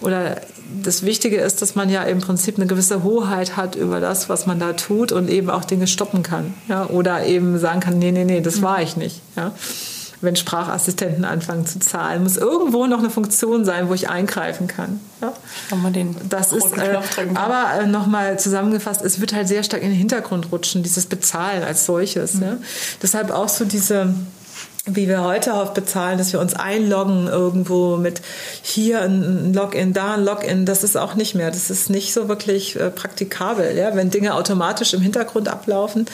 oder 0.00 0.40
das 0.82 1.04
Wichtige 1.04 1.36
ist, 1.38 1.62
dass 1.62 1.76
man 1.76 1.90
ja 1.90 2.02
im 2.02 2.20
Prinzip 2.20 2.56
eine 2.56 2.66
gewisse 2.66 3.02
Hoheit 3.02 3.56
hat 3.56 3.74
über 3.76 4.00
das, 4.00 4.28
was 4.28 4.46
man 4.46 4.58
da 4.58 4.72
tut 4.72 5.12
und 5.12 5.30
eben 5.30 5.48
auch 5.48 5.64
Dinge 5.64 5.86
stoppen 5.86 6.22
kann, 6.22 6.54
ja, 6.68 6.86
oder 6.86 7.24
eben 7.26 7.58
sagen 7.58 7.80
kann, 7.80 7.98
nee, 7.98 8.12
nee, 8.12 8.24
nee, 8.24 8.40
das 8.40 8.62
war 8.62 8.82
ich 8.82 8.96
nicht, 8.96 9.20
ja 9.36 9.52
wenn 10.20 10.36
Sprachassistenten 10.36 11.24
anfangen 11.24 11.66
zu 11.66 11.78
zahlen. 11.78 12.22
Muss 12.22 12.36
irgendwo 12.36 12.86
noch 12.86 12.98
eine 12.98 13.10
Funktion 13.10 13.64
sein, 13.64 13.88
wo 13.88 13.94
ich 13.94 14.10
eingreifen 14.10 14.66
kann. 14.66 15.00
Ja? 15.22 15.32
Kann 15.68 15.82
man 15.82 15.92
den 15.92 16.16
das 16.28 16.52
ist, 16.52 16.76
äh, 16.76 16.98
aber 17.34 17.80
äh, 17.80 17.86
nochmal 17.86 18.38
zusammengefasst, 18.38 19.02
es 19.02 19.20
wird 19.20 19.32
halt 19.32 19.48
sehr 19.48 19.62
stark 19.62 19.82
in 19.82 19.88
den 19.88 19.98
Hintergrund 19.98 20.52
rutschen, 20.52 20.82
dieses 20.82 21.06
Bezahlen 21.06 21.62
als 21.62 21.86
solches. 21.86 22.34
Mhm. 22.34 22.42
Ja? 22.42 22.56
Deshalb 23.02 23.30
auch 23.30 23.48
so 23.48 23.64
diese 23.64 24.14
wie 24.86 25.08
wir 25.08 25.22
heute 25.22 25.52
oft 25.52 25.74
bezahlen, 25.74 26.16
dass 26.16 26.32
wir 26.32 26.40
uns 26.40 26.54
einloggen 26.54 27.26
irgendwo 27.26 27.98
mit 27.98 28.22
hier 28.62 29.02
ein 29.02 29.52
Login, 29.52 29.92
da 29.92 30.14
ein 30.14 30.24
Login, 30.24 30.64
das 30.64 30.84
ist 30.84 30.96
auch 30.96 31.14
nicht 31.14 31.34
mehr. 31.34 31.50
Das 31.50 31.68
ist 31.68 31.90
nicht 31.90 32.14
so 32.14 32.28
wirklich 32.28 32.80
äh, 32.80 32.90
praktikabel. 32.90 33.76
Ja? 33.76 33.94
Wenn 33.94 34.10
Dinge 34.10 34.34
automatisch 34.34 34.94
im 34.94 35.02
Hintergrund 35.02 35.48
ablaufen, 35.48 36.06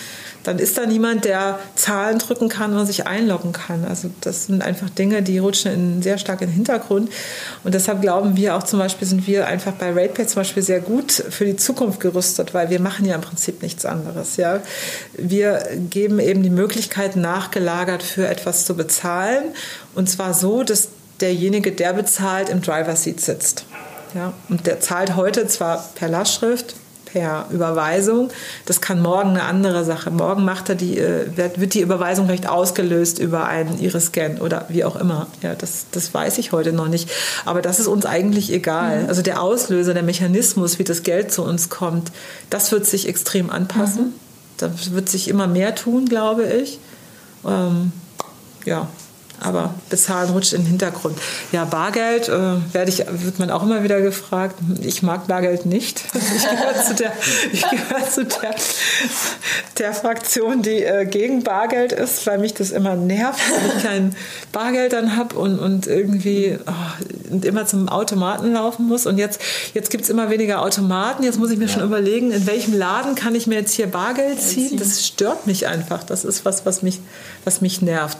dann 0.46 0.58
ist 0.58 0.78
da 0.78 0.86
niemand, 0.86 1.24
der 1.24 1.58
Zahlen 1.74 2.18
drücken 2.18 2.48
kann 2.48 2.76
und 2.76 2.86
sich 2.86 3.06
einloggen 3.06 3.52
kann. 3.52 3.84
Also 3.84 4.10
das 4.20 4.46
sind 4.46 4.62
einfach 4.62 4.90
Dinge, 4.90 5.22
die 5.22 5.38
rutschen 5.38 5.72
in, 5.72 6.02
sehr 6.02 6.18
stark 6.18 6.40
in 6.40 6.48
den 6.48 6.54
Hintergrund. 6.54 7.10
Und 7.64 7.74
deshalb 7.74 8.00
glauben 8.00 8.36
wir 8.36 8.56
auch 8.56 8.62
zum 8.62 8.78
Beispiel, 8.78 9.06
sind 9.08 9.26
wir 9.26 9.46
einfach 9.46 9.72
bei 9.72 9.90
RatePay 9.90 10.26
zum 10.26 10.40
Beispiel 10.40 10.62
sehr 10.62 10.80
gut 10.80 11.10
für 11.12 11.44
die 11.44 11.56
Zukunft 11.56 12.00
gerüstet, 12.00 12.54
weil 12.54 12.70
wir 12.70 12.80
machen 12.80 13.04
ja 13.04 13.14
im 13.14 13.20
Prinzip 13.20 13.62
nichts 13.62 13.84
anderes. 13.84 14.36
Ja? 14.36 14.60
Wir 15.14 15.62
geben 15.90 16.20
eben 16.20 16.42
die 16.42 16.50
Möglichkeit 16.50 17.16
nachgelagert 17.16 18.02
für 18.02 18.28
etwas 18.28 18.65
zu 18.66 18.74
bezahlen. 18.74 19.44
Und 19.94 20.10
zwar 20.10 20.34
so, 20.34 20.62
dass 20.62 20.88
derjenige, 21.20 21.72
der 21.72 21.92
bezahlt, 21.92 22.48
im 22.48 22.60
Driver 22.60 22.96
Seat 22.96 23.20
sitzt. 23.20 23.64
Ja, 24.14 24.32
und 24.48 24.66
der 24.66 24.80
zahlt 24.80 25.16
heute 25.16 25.46
zwar 25.46 25.84
per 25.94 26.08
Lastschrift, 26.08 26.74
per 27.06 27.46
Überweisung. 27.50 28.30
Das 28.66 28.80
kann 28.80 29.00
morgen 29.00 29.30
eine 29.30 29.44
andere 29.44 29.84
Sache. 29.84 30.10
Morgen 30.10 30.44
macht 30.44 30.68
er 30.68 30.74
die, 30.74 30.98
äh, 30.98 31.26
wird 31.56 31.74
die 31.74 31.80
Überweisung 31.80 32.26
recht 32.26 32.48
ausgelöst 32.48 33.18
über 33.18 33.46
einen 33.46 33.78
Iris-Scan 33.78 34.38
oder 34.40 34.66
wie 34.68 34.84
auch 34.84 34.96
immer. 34.96 35.26
Ja, 35.42 35.54
das, 35.54 35.86
das 35.92 36.12
weiß 36.12 36.38
ich 36.38 36.52
heute 36.52 36.72
noch 36.72 36.88
nicht. 36.88 37.08
Aber 37.44 37.62
das 37.62 37.78
ist 37.78 37.86
uns 37.86 38.04
eigentlich 38.04 38.52
egal. 38.52 39.04
Mhm. 39.04 39.08
Also 39.08 39.22
der 39.22 39.40
Auslöser, 39.40 39.94
der 39.94 40.02
Mechanismus, 40.02 40.78
wie 40.78 40.84
das 40.84 41.02
Geld 41.02 41.32
zu 41.32 41.42
uns 41.42 41.68
kommt, 41.70 42.12
das 42.50 42.72
wird 42.72 42.86
sich 42.86 43.08
extrem 43.08 43.50
anpassen. 43.50 44.06
Mhm. 44.06 44.12
Da 44.58 44.70
wird 44.90 45.08
sich 45.08 45.28
immer 45.28 45.46
mehr 45.46 45.74
tun, 45.74 46.06
glaube 46.06 46.44
ich. 46.44 46.78
Ähm, 47.46 47.92
ja, 48.66 48.86
aber 49.40 49.74
bezahlen 49.90 50.30
rutscht 50.30 50.52
in 50.52 50.62
den 50.62 50.68
Hintergrund. 50.68 51.18
Ja, 51.52 51.64
Bargeld 51.64 52.28
äh, 52.28 52.32
werde 52.72 52.88
ich, 52.88 52.98
wird 52.98 53.38
man 53.38 53.50
auch 53.50 53.62
immer 53.62 53.82
wieder 53.82 54.00
gefragt. 54.00 54.56
Ich 54.82 55.02
mag 55.02 55.26
Bargeld 55.26 55.66
nicht. 55.66 56.02
Ich 56.36 56.42
gehöre 56.42 56.84
zu 56.84 56.94
der, 56.94 57.12
ich 57.52 57.62
gehöre 57.62 58.10
zu 58.10 58.24
der, 58.24 58.54
der 59.78 59.94
Fraktion, 59.94 60.62
die 60.62 60.82
äh, 60.82 61.06
gegen 61.06 61.42
Bargeld 61.42 61.92
ist, 61.92 62.26
weil 62.26 62.38
mich 62.38 62.54
das 62.54 62.70
immer 62.70 62.94
nervt, 62.94 63.40
wenn 63.48 63.76
ich 63.76 63.82
kein 63.82 64.16
Bargeld 64.52 64.92
dann 64.92 65.16
habe 65.16 65.36
und, 65.36 65.58
und 65.58 65.86
irgendwie 65.86 66.58
oh, 66.66 67.36
immer 67.42 67.66
zum 67.66 67.88
Automaten 67.88 68.52
laufen 68.52 68.86
muss. 68.86 69.06
Und 69.06 69.18
jetzt, 69.18 69.40
jetzt 69.74 69.90
gibt 69.90 70.04
es 70.04 70.10
immer 70.10 70.30
weniger 70.30 70.62
Automaten. 70.62 71.22
Jetzt 71.22 71.38
muss 71.38 71.50
ich 71.50 71.58
mir 71.58 71.66
ja. 71.66 71.72
schon 71.72 71.84
überlegen, 71.84 72.32
in 72.32 72.46
welchem 72.46 72.76
Laden 72.76 73.14
kann 73.14 73.34
ich 73.34 73.46
mir 73.46 73.56
jetzt 73.56 73.72
hier 73.72 73.86
Bargeld 73.86 74.40
ziehen. 74.40 74.78
Das 74.78 75.06
stört 75.06 75.46
mich 75.46 75.66
einfach. 75.66 76.04
Das 76.04 76.24
ist 76.24 76.44
was, 76.44 76.66
was 76.66 76.82
mich, 76.82 77.00
was 77.44 77.60
mich 77.60 77.82
nervt. 77.82 78.18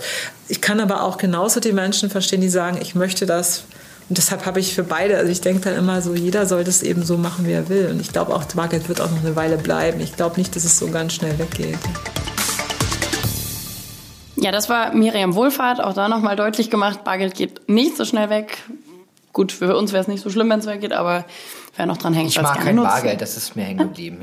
Ich 0.48 0.60
kann 0.60 0.80
aber 0.80 1.02
auch 1.02 1.05
genauso 1.16 1.60
die 1.60 1.72
Menschen 1.72 2.10
verstehen, 2.10 2.40
die 2.40 2.48
sagen, 2.48 2.78
ich 2.80 2.94
möchte 2.94 3.24
das. 3.26 3.64
Und 4.08 4.18
deshalb 4.18 4.46
habe 4.46 4.60
ich 4.60 4.74
für 4.74 4.82
beide, 4.82 5.16
also 5.16 5.30
ich 5.30 5.40
denke 5.40 5.62
dann 5.62 5.76
immer 5.76 6.02
so, 6.02 6.14
jeder 6.14 6.46
soll 6.46 6.64
das 6.64 6.82
eben 6.82 7.04
so 7.04 7.16
machen, 7.16 7.46
wie 7.46 7.52
er 7.52 7.68
will. 7.68 7.88
Und 7.90 8.00
ich 8.00 8.12
glaube 8.12 8.34
auch, 8.34 8.44
Bargeld 8.44 8.88
wird 8.88 9.00
auch 9.00 9.10
noch 9.10 9.20
eine 9.20 9.34
Weile 9.36 9.56
bleiben. 9.56 10.00
Ich 10.00 10.16
glaube 10.16 10.36
nicht, 10.38 10.54
dass 10.54 10.64
es 10.64 10.78
so 10.78 10.88
ganz 10.88 11.14
schnell 11.14 11.38
weggeht. 11.38 11.78
Ja, 14.36 14.52
das 14.52 14.68
war 14.68 14.92
Miriam 14.92 15.34
Wohlfahrt. 15.34 15.80
Auch 15.80 15.94
da 15.94 16.08
nochmal 16.08 16.36
deutlich 16.36 16.70
gemacht, 16.70 17.04
Bargeld 17.04 17.34
geht 17.34 17.68
nicht 17.68 17.96
so 17.96 18.04
schnell 18.04 18.30
weg. 18.30 18.58
Gut, 19.32 19.52
für 19.52 19.76
uns 19.76 19.92
wäre 19.92 20.02
es 20.02 20.08
nicht 20.08 20.22
so 20.22 20.30
schlimm, 20.30 20.50
wenn 20.50 20.60
es 20.60 20.66
weggeht, 20.66 20.92
aber 20.92 21.24
wer 21.76 21.86
noch 21.86 21.96
dran 21.96 22.14
hängt, 22.14 22.30
Ich 22.30 22.40
mag 22.40 22.60
kein 22.60 22.76
nutzt. 22.76 22.88
Bargeld, 22.88 23.20
das 23.20 23.36
ist 23.36 23.56
mir 23.56 23.64
hängen 23.64 23.78
geblieben. 23.78 24.18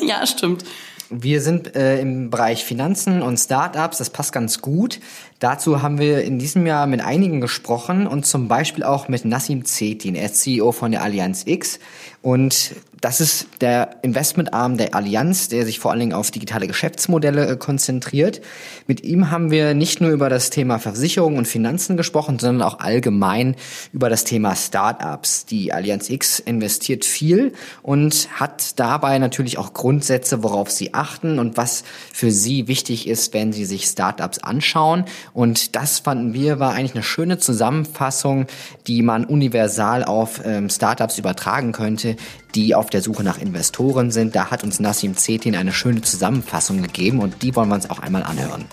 Ja. 0.00 0.06
ja, 0.20 0.26
stimmt. 0.26 0.64
Wir 1.08 1.40
sind 1.40 1.76
äh, 1.76 2.00
im 2.00 2.30
Bereich 2.30 2.64
Finanzen 2.64 3.22
und 3.22 3.36
Startups, 3.36 3.98
das 3.98 4.10
passt 4.10 4.32
ganz 4.32 4.60
gut. 4.60 4.98
Dazu 5.38 5.82
haben 5.82 5.98
wir 5.98 6.22
in 6.24 6.38
diesem 6.38 6.66
Jahr 6.66 6.86
mit 6.86 7.00
einigen 7.00 7.40
gesprochen 7.40 8.06
und 8.06 8.26
zum 8.26 8.48
Beispiel 8.48 8.82
auch 8.82 9.06
mit 9.06 9.24
Nassim 9.24 9.64
Zetin, 9.64 10.16
er 10.16 10.26
ist 10.26 10.40
CEO 10.40 10.72
von 10.72 10.90
der 10.90 11.02
Allianz 11.02 11.44
X. 11.46 11.78
Und 12.26 12.74
das 13.00 13.20
ist 13.20 13.46
der 13.60 13.98
Investmentarm 14.02 14.78
der 14.78 14.94
Allianz, 14.96 15.48
der 15.48 15.64
sich 15.64 15.78
vor 15.78 15.92
allen 15.92 16.00
Dingen 16.00 16.12
auf 16.12 16.32
digitale 16.32 16.66
Geschäftsmodelle 16.66 17.46
äh, 17.46 17.56
konzentriert. 17.56 18.40
Mit 18.88 19.04
ihm 19.04 19.30
haben 19.30 19.52
wir 19.52 19.74
nicht 19.74 20.00
nur 20.00 20.10
über 20.10 20.28
das 20.28 20.50
Thema 20.50 20.80
Versicherung 20.80 21.36
und 21.36 21.46
Finanzen 21.46 21.96
gesprochen, 21.96 22.40
sondern 22.40 22.66
auch 22.66 22.80
allgemein 22.80 23.54
über 23.92 24.08
das 24.08 24.24
Thema 24.24 24.56
Startups. 24.56 25.44
Die 25.46 25.72
Allianz 25.72 26.10
X 26.10 26.40
investiert 26.40 27.04
viel 27.04 27.52
und 27.82 28.28
hat 28.32 28.80
dabei 28.80 29.18
natürlich 29.18 29.56
auch 29.56 29.72
Grundsätze, 29.72 30.42
worauf 30.42 30.70
sie 30.70 30.94
achten 30.94 31.38
und 31.38 31.56
was 31.56 31.84
für 32.12 32.32
sie 32.32 32.66
wichtig 32.66 33.06
ist, 33.06 33.34
wenn 33.34 33.52
sie 33.52 33.64
sich 33.64 33.84
Startups 33.84 34.38
anschauen. 34.38 35.04
Und 35.32 35.76
das 35.76 36.00
fanden 36.00 36.32
wir 36.32 36.58
war 36.58 36.72
eigentlich 36.72 36.94
eine 36.94 37.04
schöne 37.04 37.38
Zusammenfassung, 37.38 38.46
die 38.88 39.02
man 39.02 39.26
universal 39.26 40.02
auf 40.02 40.40
ähm, 40.44 40.70
Startups 40.70 41.18
übertragen 41.18 41.70
könnte, 41.72 42.15
die 42.54 42.74
auf 42.74 42.90
der 42.90 43.02
Suche 43.02 43.22
nach 43.22 43.38
Investoren 43.40 44.10
sind. 44.10 44.34
Da 44.34 44.50
hat 44.50 44.64
uns 44.64 44.80
Nassim 44.80 45.16
Zetin 45.16 45.56
eine 45.56 45.72
schöne 45.72 46.02
Zusammenfassung 46.02 46.82
gegeben 46.82 47.20
und 47.20 47.42
die 47.42 47.54
wollen 47.54 47.68
wir 47.68 47.74
uns 47.74 47.88
auch 47.90 47.98
einmal 47.98 48.22
anhören. 48.22 48.64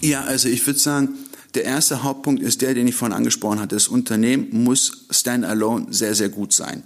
Ja, 0.00 0.22
also 0.24 0.48
ich 0.48 0.66
würde 0.66 0.78
sagen, 0.78 1.10
der 1.54 1.64
erste 1.64 2.02
Hauptpunkt 2.02 2.42
ist 2.42 2.62
der, 2.62 2.74
den 2.74 2.86
ich 2.86 2.94
vorhin 2.94 3.16
angesprochen 3.16 3.60
hatte. 3.60 3.74
Das 3.74 3.88
Unternehmen 3.88 4.48
muss 4.52 5.06
standalone 5.10 5.86
sehr, 5.90 6.14
sehr 6.14 6.28
gut 6.28 6.52
sein. 6.52 6.82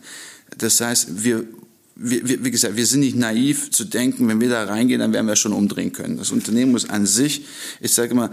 Das 0.57 0.81
heißt, 0.81 1.25
wir 1.25 1.45
wir, 2.03 2.45
wie 2.45 2.51
gesagt, 2.51 2.77
wir 2.77 2.87
sind 2.87 3.01
nicht 3.01 3.17
naiv 3.17 3.71
zu 3.71 3.85
denken, 3.85 4.27
wenn 4.27 4.41
wir 4.41 4.49
da 4.49 4.65
reingehen, 4.65 5.01
dann 5.01 5.13
werden 5.13 5.27
wir 5.27 5.37
schon 5.37 5.53
umdrehen 5.53 5.93
können. 5.93 6.17
Das 6.17 6.31
Unternehmen 6.31 6.73
muss 6.73 6.89
an 6.89 7.05
sich, 7.05 7.45
ich 7.81 7.93
sage 7.93 8.13
immer, 8.13 8.31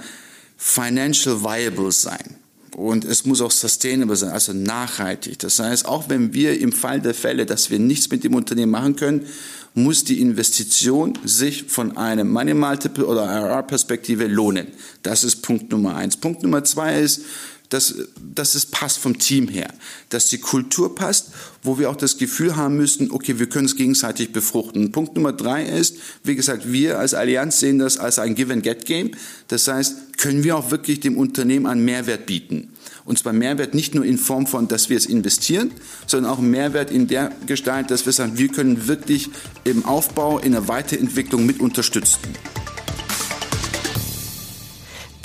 financial 0.55 1.43
viable 1.43 1.91
sein. 1.91 2.35
Und 2.77 3.05
es 3.05 3.25
muss 3.25 3.41
auch 3.41 3.49
sustainable 3.49 4.15
sein, 4.15 4.29
also 4.29 4.53
nachhaltig. 4.53 5.39
Das 5.39 5.57
heißt, 5.57 5.87
auch 5.87 6.09
wenn 6.09 6.35
wir 6.35 6.61
im 6.61 6.71
Fall 6.71 7.01
der 7.01 7.15
Fälle, 7.15 7.47
dass 7.47 7.71
wir 7.71 7.79
nichts 7.79 8.11
mit 8.11 8.23
dem 8.23 8.35
Unternehmen 8.35 8.71
machen 8.71 8.95
können, 8.95 9.25
muss 9.73 10.03
die 10.03 10.21
Investition 10.21 11.17
sich 11.25 11.63
von 11.69 11.97
einem 11.97 12.29
Money 12.29 12.53
Multiple 12.53 13.07
oder 13.07 13.25
IRR-Perspektive 13.25 14.27
lohnen. 14.27 14.67
Das 15.01 15.23
ist 15.23 15.37
Punkt 15.37 15.71
Nummer 15.71 15.95
eins. 15.95 16.17
Punkt 16.17 16.43
Nummer 16.43 16.63
zwei 16.65 16.99
ist, 16.99 17.21
dass, 17.69 17.95
dass 18.33 18.55
es 18.55 18.65
passt 18.65 18.97
vom 18.99 19.19
Team 19.19 19.47
her, 19.47 19.73
dass 20.09 20.27
die 20.27 20.37
Kultur 20.37 20.95
passt, 20.95 21.31
wo 21.63 21.77
wir 21.77 21.89
auch 21.89 21.95
das 21.95 22.17
Gefühl 22.17 22.55
haben 22.55 22.77
müssen, 22.77 23.11
okay, 23.11 23.39
wir 23.39 23.49
können 23.49 23.65
es 23.65 23.75
gegenseitig 23.75 24.31
befruchten. 24.31 24.91
Punkt 24.91 25.15
Nummer 25.15 25.33
drei 25.33 25.63
ist, 25.63 25.97
wie 26.23 26.35
gesagt, 26.35 26.71
wir 26.71 26.99
als 26.99 27.13
Allianz 27.13 27.59
sehen 27.59 27.79
das 27.79 27.97
als 27.97 28.19
ein 28.19 28.35
Give-and-Get-Game. 28.35 29.11
Das 29.49 29.67
heißt, 29.67 30.17
können 30.17 30.43
wir 30.43 30.57
auch 30.57 30.71
wirklich 30.71 30.99
dem 30.99 31.17
Unternehmen 31.17 31.65
einen 31.65 31.83
Mehrwert 31.83 32.25
bieten. 32.25 32.69
Und 33.05 33.19
zwar 33.19 33.33
Mehrwert 33.33 33.73
nicht 33.73 33.95
nur 33.95 34.03
in 34.03 34.17
Form 34.17 34.47
von, 34.47 34.67
dass 34.67 34.89
wir 34.89 34.97
es 34.97 35.05
investieren, 35.05 35.71
sondern 36.07 36.31
auch 36.31 36.39
Mehrwert 36.39 36.91
in 36.91 37.07
der 37.07 37.31
Gestalt, 37.45 37.89
dass 37.91 38.05
wir 38.05 38.13
sagen, 38.13 38.37
wir 38.37 38.49
können 38.49 38.87
wirklich 38.87 39.29
im 39.63 39.85
Aufbau, 39.85 40.39
in 40.39 40.51
der 40.51 40.67
Weiterentwicklung 40.67 41.45
mit 41.45 41.59
unterstützen. 41.59 42.19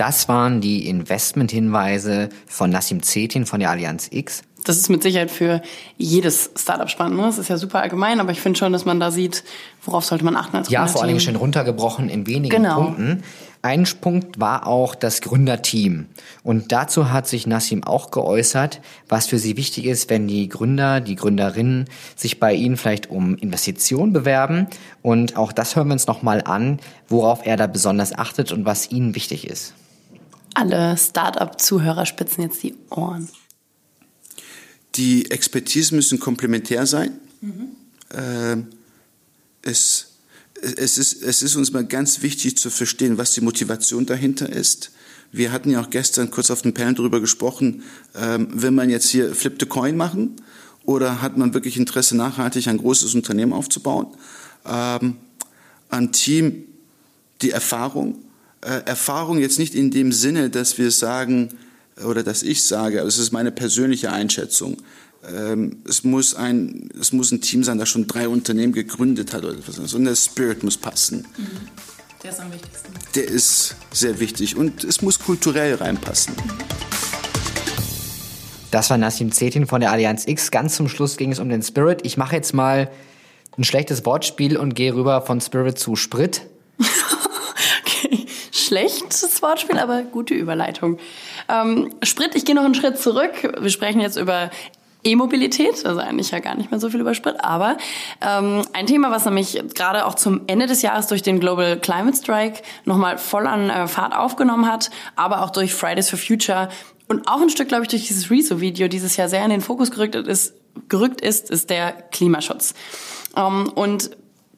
Das 0.03 0.29
waren 0.29 0.61
die 0.61 0.89
Investmenthinweise 0.89 2.31
von 2.49 2.71
Nassim 2.71 3.05
Zetin 3.05 3.47
von 3.47 3.61
der 3.61 3.71
Allianz 3.71 4.09
X. 4.11 4.43
Das 4.65 4.77
ist 4.77 4.89
mit 4.89 5.01
Sicherheit 5.01 5.31
für 5.31 5.63
jedes 5.97 6.51
Startup 6.57 6.91
spannend. 6.91 7.19
Ne? 7.19 7.23
Das 7.23 7.39
ist 7.39 7.49
ja 7.49 7.57
super 7.57 7.83
allgemein, 7.83 8.19
aber 8.19 8.33
ich 8.33 8.41
finde 8.41 8.59
schon, 8.59 8.73
dass 8.73 8.85
man 8.85 8.99
da 8.99 9.13
sieht, 9.13 9.45
worauf 9.85 10.05
sollte 10.05 10.25
man 10.25 10.35
achten 10.35 10.57
als 10.57 10.71
Ja, 10.71 10.89
vor 10.89 11.03
allen 11.03 11.11
Dingen 11.11 11.21
schön 11.21 11.37
runtergebrochen 11.37 12.09
in 12.09 12.27
wenigen 12.27 12.65
genau. 12.65 12.83
Punkten. 12.83 13.23
Ein 13.63 13.87
Punkt 14.01 14.41
war 14.41 14.67
auch 14.67 14.97
das 14.97 15.21
Gründerteam. 15.21 16.07
Und 16.43 16.73
dazu 16.73 17.13
hat 17.13 17.29
sich 17.29 17.47
Nassim 17.47 17.85
auch 17.85 18.11
geäußert, 18.11 18.81
was 19.09 19.29
für 19.29 19.39
sie 19.39 19.57
wichtig 19.57 19.85
ist, 19.85 20.11
wenn 20.11 20.27
die 20.27 20.49
Gründer, 20.49 21.01
die 21.01 21.15
Gründerinnen 21.15 21.89
sich 22.17 22.41
bei 22.41 22.55
ihnen 22.55 22.77
vielleicht 22.77 23.09
um 23.09 23.37
Investitionen 23.37 24.13
bewerben. 24.13 24.67
Und 25.01 25.37
auch 25.37 25.53
das 25.53 25.77
hören 25.77 25.87
wir 25.87 25.93
uns 25.93 26.09
nochmal 26.09 26.43
an, 26.45 26.81
worauf 27.07 27.47
er 27.47 27.57
da 27.57 27.69
besonders 27.69 28.13
achtet 28.19 28.51
und 28.51 28.65
was 28.65 28.91
ihnen 28.91 29.15
wichtig 29.15 29.47
ist. 29.47 29.75
Alle 30.55 30.97
Startup-Zuhörer 30.97 32.07
spitzen 32.07 32.43
jetzt 32.43 32.63
die 32.63 32.75
Ohren. 32.91 33.29
Die 34.97 35.31
Expertise 35.31 35.95
müssen 35.95 36.21
komplementär 36.21 36.87
sein. 36.87 37.19
Mhm. 37.41 37.69
Äh, 38.11 38.57
es 39.63 40.13
es 40.63 40.97
ist, 40.97 41.23
es 41.23 41.43
ist 41.43 41.57
uns 41.57 41.73
mal 41.73 41.85
ganz 41.85 42.23
wichtig 42.23 42.57
zu 42.57 42.71
verstehen, 42.71 43.19
was 43.19 43.33
die 43.33 43.41
Motivation 43.41 44.07
dahinter 44.07 44.49
ist. 44.49 44.93
Wir 45.33 45.51
hatten 45.51 45.71
ja 45.71 45.81
auch 45.81 45.91
gestern 45.91 46.31
kurz 46.31 46.51
auf 46.51 46.63
dem 46.63 46.73
Panel 46.73 46.95
darüber 46.95 47.21
gesprochen, 47.21 47.83
ähm, 48.15 48.49
will 48.53 48.71
man 48.71 48.89
jetzt 48.89 49.09
hier 49.09 49.35
Flip 49.35 49.57
the 49.59 49.67
Coin 49.67 49.97
machen 49.97 50.37
oder 50.85 51.21
hat 51.21 51.37
man 51.37 51.53
wirklich 51.55 51.77
Interesse, 51.77 52.17
nachhaltig 52.17 52.69
ein 52.69 52.79
großes 52.79 53.15
Unternehmen 53.15 53.53
aufzubauen? 53.53 54.07
Ähm, 54.65 55.17
ein 55.89 56.13
Team, 56.13 56.65
die 57.41 57.51
Erfahrung. 57.51 58.17
Äh, 58.63 58.83
Erfahrung 58.87 59.39
jetzt 59.39 59.59
nicht 59.59 59.75
in 59.75 59.91
dem 59.91 60.13
Sinne, 60.13 60.49
dass 60.49 60.79
wir 60.79 60.91
sagen, 60.91 61.51
oder 62.05 62.23
dass 62.23 62.43
ich 62.43 62.65
sage, 62.65 63.01
aber 63.01 63.09
es 63.09 63.19
ist 63.19 63.33
meine 63.33 63.51
persönliche 63.51 64.13
Einschätzung. 64.13 64.77
Ähm, 65.29 65.79
es, 65.89 66.05
muss 66.05 66.35
ein, 66.35 66.91
es 66.99 67.13
muss 67.13 67.31
ein 67.31 67.41
Team 67.41 67.65
sein, 67.65 67.79
das 67.79 67.89
schon 67.89 68.07
drei 68.07 68.29
Unternehmen 68.29 68.73
gegründet 68.73 69.33
hat. 69.33 69.45
Oder 69.45 69.57
was. 69.67 69.95
Und 69.95 70.05
der 70.05 70.17
Spirit 70.17 70.63
muss 70.63 70.77
passen. 70.77 71.27
Mhm. 71.37 71.47
Der 72.23 72.31
ist 72.31 72.41
am 72.41 72.53
wichtigsten. 72.53 72.93
Der 73.17 73.25
ist 73.25 73.77
sehr 73.93 74.21
wichtig 74.21 74.57
und 74.57 74.85
es 74.85 75.03
muss 75.03 75.19
kulturell 75.19 75.75
reinpassen. 75.75 76.35
Das 78.71 78.91
war 78.91 78.97
Nassim 78.97 79.33
Zetin 79.33 79.67
von 79.67 79.81
der 79.81 79.91
Allianz 79.91 80.27
X. 80.27 80.51
Ganz 80.53 80.77
zum 80.77 80.89
Schluss 80.89 81.17
ging 81.17 81.33
es 81.33 81.41
um 81.41 81.49
den 81.49 81.63
Spirit. 81.63 82.01
Ich 82.05 82.17
mache 82.17 82.37
jetzt 82.37 82.55
mal 82.55 82.91
ein 83.59 83.65
schlechtes 83.65 84.07
Wortspiel 84.07 84.57
und 84.57 84.75
gehe 84.75 84.95
rüber 84.95 85.21
von 85.23 85.41
Spirit 85.41 85.79
zu 85.79 85.97
Sprit. 85.97 86.43
Schlechtes 88.73 89.43
Wortspiel, 89.43 89.79
aber 89.79 90.03
gute 90.03 90.33
Überleitung. 90.33 90.99
Ähm, 91.47 91.91
Sprit, 92.03 92.35
ich 92.35 92.47
gehe 92.47 92.55
noch 92.55 92.65
einen 92.65 92.75
Schritt 92.75 92.99
zurück. 92.99 93.55
Wir 93.61 93.69
sprechen 93.69 94.01
jetzt 94.01 94.17
über 94.17 94.51
E-Mobilität, 95.05 95.85
also 95.85 96.01
eigentlich 96.01 96.31
ja 96.31 96.39
gar 96.39 96.55
nicht 96.55 96.71
mehr 96.71 96.81
so 96.81 96.89
viel 96.89 97.01
über 97.01 97.13
Sprit, 97.13 97.37
aber 97.41 97.77
ähm, 98.23 98.63
ein 98.73 98.87
Thema, 98.87 99.11
was 99.11 99.27
nämlich 99.27 99.63
gerade 99.75 100.07
auch 100.07 100.15
zum 100.15 100.43
Ende 100.47 100.67
des 100.67 100.81
Jahres 100.81 101.07
durch 101.09 101.21
den 101.21 101.39
Global 101.39 101.79
Climate 101.79 102.17
Strike 102.17 102.63
nochmal 102.87 103.19
voll 103.19 103.47
an 103.47 103.69
äh, 103.69 103.89
Fahrt 103.89 104.17
aufgenommen 104.17 104.67
hat, 104.67 104.91
aber 105.17 105.43
auch 105.43 105.51
durch 105.51 105.75
Fridays 105.75 106.09
for 106.09 106.19
Future 106.19 106.71
und 107.09 107.29
auch 107.29 107.43
ein 107.43 107.51
Stück, 107.51 107.69
glaube 107.69 107.83
ich, 107.83 107.89
durch 107.89 108.07
dieses 108.07 108.31
Rezo-Video 108.31 108.89
dieses 108.89 109.19
Jahr 109.19 109.29
sehr 109.29 109.45
in 109.45 109.51
den 109.51 109.61
Fokus 109.61 109.91
gerückt 109.91 110.15
ist, 110.15 110.55
gerückt 110.89 111.21
ist, 111.21 111.51
ist 111.51 111.69
der 111.69 111.93
Klimaschutz. 111.93 112.73
Ähm, 113.37 113.71
und 113.75 114.17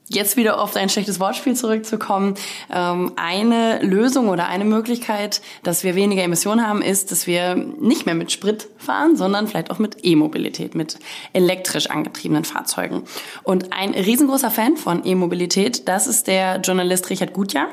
jetzt 0.09 0.37
wieder 0.37 0.61
auf 0.61 0.77
ein 0.77 0.89
schlechtes 0.89 1.19
Wortspiel 1.19 1.55
zurückzukommen, 1.55 2.35
ähm, 2.73 3.13
eine 3.17 3.81
Lösung 3.83 4.29
oder 4.29 4.49
eine 4.49 4.65
Möglichkeit, 4.65 5.41
dass 5.63 5.83
wir 5.83 5.95
weniger 5.95 6.23
Emissionen 6.23 6.67
haben, 6.67 6.83
ist, 6.83 7.11
dass 7.11 7.27
wir 7.27 7.55
nicht 7.55 8.07
mehr 8.07 8.15
mit 8.15 8.31
Sprit 8.31 8.69
fahren, 8.77 9.17
sondern 9.17 9.49
vielleicht 9.49 9.71
auch 9.71 9.79
mit 9.79 10.05
E-Mobilität, 10.05 10.75
mit 10.75 10.99
elektrisch 11.33 11.89
angetriebenen 11.89 12.45
Fahrzeugen. 12.45 13.05
Und 13.43 13.73
ein 13.73 13.95
riesengroßer 13.95 14.51
Fan 14.51 14.77
von 14.77 15.05
E-Mobilität, 15.07 15.89
das 15.89 16.07
ist 16.07 16.27
der 16.27 16.61
Journalist 16.61 17.09
Richard 17.11 17.33
Gutjahr. 17.33 17.69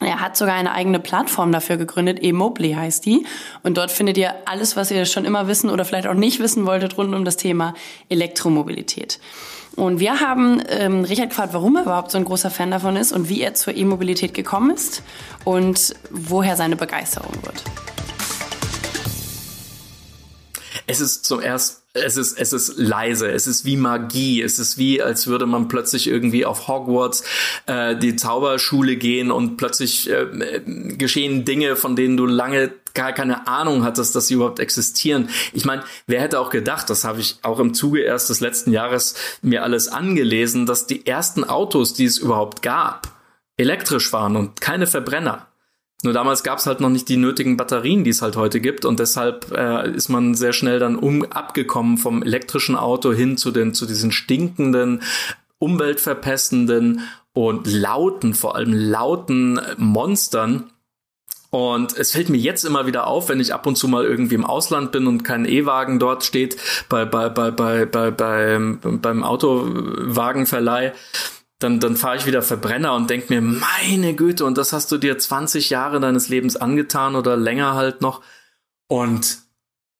Er 0.00 0.20
hat 0.20 0.36
sogar 0.36 0.54
eine 0.54 0.72
eigene 0.72 0.98
Plattform 0.98 1.50
dafür 1.50 1.76
gegründet, 1.76 2.22
eMobly 2.22 2.72
heißt 2.72 3.06
die. 3.06 3.24
Und 3.62 3.78
dort 3.78 3.90
findet 3.90 4.18
ihr 4.18 4.34
alles, 4.44 4.76
was 4.76 4.90
ihr 4.90 5.06
schon 5.06 5.24
immer 5.24 5.46
wissen 5.46 5.70
oder 5.70 5.84
vielleicht 5.84 6.06
auch 6.06 6.14
nicht 6.14 6.40
wissen 6.40 6.66
wolltet 6.66 6.98
rund 6.98 7.14
um 7.14 7.24
das 7.24 7.36
Thema 7.36 7.74
Elektromobilität. 8.10 9.18
Und 9.76 9.98
wir 9.98 10.20
haben 10.20 10.62
ähm, 10.68 11.04
Richard 11.04 11.30
gefragt, 11.30 11.52
warum 11.52 11.76
er 11.76 11.82
überhaupt 11.82 12.10
so 12.10 12.18
ein 12.18 12.24
großer 12.24 12.50
Fan 12.50 12.70
davon 12.70 12.96
ist 12.96 13.12
und 13.12 13.28
wie 13.28 13.40
er 13.42 13.54
zur 13.54 13.74
E-Mobilität 13.74 14.32
gekommen 14.34 14.70
ist 14.70 15.02
und 15.44 15.94
woher 16.10 16.56
seine 16.56 16.76
Begeisterung 16.76 17.34
wird. 17.42 17.62
Es 20.86 21.00
ist 21.00 21.24
zum 21.24 21.40
ersten 21.40 21.83
es 21.94 22.16
ist, 22.16 22.38
es 22.38 22.52
ist 22.52 22.76
leise, 22.76 23.30
es 23.30 23.46
ist 23.46 23.64
wie 23.64 23.76
Magie, 23.76 24.42
es 24.42 24.58
ist 24.58 24.78
wie, 24.78 25.00
als 25.00 25.28
würde 25.28 25.46
man 25.46 25.68
plötzlich 25.68 26.08
irgendwie 26.08 26.44
auf 26.44 26.66
Hogwarts 26.66 27.22
äh, 27.66 27.96
die 27.96 28.16
Zauberschule 28.16 28.96
gehen 28.96 29.30
und 29.30 29.56
plötzlich 29.56 30.10
äh, 30.10 30.60
geschehen 30.98 31.44
Dinge, 31.44 31.76
von 31.76 31.94
denen 31.94 32.16
du 32.16 32.26
lange 32.26 32.72
gar 32.94 33.12
keine 33.12 33.46
Ahnung 33.46 33.84
hattest, 33.84 34.14
dass 34.14 34.26
sie 34.26 34.34
überhaupt 34.34 34.58
existieren. 34.58 35.28
Ich 35.52 35.64
meine, 35.64 35.82
wer 36.06 36.20
hätte 36.20 36.40
auch 36.40 36.50
gedacht, 36.50 36.90
das 36.90 37.04
habe 37.04 37.20
ich 37.20 37.38
auch 37.42 37.60
im 37.60 37.74
Zuge 37.74 38.00
erst 38.02 38.28
des 38.28 38.40
letzten 38.40 38.72
Jahres 38.72 39.14
mir 39.42 39.62
alles 39.62 39.88
angelesen, 39.88 40.66
dass 40.66 40.86
die 40.86 41.06
ersten 41.06 41.44
Autos, 41.44 41.94
die 41.94 42.04
es 42.04 42.18
überhaupt 42.18 42.62
gab, 42.62 43.08
elektrisch 43.56 44.12
waren 44.12 44.36
und 44.36 44.60
keine 44.60 44.86
Verbrenner. 44.86 45.46
Nur 46.04 46.12
damals 46.12 46.42
gab 46.42 46.58
es 46.58 46.66
halt 46.66 46.80
noch 46.80 46.90
nicht 46.90 47.08
die 47.08 47.16
nötigen 47.16 47.56
Batterien, 47.56 48.04
die 48.04 48.10
es 48.10 48.20
halt 48.20 48.36
heute 48.36 48.60
gibt. 48.60 48.84
Und 48.84 49.00
deshalb 49.00 49.50
äh, 49.52 49.90
ist 49.90 50.10
man 50.10 50.34
sehr 50.34 50.52
schnell 50.52 50.78
dann 50.78 50.96
um 50.96 51.24
abgekommen 51.24 51.96
vom 51.96 52.22
elektrischen 52.22 52.76
Auto 52.76 53.12
hin 53.12 53.38
zu 53.38 53.50
den 53.50 53.72
zu 53.72 53.86
diesen 53.86 54.12
stinkenden, 54.12 55.02
umweltverpestenden 55.58 57.00
und 57.32 57.66
lauten, 57.66 58.34
vor 58.34 58.54
allem 58.54 58.74
lauten 58.74 59.58
Monstern. 59.78 60.70
Und 61.48 61.96
es 61.96 62.12
fällt 62.12 62.28
mir 62.28 62.36
jetzt 62.36 62.64
immer 62.64 62.86
wieder 62.86 63.06
auf, 63.06 63.28
wenn 63.30 63.40
ich 63.40 63.54
ab 63.54 63.66
und 63.66 63.76
zu 63.76 63.88
mal 63.88 64.04
irgendwie 64.04 64.34
im 64.34 64.44
Ausland 64.44 64.92
bin 64.92 65.06
und 65.06 65.22
kein 65.22 65.46
E-Wagen 65.46 65.98
dort 66.00 66.24
steht 66.24 66.56
bei, 66.88 67.04
bei, 67.06 67.28
bei, 67.30 67.50
bei, 67.50 67.86
bei, 67.86 68.10
beim, 68.10 68.78
beim 68.82 69.22
Autowagenverleih, 69.22 70.92
dann, 71.64 71.80
dann 71.80 71.96
fahre 71.96 72.16
ich 72.16 72.26
wieder 72.26 72.42
Verbrenner 72.42 72.94
und 72.94 73.08
denke 73.10 73.32
mir, 73.32 73.40
meine 73.40 74.14
Güte, 74.14 74.44
und 74.44 74.58
das 74.58 74.72
hast 74.72 74.92
du 74.92 74.98
dir 74.98 75.18
20 75.18 75.70
Jahre 75.70 75.98
deines 75.98 76.28
Lebens 76.28 76.56
angetan 76.56 77.16
oder 77.16 77.36
länger 77.36 77.74
halt 77.74 78.02
noch. 78.02 78.22
Und 78.86 79.38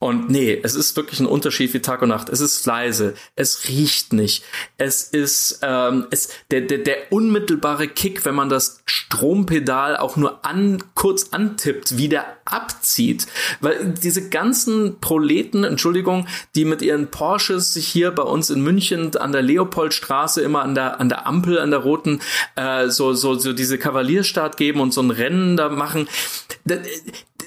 und 0.01 0.29
nee, 0.29 0.61
es 0.62 0.75
ist 0.75 0.97
wirklich 0.97 1.21
ein 1.21 1.27
Unterschied 1.27 1.73
wie 1.73 1.81
Tag 1.81 2.03
und 2.03 2.11
Nacht. 2.11 2.29
Es 2.29 2.41
ist 2.41 2.67
leise, 2.67 3.15
es 3.37 3.69
riecht 3.69 4.12
nicht. 4.12 4.45
Es 4.77 5.05
ist 5.05 5.61
ähm, 5.62 6.07
es, 6.11 6.29
der, 6.51 6.61
der, 6.61 6.79
der 6.79 7.11
unmittelbare 7.11 7.89
Kick, 7.89 8.27
wenn 8.27 8.35
man 8.35 8.51
das 8.51 8.83
Strompedal 8.85 9.97
auch 9.97 10.17
nur 10.17 10.45
an, 10.45 10.83
kurz 10.95 11.31
antippt, 11.31 11.97
wie 11.97 12.11
der 12.11 12.27
abzieht. 12.45 13.27
Weil 13.61 13.95
diese 14.03 14.29
ganzen 14.29 15.01
Proleten, 15.01 15.65
Entschuldigung, 15.65 16.27
die 16.55 16.65
mit 16.65 16.83
ihren 16.83 17.11
Porsches 17.11 17.75
sich 17.75 17.87
hier 17.87 18.11
bei 18.11 18.23
uns 18.23 18.51
in 18.51 18.63
München 18.63 19.17
an 19.17 19.33
der 19.33 19.43
Leopoldstraße 19.43 20.43
immer 20.43 20.63
an 20.63 20.75
der, 20.75 21.01
an 21.01 21.09
der 21.09 21.27
Ampel, 21.27 21.59
an 21.59 21.71
der 21.71 21.81
roten, 21.81 22.21
äh, 22.57 22.89
so, 22.89 23.15
so, 23.15 23.35
so 23.35 23.53
diese 23.53 23.79
Kavalierstart 23.79 24.57
geben 24.57 24.81
und 24.81 24.93
so 24.93 25.03
ein 25.03 25.11
Rennen 25.11 25.57
da 25.57 25.69
machen 25.69 26.09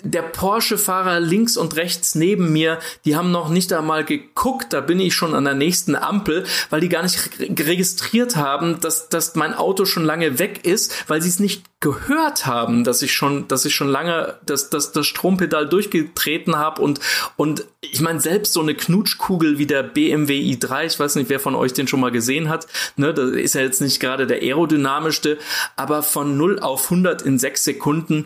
der 0.04 0.22
Porsche-Fahrer 0.22 1.20
links 1.20 1.58
und 1.58 1.76
rechts 1.76 2.16
neben 2.16 2.52
mir, 2.54 2.80
die 3.06 3.16
haben 3.16 3.32
noch 3.32 3.50
nicht 3.50 3.74
einmal 3.74 4.04
geguckt, 4.04 4.74
da 4.74 4.82
bin 4.82 5.00
ich 5.00 5.14
schon 5.14 5.34
an 5.34 5.44
der 5.44 5.54
nächsten 5.54 5.96
Ampel, 5.96 6.46
weil 6.70 6.82
die 6.82 6.90
gar 6.90 7.04
nicht 7.04 7.18
registriert 7.40 8.36
haben, 8.36 8.80
dass, 8.80 9.10
dass 9.10 9.36
mein 9.36 9.54
Auto 9.54 9.86
schon 9.86 10.06
lange 10.06 10.40
weg 10.40 10.66
ist, 10.66 11.10
weil 11.10 11.22
sie 11.22 11.30
es 11.30 11.40
nicht 11.40 11.64
gehört 11.80 12.48
haben, 12.48 12.84
dass 12.84 13.04
ich 13.04 13.14
schon, 13.14 13.48
dass 13.48 13.64
ich 13.66 13.76
schon 13.76 13.88
lange 13.88 14.36
das, 14.46 14.72
das, 14.72 14.94
das 14.94 15.06
Strompedal 15.06 15.70
durchgetreten 15.70 16.56
habe 16.56 16.82
und, 16.82 17.00
und 17.36 17.66
ich 17.82 18.02
meine, 18.02 18.20
selbst 18.20 18.54
so 18.54 18.62
eine 18.62 18.74
Knutschkugel 18.74 19.60
wie 19.60 19.68
der 19.68 19.84
BMW 19.84 20.40
i3, 20.40 20.86
ich 20.86 21.00
weiß 21.00 21.16
nicht, 21.16 21.30
wer 21.30 21.40
von 21.40 21.54
euch 21.54 21.74
den 21.74 21.88
schon 21.88 22.00
mal 22.00 22.12
gesehen 22.12 22.50
hat, 22.50 22.66
ne, 22.96 23.14
das 23.14 23.30
ist 23.32 23.54
ja 23.54 23.62
jetzt 23.62 23.82
nicht 23.82 24.00
gerade 24.00 24.26
der 24.26 24.42
aerodynamischste, 24.42 25.38
aber 25.76 26.02
von 26.02 26.36
0 26.36 26.60
auf 26.60 26.86
100 26.86 27.22
in 27.22 27.38
6 27.38 27.64
Sekunden, 27.64 28.26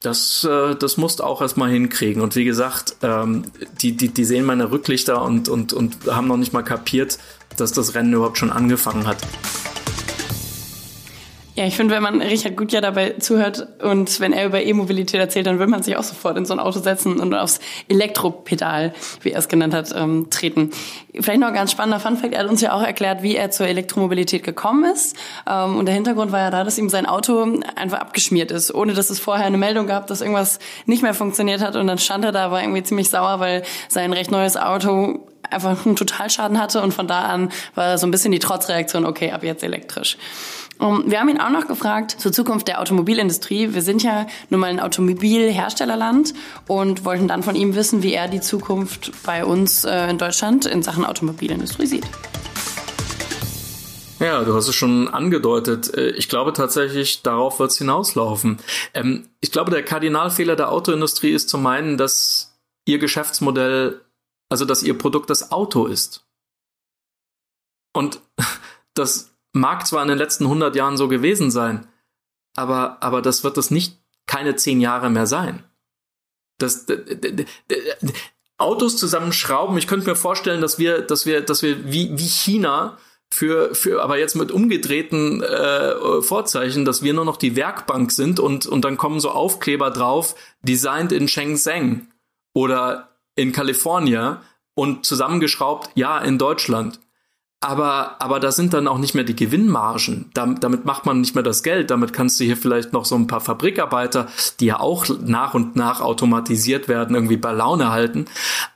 das, 0.00 0.42
äh, 0.42 0.74
das 0.74 0.96
musst 0.96 1.20
du 1.20 1.24
auch 1.24 1.40
erstmal 1.40 1.70
hinkriegen. 1.70 2.22
Und 2.22 2.34
wie 2.34 2.44
gesagt, 2.44 2.96
ähm, 3.02 3.44
die, 3.80 3.96
die, 3.96 4.08
die 4.08 4.24
sehen 4.24 4.44
meine 4.44 4.72
Rücklichter 4.72 5.22
und, 5.22 5.48
und, 5.48 5.72
und 5.72 5.96
haben 6.08 6.26
noch 6.26 6.36
nicht 6.36 6.52
mal 6.52 6.62
kapiert, 6.62 7.18
dass 7.56 7.70
das 7.70 7.94
Rennen 7.94 8.12
überhaupt 8.12 8.38
schon 8.38 8.50
angefangen 8.50 9.06
hat. 9.06 9.18
Ja, 11.54 11.66
ich 11.66 11.76
finde, 11.76 11.94
wenn 11.94 12.02
man 12.02 12.22
Richard 12.22 12.56
Gutjahr 12.56 12.80
dabei 12.80 13.16
zuhört 13.18 13.66
und 13.82 14.20
wenn 14.20 14.32
er 14.32 14.46
über 14.46 14.62
E-Mobilität 14.62 15.20
erzählt, 15.20 15.46
dann 15.46 15.58
will 15.58 15.66
man 15.66 15.82
sich 15.82 15.98
auch 15.98 16.02
sofort 16.02 16.38
in 16.38 16.46
so 16.46 16.54
ein 16.54 16.58
Auto 16.58 16.78
setzen 16.78 17.20
und 17.20 17.34
aufs 17.34 17.60
Elektropedal, 17.88 18.94
wie 19.20 19.32
er 19.32 19.38
es 19.38 19.48
genannt 19.48 19.74
hat, 19.74 19.94
ähm, 19.94 20.30
treten. 20.30 20.70
Vielleicht 21.12 21.40
noch 21.40 21.48
ein 21.48 21.54
ganz 21.54 21.70
spannender 21.70 22.00
Funfact, 22.00 22.32
er 22.32 22.40
hat 22.40 22.48
uns 22.48 22.62
ja 22.62 22.72
auch 22.72 22.82
erklärt, 22.82 23.22
wie 23.22 23.36
er 23.36 23.50
zur 23.50 23.66
Elektromobilität 23.66 24.44
gekommen 24.44 24.90
ist. 24.90 25.14
Ähm, 25.46 25.76
und 25.76 25.84
der 25.84 25.94
Hintergrund 25.94 26.32
war 26.32 26.40
ja 26.40 26.50
da, 26.50 26.64
dass 26.64 26.78
ihm 26.78 26.88
sein 26.88 27.04
Auto 27.04 27.60
einfach 27.76 28.00
abgeschmiert 28.00 28.50
ist, 28.50 28.74
ohne 28.74 28.94
dass 28.94 29.10
es 29.10 29.20
vorher 29.20 29.44
eine 29.44 29.58
Meldung 29.58 29.86
gab, 29.86 30.06
dass 30.06 30.22
irgendwas 30.22 30.58
nicht 30.86 31.02
mehr 31.02 31.12
funktioniert 31.12 31.60
hat. 31.60 31.76
Und 31.76 31.86
dann 31.86 31.98
stand 31.98 32.24
er 32.24 32.32
da, 32.32 32.50
war 32.50 32.62
irgendwie 32.62 32.82
ziemlich 32.82 33.10
sauer, 33.10 33.40
weil 33.40 33.62
sein 33.90 34.14
recht 34.14 34.30
neues 34.30 34.56
Auto 34.56 35.26
einfach 35.50 35.84
einen 35.84 35.96
Totalschaden 35.96 36.58
hatte. 36.58 36.80
Und 36.80 36.94
von 36.94 37.06
da 37.06 37.24
an 37.24 37.50
war 37.74 37.98
so 37.98 38.06
ein 38.06 38.10
bisschen 38.10 38.32
die 38.32 38.38
Trotzreaktion, 38.38 39.04
okay, 39.04 39.32
ab 39.32 39.44
jetzt 39.44 39.62
elektrisch. 39.62 40.16
Um, 40.82 41.08
wir 41.08 41.20
haben 41.20 41.28
ihn 41.28 41.40
auch 41.40 41.50
noch 41.50 41.68
gefragt 41.68 42.10
zur 42.18 42.32
Zukunft 42.32 42.66
der 42.66 42.80
Automobilindustrie. 42.80 43.72
Wir 43.72 43.82
sind 43.82 44.02
ja 44.02 44.26
nun 44.50 44.58
mal 44.58 44.66
ein 44.66 44.80
Automobilherstellerland 44.80 46.34
und 46.66 47.04
wollten 47.04 47.28
dann 47.28 47.44
von 47.44 47.54
ihm 47.54 47.76
wissen, 47.76 48.02
wie 48.02 48.12
er 48.12 48.26
die 48.26 48.40
Zukunft 48.40 49.12
bei 49.22 49.44
uns 49.44 49.84
äh, 49.84 50.10
in 50.10 50.18
Deutschland 50.18 50.66
in 50.66 50.82
Sachen 50.82 51.04
Automobilindustrie 51.04 51.86
sieht. 51.86 52.04
Ja, 54.18 54.42
du 54.42 54.56
hast 54.56 54.66
es 54.66 54.74
schon 54.74 55.06
angedeutet. 55.06 55.94
Äh, 55.94 56.10
ich 56.10 56.28
glaube 56.28 56.52
tatsächlich, 56.52 57.22
darauf 57.22 57.60
wird 57.60 57.70
es 57.70 57.78
hinauslaufen. 57.78 58.58
Ähm, 58.92 59.28
ich 59.40 59.52
glaube, 59.52 59.70
der 59.70 59.84
Kardinalfehler 59.84 60.56
der 60.56 60.72
Autoindustrie 60.72 61.30
ist 61.30 61.48
zu 61.48 61.58
meinen, 61.58 61.96
dass 61.96 62.58
ihr 62.86 62.98
Geschäftsmodell, 62.98 64.00
also 64.48 64.64
dass 64.64 64.82
ihr 64.82 64.98
Produkt 64.98 65.30
das 65.30 65.52
Auto 65.52 65.86
ist. 65.86 66.26
Und 67.92 68.20
das 68.94 69.31
Mag 69.52 69.86
zwar 69.86 70.02
in 70.02 70.08
den 70.08 70.18
letzten 70.18 70.44
100 70.44 70.74
Jahren 70.74 70.96
so 70.96 71.08
gewesen 71.08 71.50
sein, 71.50 71.86
aber, 72.56 73.02
aber 73.02 73.22
das 73.22 73.44
wird 73.44 73.58
es 73.58 73.70
nicht 73.70 73.98
keine 74.26 74.56
zehn 74.56 74.80
Jahre 74.80 75.10
mehr 75.10 75.26
sein. 75.26 75.64
Das, 76.58 76.86
Autos 78.58 78.96
zusammenschrauben, 78.96 79.76
ich 79.76 79.86
könnte 79.86 80.08
mir 80.08 80.16
vorstellen, 80.16 80.60
dass 80.60 80.78
wir, 80.78 81.02
dass 81.02 81.26
wir, 81.26 81.40
dass 81.40 81.62
wir 81.62 81.92
wie, 81.92 82.16
wie 82.16 82.28
China 82.28 82.98
für, 83.32 83.74
für, 83.74 84.02
aber 84.02 84.18
jetzt 84.18 84.36
mit 84.36 84.52
umgedrehten 84.52 85.42
äh, 85.42 86.22
Vorzeichen, 86.22 86.84
dass 86.84 87.02
wir 87.02 87.14
nur 87.14 87.24
noch 87.24 87.38
die 87.38 87.56
Werkbank 87.56 88.12
sind 88.12 88.38
und, 88.38 88.66
und 88.66 88.84
dann 88.84 88.96
kommen 88.96 89.20
so 89.20 89.30
Aufkleber 89.30 89.90
drauf, 89.90 90.34
designed 90.62 91.12
in 91.12 91.28
Shenzhen 91.28 92.12
oder 92.54 93.16
in 93.34 93.52
Kalifornien 93.52 94.36
und 94.74 95.04
zusammengeschraubt, 95.06 95.90
ja, 95.94 96.18
in 96.18 96.38
Deutschland 96.38 97.00
aber, 97.62 98.20
aber 98.20 98.40
da 98.40 98.50
sind 98.50 98.74
dann 98.74 98.88
auch 98.88 98.98
nicht 98.98 99.14
mehr 99.14 99.24
die 99.24 99.36
Gewinnmargen. 99.36 100.30
Damit, 100.34 100.64
damit 100.64 100.84
macht 100.84 101.06
man 101.06 101.20
nicht 101.20 101.34
mehr 101.34 101.44
das 101.44 101.62
Geld. 101.62 101.90
Damit 101.90 102.12
kannst 102.12 102.40
du 102.40 102.44
hier 102.44 102.56
vielleicht 102.56 102.92
noch 102.92 103.04
so 103.04 103.14
ein 103.14 103.28
paar 103.28 103.40
Fabrikarbeiter, 103.40 104.26
die 104.58 104.66
ja 104.66 104.80
auch 104.80 105.06
nach 105.20 105.54
und 105.54 105.76
nach 105.76 106.00
automatisiert 106.00 106.88
werden, 106.88 107.14
irgendwie 107.14 107.36
bei 107.36 107.52
Laune 107.52 107.90
halten. 107.90 108.26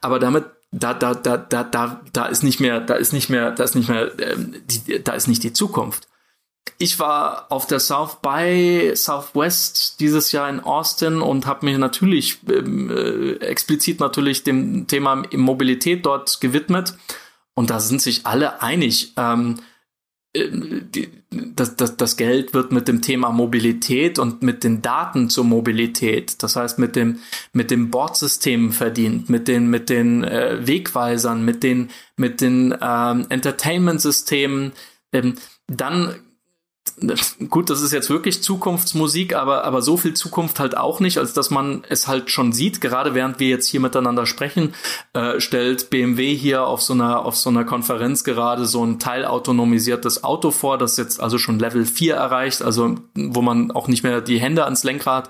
Aber 0.00 0.18
damit 0.18 0.44
da, 0.70 0.94
da, 0.94 1.14
da, 1.14 1.36
da, 1.36 1.64
da, 1.64 2.00
da 2.12 2.26
ist 2.26 2.42
nicht 2.42 2.60
mehr, 2.60 2.80
da 2.80 2.94
ist 2.94 3.12
nicht 3.12 3.28
mehr, 3.28 3.50
da 3.50 3.64
ist 3.64 3.74
nicht 3.74 3.88
mehr, 3.88 4.10
ähm, 4.20 4.54
die, 4.64 5.02
da 5.02 5.12
ist 5.14 5.26
nicht 5.26 5.42
die 5.42 5.52
Zukunft. 5.52 6.08
Ich 6.78 6.98
war 6.98 7.46
auf 7.48 7.66
der 7.66 7.80
South 7.80 8.18
by 8.20 8.92
Southwest 8.94 9.98
dieses 10.00 10.32
Jahr 10.32 10.48
in 10.48 10.60
Austin 10.60 11.22
und 11.22 11.46
habe 11.46 11.64
mich 11.64 11.78
natürlich 11.78 12.38
ähm, 12.48 12.90
äh, 12.90 13.36
explizit 13.36 14.00
natürlich 14.00 14.44
dem 14.44 14.86
Thema 14.86 15.22
Mobilität 15.32 16.04
dort 16.04 16.40
gewidmet 16.40 16.94
und 17.56 17.70
da 17.70 17.80
sind 17.80 18.00
sich 18.00 18.26
alle 18.26 18.62
einig. 18.62 19.14
Ähm, 19.16 19.56
äh, 20.32 20.50
das, 21.30 21.76
das, 21.76 21.96
das 21.96 22.16
Geld 22.16 22.54
wird 22.54 22.70
mit 22.70 22.86
dem 22.86 23.02
Thema 23.02 23.30
Mobilität 23.32 24.18
und 24.18 24.42
mit 24.42 24.62
den 24.62 24.82
Daten 24.82 25.28
zur 25.28 25.44
Mobilität, 25.44 26.42
das 26.42 26.54
heißt 26.54 26.78
mit 26.78 26.96
dem 26.96 27.18
mit 27.52 27.70
dem 27.70 27.90
Bordsystemen 27.90 28.72
verdient, 28.72 29.28
mit 29.28 29.48
den 29.48 29.68
mit 29.68 29.90
den 29.90 30.22
äh, 30.22 30.66
Wegweisern, 30.66 31.44
mit 31.44 31.62
den 31.62 31.90
mit 32.16 32.40
den 32.40 32.74
ähm, 32.80 33.26
Entertainment-Systemen. 33.28 34.72
Ähm, 35.12 35.34
dann 35.66 36.14
gut, 37.50 37.68
das 37.68 37.82
ist 37.82 37.92
jetzt 37.92 38.08
wirklich 38.08 38.42
Zukunftsmusik, 38.42 39.34
aber, 39.34 39.64
aber 39.64 39.82
so 39.82 39.96
viel 39.96 40.14
Zukunft 40.14 40.58
halt 40.58 40.76
auch 40.76 41.00
nicht, 41.00 41.18
als 41.18 41.34
dass 41.34 41.50
man 41.50 41.84
es 41.88 42.08
halt 42.08 42.30
schon 42.30 42.52
sieht. 42.52 42.80
Gerade 42.80 43.14
während 43.14 43.38
wir 43.38 43.48
jetzt 43.48 43.68
hier 43.68 43.80
miteinander 43.80 44.24
sprechen, 44.24 44.74
äh, 45.12 45.38
stellt 45.40 45.90
BMW 45.90 46.34
hier 46.34 46.66
auf 46.66 46.82
so 46.82 46.94
einer, 46.94 47.24
auf 47.24 47.36
so 47.36 47.50
einer 47.50 47.64
Konferenz 47.64 48.24
gerade 48.24 48.64
so 48.64 48.84
ein 48.84 48.98
teilautonomisiertes 48.98 50.24
Auto 50.24 50.50
vor, 50.50 50.78
das 50.78 50.96
jetzt 50.96 51.20
also 51.20 51.36
schon 51.38 51.58
Level 51.58 51.84
4 51.84 52.14
erreicht, 52.14 52.62
also 52.62 52.94
wo 53.14 53.42
man 53.42 53.70
auch 53.70 53.88
nicht 53.88 54.02
mehr 54.02 54.22
die 54.22 54.40
Hände 54.40 54.64
ans 54.64 54.82
Lenkrad 54.82 55.28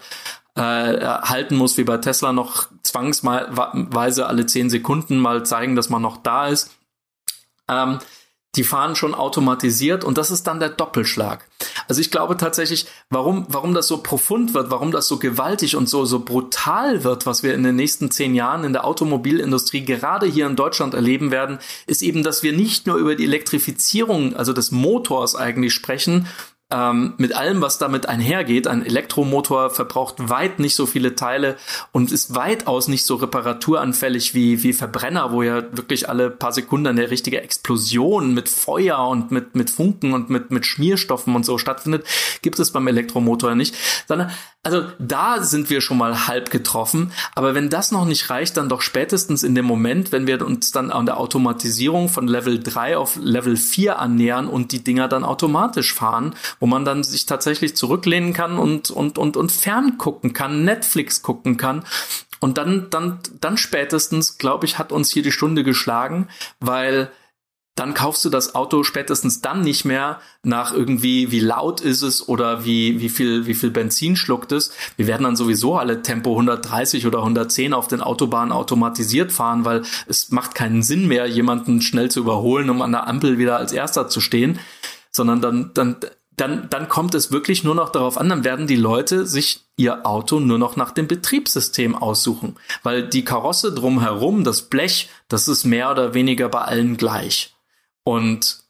äh, 0.54 0.60
halten 0.60 1.56
muss, 1.56 1.76
wie 1.78 1.84
bei 1.84 1.98
Tesla 1.98 2.32
noch 2.32 2.68
zwangsweise 2.82 4.26
alle 4.26 4.46
10 4.46 4.70
Sekunden 4.70 5.18
mal 5.18 5.44
zeigen, 5.44 5.74
dass 5.74 5.90
man 5.90 6.02
noch 6.02 6.18
da 6.18 6.46
ist. 6.46 6.70
Ähm, 7.68 7.98
die 8.56 8.64
fahren 8.64 8.96
schon 8.96 9.14
automatisiert 9.14 10.04
und 10.04 10.18
das 10.18 10.30
ist 10.30 10.46
dann 10.46 10.60
der 10.60 10.70
Doppelschlag. 10.70 11.46
Also 11.88 12.00
ich 12.00 12.10
glaube 12.10 12.36
tatsächlich, 12.36 12.86
warum, 13.10 13.46
warum 13.48 13.74
das 13.74 13.86
so 13.86 13.98
profund 13.98 14.54
wird, 14.54 14.70
warum 14.70 14.90
das 14.90 15.08
so 15.08 15.18
gewaltig 15.18 15.76
und 15.76 15.88
so, 15.88 16.04
so 16.04 16.20
brutal 16.20 17.04
wird, 17.04 17.26
was 17.26 17.42
wir 17.42 17.54
in 17.54 17.62
den 17.62 17.76
nächsten 17.76 18.10
zehn 18.10 18.34
Jahren 18.34 18.64
in 18.64 18.72
der 18.72 18.84
Automobilindustrie 18.84 19.84
gerade 19.84 20.26
hier 20.26 20.46
in 20.46 20.56
Deutschland 20.56 20.94
erleben 20.94 21.30
werden, 21.30 21.58
ist 21.86 22.02
eben, 22.02 22.22
dass 22.22 22.42
wir 22.42 22.52
nicht 22.52 22.86
nur 22.86 22.96
über 22.96 23.14
die 23.14 23.24
Elektrifizierung, 23.24 24.34
also 24.36 24.52
des 24.52 24.70
Motors 24.70 25.36
eigentlich 25.36 25.74
sprechen, 25.74 26.26
ähm, 26.72 27.14
mit 27.16 27.34
allem, 27.34 27.60
was 27.60 27.78
damit 27.78 28.08
einhergeht. 28.08 28.66
Ein 28.66 28.84
Elektromotor 28.84 29.70
verbraucht 29.70 30.16
weit 30.28 30.58
nicht 30.58 30.74
so 30.74 30.86
viele 30.86 31.14
Teile 31.14 31.56
und 31.92 32.10
ist 32.10 32.34
weitaus 32.34 32.88
nicht 32.88 33.06
so 33.06 33.14
reparaturanfällig 33.16 34.34
wie, 34.34 34.64
wie 34.64 34.72
Verbrenner, 34.72 35.30
wo 35.30 35.42
ja 35.42 35.62
wirklich 35.76 36.08
alle 36.08 36.28
paar 36.28 36.52
Sekunden 36.52 36.88
eine 36.88 37.10
richtige 37.10 37.40
Explosion 37.40 38.34
mit 38.34 38.48
Feuer 38.48 38.98
und 39.06 39.30
mit, 39.30 39.54
mit 39.54 39.70
Funken 39.70 40.12
und 40.12 40.28
mit, 40.28 40.50
mit 40.50 40.66
Schmierstoffen 40.66 41.36
und 41.36 41.46
so 41.46 41.56
stattfindet, 41.56 42.04
gibt 42.42 42.58
es 42.58 42.72
beim 42.72 42.88
Elektromotor 42.88 43.54
nicht, 43.54 43.76
sondern 44.08 44.32
also 44.64 44.82
da 44.98 45.44
sind 45.44 45.70
wir 45.70 45.80
schon 45.80 45.98
mal 45.98 46.26
halb 46.26 46.50
getroffen. 46.50 47.12
Aber 47.36 47.54
wenn 47.54 47.70
das 47.70 47.92
noch 47.92 48.04
nicht 48.04 48.30
reicht, 48.30 48.56
dann 48.56 48.68
doch 48.68 48.80
spätestens 48.80 49.44
in 49.44 49.54
dem 49.54 49.64
Moment, 49.64 50.10
wenn 50.10 50.26
wir 50.26 50.44
uns 50.44 50.72
dann 50.72 50.90
an 50.90 51.06
der 51.06 51.20
Automatisierung 51.20 52.08
von 52.08 52.26
Level 52.26 52.60
3 52.60 52.96
auf 52.96 53.14
Level 53.14 53.56
4 53.56 54.00
annähern 54.00 54.48
und 54.48 54.72
die 54.72 54.82
Dinger 54.82 55.06
dann 55.06 55.22
automatisch 55.22 55.94
fahren, 55.94 56.34
wo 56.60 56.66
man 56.66 56.84
dann 56.84 57.04
sich 57.04 57.26
tatsächlich 57.26 57.76
zurücklehnen 57.76 58.32
kann 58.32 58.58
und, 58.58 58.90
und, 58.90 59.18
und, 59.18 59.36
und 59.36 59.52
fern 59.52 59.98
gucken 59.98 60.32
kann, 60.32 60.64
Netflix 60.64 61.22
gucken 61.22 61.56
kann. 61.56 61.84
Und 62.40 62.58
dann, 62.58 62.88
dann, 62.90 63.20
dann 63.40 63.56
spätestens, 63.56 64.38
glaube 64.38 64.66
ich, 64.66 64.78
hat 64.78 64.92
uns 64.92 65.10
hier 65.10 65.22
die 65.22 65.32
Stunde 65.32 65.64
geschlagen, 65.64 66.28
weil 66.60 67.10
dann 67.76 67.92
kaufst 67.92 68.24
du 68.24 68.30
das 68.30 68.54
Auto 68.54 68.82
spätestens 68.84 69.42
dann 69.42 69.60
nicht 69.60 69.84
mehr 69.84 70.18
nach 70.42 70.72
irgendwie, 70.72 71.30
wie 71.30 71.40
laut 71.40 71.82
ist 71.82 72.00
es 72.00 72.26
oder 72.26 72.64
wie, 72.64 73.00
wie 73.00 73.10
viel, 73.10 73.46
wie 73.46 73.54
viel 73.54 73.70
Benzin 73.70 74.16
schluckt 74.16 74.50
es. 74.50 74.72
Wir 74.96 75.06
werden 75.06 75.24
dann 75.24 75.36
sowieso 75.36 75.76
alle 75.76 76.00
Tempo 76.00 76.30
130 76.30 77.06
oder 77.06 77.18
110 77.18 77.74
auf 77.74 77.86
den 77.86 78.00
Autobahnen 78.00 78.50
automatisiert 78.50 79.30
fahren, 79.30 79.66
weil 79.66 79.82
es 80.08 80.30
macht 80.30 80.54
keinen 80.54 80.82
Sinn 80.82 81.06
mehr, 81.06 81.26
jemanden 81.26 81.82
schnell 81.82 82.10
zu 82.10 82.20
überholen, 82.20 82.70
um 82.70 82.80
an 82.80 82.92
der 82.92 83.06
Ampel 83.06 83.36
wieder 83.36 83.58
als 83.58 83.72
Erster 83.72 84.08
zu 84.08 84.22
stehen, 84.22 84.58
sondern 85.10 85.42
dann, 85.42 85.70
dann, 85.74 85.96
dann, 86.36 86.68
dann 86.68 86.88
kommt 86.88 87.14
es 87.14 87.32
wirklich 87.32 87.64
nur 87.64 87.74
noch 87.74 87.88
darauf 87.88 88.18
an, 88.18 88.28
dann 88.28 88.44
werden 88.44 88.66
die 88.66 88.76
Leute 88.76 89.26
sich 89.26 89.64
ihr 89.76 90.06
Auto 90.06 90.38
nur 90.38 90.58
noch 90.58 90.76
nach 90.76 90.90
dem 90.90 91.08
Betriebssystem 91.08 91.94
aussuchen, 91.94 92.56
weil 92.82 93.08
die 93.08 93.24
Karosse 93.24 93.72
drumherum, 93.72 94.44
das 94.44 94.62
Blech, 94.62 95.08
das 95.28 95.48
ist 95.48 95.64
mehr 95.64 95.90
oder 95.90 96.14
weniger 96.14 96.48
bei 96.48 96.60
allen 96.60 96.96
gleich. 96.96 97.54
Und 98.04 98.66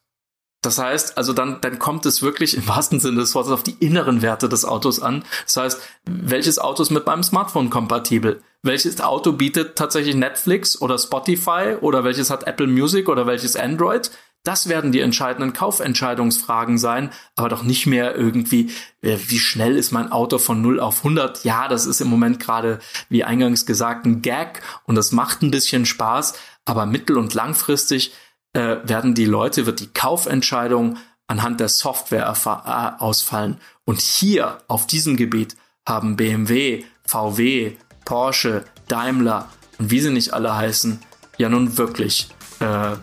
das 0.63 0.79
heißt, 0.79 1.17
also 1.17 1.33
dann, 1.33 1.61
dann 1.61 1.79
kommt 1.79 2.07
es 2.07 2.23
wirklich 2.23 2.57
im 2.57 2.67
wahrsten 2.67 2.99
Sinne 2.99 3.21
des 3.21 3.35
Wortes 3.35 3.53
auf 3.53 3.63
die 3.63 3.77
inneren 3.79 4.23
Werte 4.23 4.49
des 4.49 4.65
Autos 4.65 5.01
an. 5.01 5.25
Das 5.45 5.57
heißt, 5.57 5.81
welches 6.05 6.59
Auto 6.59 6.83
ist 6.83 6.91
mit 6.91 7.07
meinem 7.07 7.23
Smartphone 7.23 7.71
kompatibel? 7.71 8.43
Welches 8.63 9.01
Auto 9.01 9.33
bietet 9.33 9.77
tatsächlich 9.77 10.17
Netflix 10.17 10.81
oder 10.81 10.99
Spotify 10.99 11.77
oder 11.81 12.03
welches 12.03 12.31
hat 12.31 12.49
Apple 12.49 12.67
Music 12.67 13.09
oder 13.09 13.27
welches 13.27 13.55
Android? 13.55 14.11
Das 14.47 14.69
werden 14.69 14.93
die 14.93 15.01
entscheidenden 15.01 15.53
Kaufentscheidungsfragen 15.53 16.79
sein, 16.79 17.11
aber 17.35 17.49
doch 17.49 17.65
nicht 17.65 17.87
mehr 17.87 18.15
irgendwie, 18.15 18.71
äh, 19.03 19.19
wie 19.27 19.41
schnell 19.41 19.77
ist 19.77 19.91
mein 19.91 20.13
Auto 20.13 20.39
von 20.39 20.63
0 20.63 20.79
auf 20.79 20.99
100? 20.99 21.43
Ja, 21.43 21.67
das 21.67 21.85
ist 21.85 22.01
im 22.01 22.07
Moment 22.07 22.39
gerade, 22.39 22.79
wie 23.09 23.25
eingangs 23.25 23.67
gesagt, 23.67 24.07
ein 24.07 24.23
Gag 24.23 24.63
und 24.85 24.95
das 24.95 25.11
macht 25.11 25.43
ein 25.43 25.51
bisschen 25.51 25.85
Spaß, 25.85 26.35
aber 26.65 26.87
mittel- 26.87 27.19
und 27.19 27.35
langfristig 27.35 28.13
äh, 28.53 28.77
werden 28.85 29.17
die 29.17 29.25
Leute, 29.25 29.67
wird 29.67 29.81
die 29.81 29.93
Kaufentscheidung 29.93 30.99
anhand 31.27 31.59
der 31.59 31.69
Software 31.69 32.33
äh, 32.45 33.03
ausfallen. 33.03 33.59
Und 33.85 34.01
hier 34.01 34.59
auf 34.69 34.87
diesem 34.87 35.17
Gebiet 35.17 35.57
haben 35.85 36.15
BMW, 36.15 36.85
VW, 37.05 37.73
Porsche, 38.05 38.65
Daimler 38.87 39.49
und 39.81 39.91
wie 39.91 39.99
sie 39.99 40.11
nicht 40.11 40.33
alle 40.33 40.55
heißen, 40.55 41.01
ja 41.37 41.49
nun 41.49 41.77
wirklich 41.79 42.29
äh, 42.61 42.95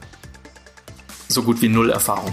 so 1.33 1.43
gut 1.43 1.61
wie 1.61 1.69
null 1.69 1.89
Erfahrung. 1.89 2.31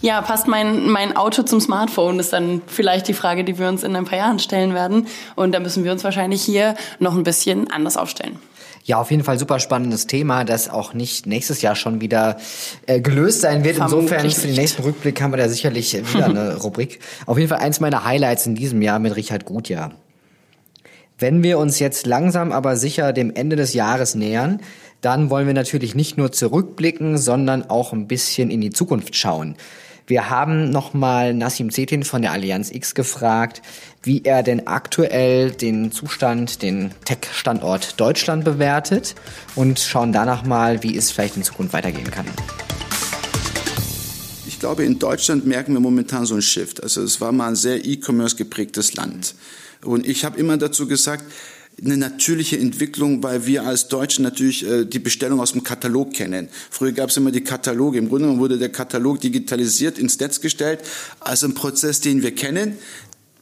Ja, 0.00 0.22
passt 0.22 0.46
mein, 0.46 0.88
mein 0.88 1.16
Auto 1.16 1.42
zum 1.42 1.60
Smartphone, 1.60 2.20
ist 2.20 2.32
dann 2.32 2.62
vielleicht 2.66 3.08
die 3.08 3.14
Frage, 3.14 3.42
die 3.42 3.58
wir 3.58 3.68
uns 3.68 3.82
in 3.82 3.96
ein 3.96 4.04
paar 4.04 4.18
Jahren 4.18 4.38
stellen 4.38 4.72
werden. 4.72 5.08
Und 5.34 5.52
da 5.52 5.60
müssen 5.60 5.82
wir 5.82 5.90
uns 5.90 6.04
wahrscheinlich 6.04 6.42
hier 6.42 6.76
noch 7.00 7.16
ein 7.16 7.24
bisschen 7.24 7.68
anders 7.70 7.96
aufstellen. 7.96 8.38
Ja, 8.84 9.00
auf 9.00 9.10
jeden 9.10 9.24
Fall 9.24 9.38
super 9.38 9.58
spannendes 9.58 10.06
Thema, 10.06 10.44
das 10.44 10.70
auch 10.70 10.94
nicht 10.94 11.26
nächstes 11.26 11.60
Jahr 11.60 11.74
schon 11.74 12.00
wieder 12.00 12.38
äh, 12.86 13.00
gelöst 13.00 13.42
sein 13.42 13.64
wird. 13.64 13.76
Insofern 13.78 14.30
für 14.30 14.46
den 14.46 14.56
nächsten 14.56 14.82
Rückblick 14.82 15.20
haben 15.20 15.32
wir 15.32 15.36
da 15.36 15.48
sicherlich 15.48 15.92
wieder 16.14 16.26
eine 16.26 16.56
Rubrik. 16.62 17.00
Auf 17.26 17.36
jeden 17.36 17.50
Fall 17.50 17.58
eins 17.58 17.80
meiner 17.80 18.04
Highlights 18.04 18.46
in 18.46 18.54
diesem 18.54 18.80
Jahr 18.80 18.98
mit 19.00 19.14
Richard 19.16 19.44
Gutjahr. 19.44 19.92
Wenn 21.18 21.42
wir 21.42 21.58
uns 21.58 21.80
jetzt 21.80 22.06
langsam 22.06 22.52
aber 22.52 22.76
sicher 22.76 23.12
dem 23.12 23.34
Ende 23.34 23.56
des 23.56 23.74
Jahres 23.74 24.14
nähern, 24.14 24.60
dann 25.00 25.30
wollen 25.30 25.46
wir 25.46 25.54
natürlich 25.54 25.94
nicht 25.94 26.16
nur 26.16 26.32
zurückblicken, 26.32 27.18
sondern 27.18 27.68
auch 27.70 27.92
ein 27.92 28.08
bisschen 28.08 28.50
in 28.50 28.60
die 28.60 28.70
Zukunft 28.70 29.14
schauen. 29.16 29.56
Wir 30.06 30.30
haben 30.30 30.70
nochmal 30.70 31.34
Nassim 31.34 31.70
Zetin 31.70 32.02
von 32.02 32.22
der 32.22 32.32
Allianz 32.32 32.70
X 32.70 32.94
gefragt, 32.94 33.60
wie 34.02 34.22
er 34.24 34.42
denn 34.42 34.66
aktuell 34.66 35.50
den 35.50 35.92
Zustand, 35.92 36.62
den 36.62 36.92
Tech-Standort 37.04 38.00
Deutschland 38.00 38.42
bewertet 38.42 39.14
und 39.54 39.78
schauen 39.78 40.12
danach 40.12 40.44
mal, 40.44 40.82
wie 40.82 40.96
es 40.96 41.10
vielleicht 41.10 41.36
in 41.36 41.42
Zukunft 41.42 41.74
weitergehen 41.74 42.10
kann. 42.10 42.24
Ich 44.46 44.58
glaube, 44.58 44.84
in 44.84 44.98
Deutschland 44.98 45.46
merken 45.46 45.74
wir 45.74 45.80
momentan 45.80 46.24
so 46.24 46.34
einen 46.34 46.42
Shift. 46.42 46.82
Also 46.82 47.02
es 47.02 47.20
war 47.20 47.30
mal 47.30 47.48
ein 47.48 47.56
sehr 47.56 47.84
E-Commerce 47.84 48.34
geprägtes 48.34 48.94
Land. 48.94 49.34
Und 49.82 50.06
ich 50.06 50.24
habe 50.24 50.40
immer 50.40 50.56
dazu 50.56 50.88
gesagt, 50.88 51.22
eine 51.84 51.96
natürliche 51.96 52.58
Entwicklung, 52.58 53.22
weil 53.22 53.46
wir 53.46 53.64
als 53.64 53.88
Deutsche 53.88 54.22
natürlich 54.22 54.66
äh, 54.66 54.84
die 54.84 54.98
Bestellung 54.98 55.40
aus 55.40 55.52
dem 55.52 55.62
Katalog 55.62 56.12
kennen. 56.12 56.48
Früher 56.70 56.92
gab 56.92 57.10
es 57.10 57.16
immer 57.16 57.30
die 57.30 57.44
Kataloge. 57.44 57.98
Im 57.98 58.08
Grunde 58.08 58.38
wurde 58.38 58.58
der 58.58 58.70
Katalog 58.70 59.20
digitalisiert 59.20 59.98
ins 59.98 60.18
Netz 60.18 60.40
gestellt. 60.40 60.80
Also 61.20 61.46
ein 61.46 61.54
Prozess, 61.54 62.00
den 62.00 62.22
wir 62.22 62.34
kennen, 62.34 62.78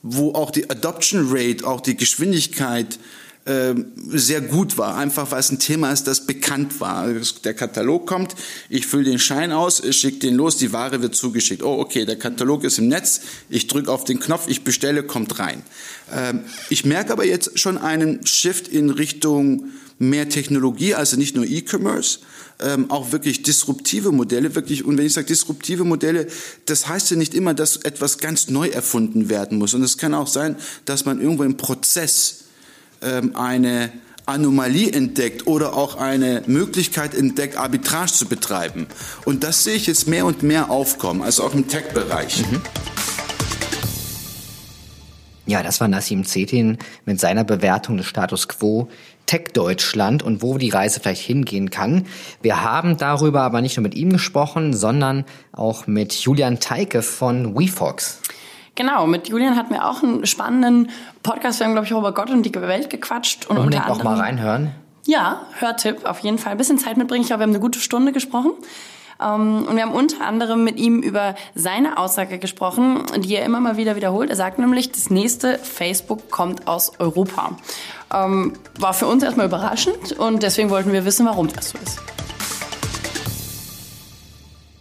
wo 0.02 0.32
auch 0.32 0.50
die 0.50 0.68
Adoption 0.68 1.28
Rate, 1.30 1.66
auch 1.66 1.80
die 1.80 1.96
Geschwindigkeit 1.96 2.98
sehr 3.46 4.40
gut 4.40 4.76
war, 4.76 4.96
einfach 4.96 5.30
weil 5.30 5.38
es 5.38 5.52
ein 5.52 5.60
Thema 5.60 5.92
ist, 5.92 6.08
das 6.08 6.26
bekannt 6.26 6.80
war. 6.80 7.06
Der 7.44 7.54
Katalog 7.54 8.06
kommt, 8.06 8.34
ich 8.68 8.86
fülle 8.86 9.04
den 9.04 9.20
Schein 9.20 9.52
aus, 9.52 9.82
schicke 9.94 10.18
den 10.18 10.34
los, 10.34 10.56
die 10.56 10.72
Ware 10.72 11.00
wird 11.00 11.14
zugeschickt. 11.14 11.62
Oh, 11.62 11.78
okay, 11.78 12.04
der 12.04 12.18
Katalog 12.18 12.64
ist 12.64 12.78
im 12.78 12.88
Netz, 12.88 13.20
ich 13.48 13.68
drücke 13.68 13.92
auf 13.92 14.02
den 14.02 14.18
Knopf, 14.18 14.48
ich 14.48 14.64
bestelle, 14.64 15.04
kommt 15.04 15.38
rein. 15.38 15.62
Ähm, 16.12 16.40
ich 16.70 16.84
merke 16.84 17.12
aber 17.12 17.24
jetzt 17.24 17.58
schon 17.58 17.78
einen 17.78 18.26
Shift 18.26 18.66
in 18.66 18.90
Richtung 18.90 19.66
mehr 19.98 20.28
Technologie, 20.28 20.94
also 20.94 21.16
nicht 21.16 21.36
nur 21.36 21.46
E-Commerce, 21.46 22.18
ähm, 22.58 22.90
auch 22.90 23.12
wirklich 23.12 23.42
disruptive 23.42 24.12
Modelle, 24.12 24.54
wirklich, 24.54 24.84
und 24.84 24.98
wenn 24.98 25.06
ich 25.06 25.12
sage 25.12 25.26
disruptive 25.26 25.84
Modelle, 25.84 26.26
das 26.66 26.88
heißt 26.88 27.10
ja 27.12 27.16
nicht 27.16 27.34
immer, 27.34 27.54
dass 27.54 27.76
etwas 27.76 28.18
ganz 28.18 28.48
neu 28.48 28.68
erfunden 28.68 29.28
werden 29.28 29.58
muss. 29.58 29.74
Und 29.74 29.82
es 29.82 29.98
kann 29.98 30.14
auch 30.14 30.26
sein, 30.26 30.56
dass 30.84 31.04
man 31.04 31.20
irgendwo 31.20 31.44
im 31.44 31.56
Prozess 31.56 32.40
ähm, 32.40 32.45
eine 33.00 33.90
Anomalie 34.26 34.90
entdeckt 34.90 35.46
oder 35.46 35.74
auch 35.74 35.96
eine 35.96 36.42
Möglichkeit 36.46 37.14
entdeckt, 37.14 37.56
Arbitrage 37.56 38.12
zu 38.12 38.26
betreiben. 38.26 38.88
Und 39.24 39.44
das 39.44 39.62
sehe 39.62 39.74
ich 39.74 39.86
jetzt 39.86 40.08
mehr 40.08 40.26
und 40.26 40.42
mehr 40.42 40.70
aufkommen, 40.70 41.22
also 41.22 41.44
auch 41.44 41.54
im 41.54 41.68
Tech-Bereich. 41.68 42.44
Mhm. 42.50 42.60
Ja, 45.48 45.62
das 45.62 45.80
war 45.80 45.86
Nassim 45.86 46.24
Zetin 46.24 46.78
mit 47.04 47.20
seiner 47.20 47.44
Bewertung 47.44 47.96
des 47.96 48.06
Status 48.06 48.48
Quo 48.48 48.88
Tech 49.26 49.52
Deutschland 49.52 50.24
und 50.24 50.42
wo 50.42 50.58
die 50.58 50.70
Reise 50.70 51.00
vielleicht 51.00 51.22
hingehen 51.22 51.70
kann. 51.70 52.06
Wir 52.42 52.62
haben 52.62 52.96
darüber 52.96 53.42
aber 53.42 53.60
nicht 53.60 53.76
nur 53.76 53.82
mit 53.82 53.94
ihm 53.94 54.10
gesprochen, 54.10 54.74
sondern 54.74 55.24
auch 55.52 55.86
mit 55.86 56.12
Julian 56.14 56.58
Teike 56.58 57.02
von 57.02 57.56
WeFox. 57.56 58.20
Genau, 58.76 59.06
mit 59.06 59.28
Julian 59.28 59.56
hatten 59.56 59.72
wir 59.72 59.88
auch 59.88 60.02
einen 60.02 60.26
spannenden 60.26 60.90
Podcast. 61.22 61.58
Wir 61.58 61.66
haben, 61.66 61.72
glaube 61.72 61.86
ich, 61.86 61.94
auch 61.94 61.98
über 61.98 62.12
Gott 62.12 62.30
und 62.30 62.42
die 62.44 62.54
Welt 62.54 62.90
gequatscht. 62.90 63.46
Und 63.46 63.56
Unbedingt 63.56 63.82
unter 63.82 63.92
anderem, 63.92 64.06
auch 64.06 64.16
mal 64.16 64.20
reinhören. 64.20 64.72
Ja, 65.06 65.40
Hörtipp 65.58 66.04
auf 66.04 66.20
jeden 66.20 66.36
Fall. 66.36 66.52
Ein 66.52 66.58
bisschen 66.58 66.78
Zeit 66.78 66.98
mitbringen. 66.98 67.22
Ich 67.22 67.28
glaube, 67.28 67.40
wir 67.40 67.44
haben 67.44 67.50
eine 67.50 67.60
gute 67.60 67.80
Stunde 67.80 68.12
gesprochen. 68.12 68.52
Ähm, 69.18 69.66
und 69.66 69.76
wir 69.76 69.82
haben 69.82 69.92
unter 69.92 70.26
anderem 70.26 70.62
mit 70.62 70.76
ihm 70.76 71.00
über 71.00 71.36
seine 71.54 71.96
Aussage 71.96 72.38
gesprochen, 72.38 73.02
die 73.16 73.34
er 73.34 73.46
immer 73.46 73.60
mal 73.60 73.78
wieder 73.78 73.96
wiederholt. 73.96 74.28
Er 74.28 74.36
sagt 74.36 74.58
nämlich, 74.58 74.92
das 74.92 75.08
nächste 75.08 75.58
Facebook 75.58 76.30
kommt 76.30 76.68
aus 76.68 76.92
Europa. 76.98 77.56
Ähm, 78.12 78.52
war 78.78 78.92
für 78.92 79.06
uns 79.06 79.22
erstmal 79.22 79.46
überraschend 79.46 80.12
und 80.12 80.42
deswegen 80.42 80.68
wollten 80.68 80.92
wir 80.92 81.06
wissen, 81.06 81.24
warum 81.24 81.48
das 81.48 81.70
so 81.70 81.78
ist. 81.78 81.98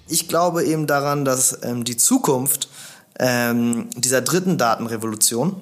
Ich 0.10 0.28
glaube 0.28 0.66
eben 0.66 0.86
daran, 0.86 1.24
dass 1.24 1.64
ähm, 1.64 1.86
die 1.86 1.98
Zukunft 1.98 2.68
ähm, 3.20 3.90
dieser 3.96 4.22
dritten 4.22 4.58
Datenrevolution 4.58 5.56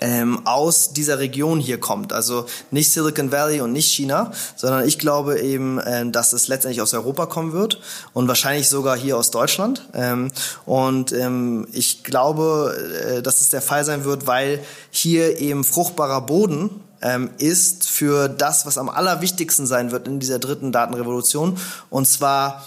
ähm, 0.00 0.46
aus 0.46 0.92
dieser 0.92 1.18
Region 1.18 1.60
hier 1.60 1.78
kommt. 1.80 2.12
Also 2.12 2.46
nicht 2.70 2.92
Silicon 2.92 3.32
Valley 3.32 3.60
und 3.60 3.72
nicht 3.72 3.90
China, 3.92 4.32
sondern 4.56 4.86
ich 4.86 4.98
glaube 4.98 5.40
eben, 5.40 5.80
ähm, 5.84 6.12
dass 6.12 6.32
es 6.32 6.48
letztendlich 6.48 6.82
aus 6.82 6.94
Europa 6.94 7.26
kommen 7.26 7.52
wird 7.52 7.80
und 8.12 8.28
wahrscheinlich 8.28 8.68
sogar 8.68 8.96
hier 8.96 9.16
aus 9.16 9.30
Deutschland. 9.30 9.88
Ähm, 9.94 10.30
und 10.64 11.12
ähm, 11.12 11.66
ich 11.72 12.04
glaube, 12.04 12.76
äh, 13.16 13.22
dass 13.22 13.40
es 13.40 13.50
der 13.50 13.62
Fall 13.62 13.84
sein 13.84 14.04
wird, 14.04 14.26
weil 14.26 14.60
hier 14.90 15.40
eben 15.40 15.64
fruchtbarer 15.64 16.22
Boden 16.22 16.70
ähm, 17.02 17.30
ist 17.38 17.88
für 17.88 18.28
das, 18.28 18.66
was 18.66 18.78
am 18.78 18.88
allerwichtigsten 18.88 19.66
sein 19.66 19.90
wird 19.90 20.08
in 20.08 20.18
dieser 20.18 20.38
dritten 20.38 20.72
Datenrevolution. 20.72 21.56
Und 21.90 22.06
zwar 22.06 22.64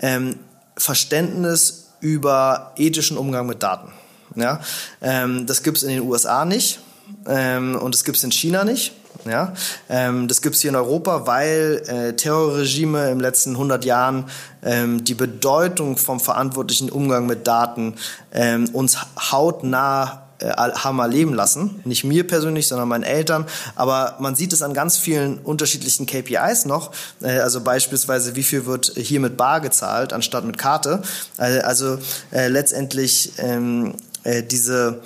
ähm, 0.00 0.36
Verständnis 0.76 1.89
über 2.00 2.72
ethischen 2.76 3.16
Umgang 3.16 3.46
mit 3.46 3.62
Daten. 3.62 3.92
Ja? 4.34 4.60
Ähm, 5.00 5.46
das 5.46 5.62
gibt 5.62 5.78
es 5.78 5.82
in 5.82 5.90
den 5.90 6.02
USA 6.02 6.44
nicht 6.44 6.80
ähm, 7.26 7.76
und 7.76 7.94
das 7.94 8.04
gibt 8.04 8.16
es 8.16 8.24
in 8.24 8.32
China 8.32 8.64
nicht. 8.64 8.92
Ja, 9.26 9.52
ähm, 9.90 10.28
das 10.28 10.40
gibt's 10.40 10.60
hier 10.60 10.70
in 10.70 10.76
Europa, 10.76 11.26
weil 11.26 11.82
äh, 11.86 12.16
Terrorregime 12.16 13.10
im 13.10 13.20
letzten 13.20 13.50
100 13.50 13.84
Jahren 13.84 14.24
ähm, 14.62 15.04
die 15.04 15.12
Bedeutung 15.12 15.98
vom 15.98 16.20
verantwortlichen 16.20 16.88
Umgang 16.88 17.26
mit 17.26 17.46
Daten 17.46 17.96
ähm, 18.32 18.70
uns 18.72 18.96
hautnah 19.30 20.29
haben 20.40 20.98
erleben 20.98 21.34
lassen. 21.34 21.80
Nicht 21.84 22.04
mir 22.04 22.26
persönlich, 22.26 22.68
sondern 22.68 22.88
meinen 22.88 23.04
Eltern. 23.04 23.46
Aber 23.76 24.16
man 24.20 24.34
sieht 24.34 24.52
es 24.52 24.62
an 24.62 24.74
ganz 24.74 24.96
vielen 24.96 25.38
unterschiedlichen 25.38 26.06
KPIs 26.06 26.64
noch. 26.64 26.92
Äh, 27.22 27.38
also 27.38 27.60
beispielsweise, 27.60 28.36
wie 28.36 28.42
viel 28.42 28.66
wird 28.66 28.92
hier 28.96 29.20
mit 29.20 29.36
Bar 29.36 29.60
gezahlt, 29.60 30.12
anstatt 30.12 30.44
mit 30.44 30.58
Karte. 30.58 31.02
Äh, 31.38 31.60
also 31.60 31.98
äh, 32.32 32.48
letztendlich 32.48 33.32
ähm, 33.38 33.94
äh, 34.24 34.42
diese 34.42 35.00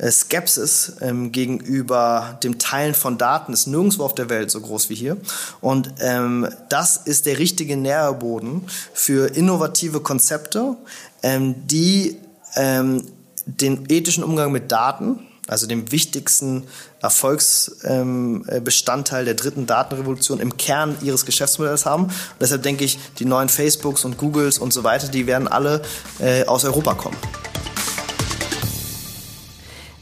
äh, 0.00 0.10
Skepsis 0.10 0.94
ähm, 1.00 1.30
gegenüber 1.30 2.38
dem 2.42 2.58
Teilen 2.58 2.94
von 2.94 3.18
Daten 3.18 3.52
ist 3.52 3.66
nirgendwo 3.66 4.04
auf 4.04 4.14
der 4.14 4.30
Welt 4.30 4.50
so 4.50 4.60
groß 4.60 4.88
wie 4.88 4.94
hier. 4.94 5.16
Und 5.60 5.92
ähm, 6.00 6.48
das 6.68 6.96
ist 6.96 7.26
der 7.26 7.38
richtige 7.38 7.76
Nährboden 7.76 8.62
für 8.94 9.26
innovative 9.34 10.00
Konzepte, 10.00 10.76
ähm, 11.22 11.66
die 11.66 12.16
ähm, 12.56 13.02
den 13.46 13.86
ethischen 13.88 14.24
Umgang 14.24 14.52
mit 14.52 14.70
Daten, 14.72 15.20
also 15.48 15.66
dem 15.66 15.90
wichtigsten 15.90 16.64
Erfolgsbestandteil 17.02 19.24
der 19.24 19.34
dritten 19.34 19.66
Datenrevolution 19.66 20.38
im 20.38 20.56
Kern 20.56 20.96
ihres 21.02 21.26
Geschäftsmodells 21.26 21.86
haben. 21.86 22.04
Und 22.04 22.12
deshalb 22.40 22.62
denke 22.62 22.84
ich, 22.84 23.00
die 23.18 23.24
neuen 23.24 23.48
Facebooks 23.48 24.04
und 24.04 24.16
Googles 24.16 24.58
und 24.58 24.72
so 24.72 24.84
weiter, 24.84 25.08
die 25.08 25.26
werden 25.26 25.48
alle 25.48 25.82
äh, 26.20 26.46
aus 26.46 26.64
Europa 26.64 26.94
kommen. 26.94 27.16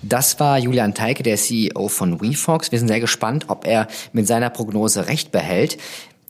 Das 0.03 0.39
war 0.41 0.59
Julian 0.59 0.95
Teike, 0.95 1.23
der 1.23 1.37
CEO 1.37 1.89
von 1.89 2.21
WeFox. 2.21 2.73
Wir 2.73 2.79
sind 2.79 2.89
sehr 2.89 3.01
gespannt, 3.01 3.47
ob 3.49 3.67
er 3.67 3.89
mit 4.13 4.27
seiner 4.27 4.49
Prognose 4.49 5.07
recht 5.07 5.33
behält. 5.33 5.77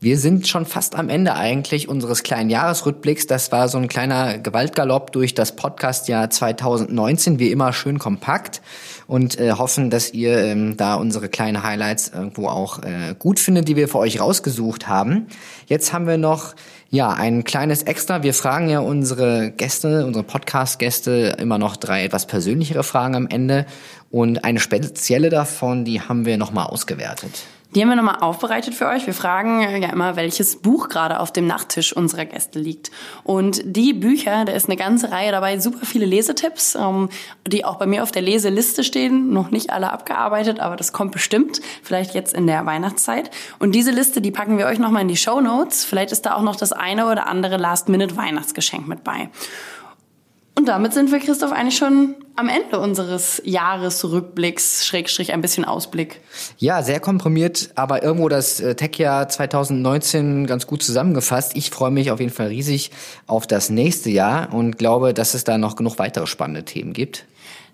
Wir 0.01 0.17
sind 0.17 0.47
schon 0.47 0.65
fast 0.65 0.95
am 0.95 1.09
Ende 1.09 1.33
eigentlich 1.33 1.89
unseres 1.89 2.23
kleinen 2.23 2.49
Jahresrückblicks. 2.49 3.27
Das 3.27 3.51
war 3.51 3.67
so 3.67 3.77
ein 3.77 3.89
kleiner 3.89 4.37
Gewaltgalopp 4.37 5.11
durch 5.11 5.33
das 5.33 5.57
Podcastjahr 5.57 6.29
2019, 6.29 7.37
wie 7.37 7.51
immer 7.51 7.73
schön 7.73 7.99
kompakt 7.99 8.61
und 9.07 9.37
äh, 9.37 9.51
hoffen, 9.51 9.89
dass 9.89 10.13
ihr 10.13 10.37
ähm, 10.37 10.77
da 10.77 10.95
unsere 10.95 11.27
kleinen 11.27 11.63
Highlights 11.63 12.13
irgendwo 12.15 12.47
auch 12.47 12.81
äh, 12.81 13.13
gut 13.19 13.41
findet, 13.41 13.67
die 13.67 13.75
wir 13.75 13.89
für 13.89 13.97
euch 13.97 14.21
rausgesucht 14.21 14.87
haben. 14.87 15.27
Jetzt 15.67 15.91
haben 15.91 16.07
wir 16.07 16.17
noch 16.17 16.55
ja, 16.89 17.09
ein 17.09 17.43
kleines 17.43 17.83
Extra. 17.83 18.23
Wir 18.23 18.33
fragen 18.33 18.69
ja 18.69 18.79
unsere 18.79 19.51
Gäste, 19.51 20.05
unsere 20.05 20.23
Podcast-Gäste 20.23 21.35
immer 21.39 21.57
noch 21.57 21.75
drei 21.75 22.05
etwas 22.05 22.25
persönlichere 22.25 22.83
Fragen 22.83 23.15
am 23.15 23.27
Ende. 23.27 23.65
Und 24.11 24.45
eine 24.45 24.61
spezielle 24.61 25.29
davon, 25.29 25.83
die 25.83 25.99
haben 25.99 26.25
wir 26.25 26.37
nochmal 26.37 26.67
ausgewertet. 26.67 27.43
Die 27.75 27.81
haben 27.81 27.89
wir 27.89 27.95
nochmal 27.95 28.17
aufbereitet 28.21 28.73
für 28.73 28.87
euch. 28.87 29.05
Wir 29.05 29.13
fragen 29.13 29.61
ja 29.61 29.89
immer, 29.89 30.15
welches 30.15 30.55
Buch 30.55 30.89
gerade 30.89 31.19
auf 31.19 31.31
dem 31.31 31.45
Nachttisch 31.45 31.93
unserer 31.93 32.25
Gäste 32.25 32.57
liegt. 32.57 32.89
Und 33.23 33.61
die 33.63 33.93
Bücher, 33.93 34.43
da 34.45 34.53
ist 34.53 34.65
eine 34.65 34.75
ganze 34.75 35.11
Reihe 35.11 35.31
dabei, 35.31 35.59
super 35.59 35.85
viele 35.85 36.07
Lesetipps, 36.07 36.73
ähm, 36.73 37.09
die 37.47 37.65
auch 37.65 37.75
bei 37.75 37.85
mir 37.85 38.01
auf 38.01 38.11
der 38.11 38.23
Leseliste 38.23 38.83
stehen. 38.83 39.33
Noch 39.33 39.51
nicht 39.51 39.69
alle 39.69 39.93
abgearbeitet, 39.93 40.59
aber 40.59 40.77
das 40.77 40.93
kommt 40.93 41.11
bestimmt. 41.11 41.61
Vielleicht 41.83 42.15
jetzt 42.15 42.33
in 42.33 42.47
der 42.47 42.65
Weihnachtszeit. 42.65 43.29
Und 43.59 43.75
diese 43.75 43.91
Liste, 43.91 44.19
die 44.19 44.31
packen 44.31 44.57
wir 44.57 44.65
euch 44.65 44.79
nochmal 44.79 45.03
in 45.03 45.07
die 45.07 45.17
Show 45.17 45.39
Notes. 45.39 45.85
Vielleicht 45.85 46.11
ist 46.11 46.25
da 46.25 46.33
auch 46.35 46.41
noch 46.41 46.55
das 46.55 46.71
eine 46.71 47.05
oder 47.05 47.27
andere 47.27 47.57
Last-Minute-Weihnachtsgeschenk 47.57 48.87
mit 48.87 49.03
bei. 49.03 49.29
Und 50.55 50.67
damit 50.67 50.93
sind 50.93 51.11
wir, 51.11 51.19
Christoph, 51.19 51.51
eigentlich 51.51 51.77
schon 51.77 52.15
am 52.35 52.49
Ende 52.49 52.79
unseres 52.79 53.41
Jahresrückblicks, 53.45 54.85
Schrägstrich 54.85 55.33
ein 55.33 55.41
bisschen 55.41 55.65
Ausblick. 55.65 56.21
Ja, 56.57 56.83
sehr 56.83 56.99
komprimiert, 56.99 57.69
aber 57.75 58.03
irgendwo 58.03 58.29
das 58.29 58.59
äh, 58.59 58.75
Tech-Jahr 58.75 59.27
2019 59.27 60.47
ganz 60.47 60.67
gut 60.67 60.83
zusammengefasst. 60.83 61.55
Ich 61.55 61.69
freue 61.69 61.91
mich 61.91 62.11
auf 62.11 62.19
jeden 62.19 62.31
Fall 62.31 62.47
riesig 62.47 62.91
auf 63.27 63.47
das 63.47 63.69
nächste 63.69 64.09
Jahr 64.09 64.53
und 64.53 64.77
glaube, 64.77 65.13
dass 65.13 65.33
es 65.33 65.43
da 65.43 65.57
noch 65.57 65.75
genug 65.75 65.99
weitere 65.99 66.27
spannende 66.27 66.63
Themen 66.63 66.93
gibt. 66.93 67.25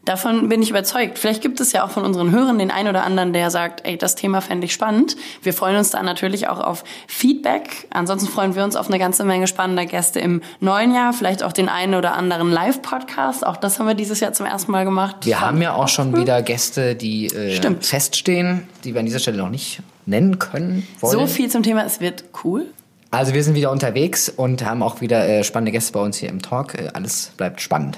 Davon 0.05 0.49
bin 0.49 0.61
ich 0.61 0.69
überzeugt. 0.69 1.17
Vielleicht 1.17 1.41
gibt 1.41 1.59
es 1.59 1.71
ja 1.71 1.83
auch 1.83 1.89
von 1.89 2.05
unseren 2.05 2.31
Hörern 2.31 2.59
den 2.59 2.69
einen 2.69 2.89
oder 2.89 3.03
anderen, 3.03 3.33
der 3.33 3.49
sagt, 3.49 3.85
ey, 3.85 3.97
das 3.97 4.13
Thema 4.13 4.39
fände 4.39 4.65
ich 4.65 4.73
spannend. 4.73 5.17
Wir 5.41 5.51
freuen 5.51 5.77
uns 5.77 5.89
da 5.89 6.03
natürlich 6.03 6.47
auch 6.47 6.59
auf 6.59 6.83
Feedback. 7.07 7.87
Ansonsten 7.89 8.29
freuen 8.29 8.55
wir 8.55 8.63
uns 8.63 8.75
auf 8.75 8.87
eine 8.87 8.99
ganze 8.99 9.23
Menge 9.23 9.47
spannender 9.47 9.87
Gäste 9.87 10.19
im 10.19 10.41
neuen 10.59 10.93
Jahr. 10.93 11.11
Vielleicht 11.11 11.41
auch 11.41 11.53
den 11.53 11.69
einen 11.69 11.95
oder 11.95 12.13
anderen 12.13 12.51
Live-Podcast. 12.51 13.45
Auch 13.45 13.57
das 13.57 13.79
haben 13.79 13.87
wir 13.87 13.95
dieses 13.95 14.19
Jahr 14.19 14.31
zum 14.33 14.45
ersten 14.45 14.71
Mal 14.71 14.85
gemacht. 14.85 15.25
Wir 15.25 15.41
haben 15.41 15.59
ja 15.61 15.73
auch 15.73 15.87
schon 15.87 16.15
wieder 16.15 16.43
Gäste, 16.43 16.95
die 16.95 17.25
äh, 17.27 17.59
feststehen, 17.81 18.67
die 18.83 18.93
wir 18.93 18.99
an 18.99 19.07
dieser 19.07 19.19
Stelle 19.19 19.37
noch 19.37 19.49
nicht 19.49 19.81
nennen 20.05 20.37
können. 20.37 20.87
Wollen. 20.99 21.19
So 21.19 21.25
viel 21.25 21.49
zum 21.49 21.63
Thema, 21.63 21.83
es 21.83 21.99
wird 21.99 22.25
cool. 22.43 22.67
Also 23.09 23.33
wir 23.33 23.43
sind 23.43 23.55
wieder 23.55 23.71
unterwegs 23.71 24.29
und 24.29 24.63
haben 24.65 24.83
auch 24.83 25.01
wieder 25.01 25.27
äh, 25.27 25.43
spannende 25.43 25.71
Gäste 25.71 25.93
bei 25.93 26.01
uns 26.01 26.17
hier 26.17 26.29
im 26.29 26.41
Talk. 26.41 26.75
Äh, 26.75 26.89
alles 26.93 27.31
bleibt 27.37 27.61
spannend. 27.61 27.97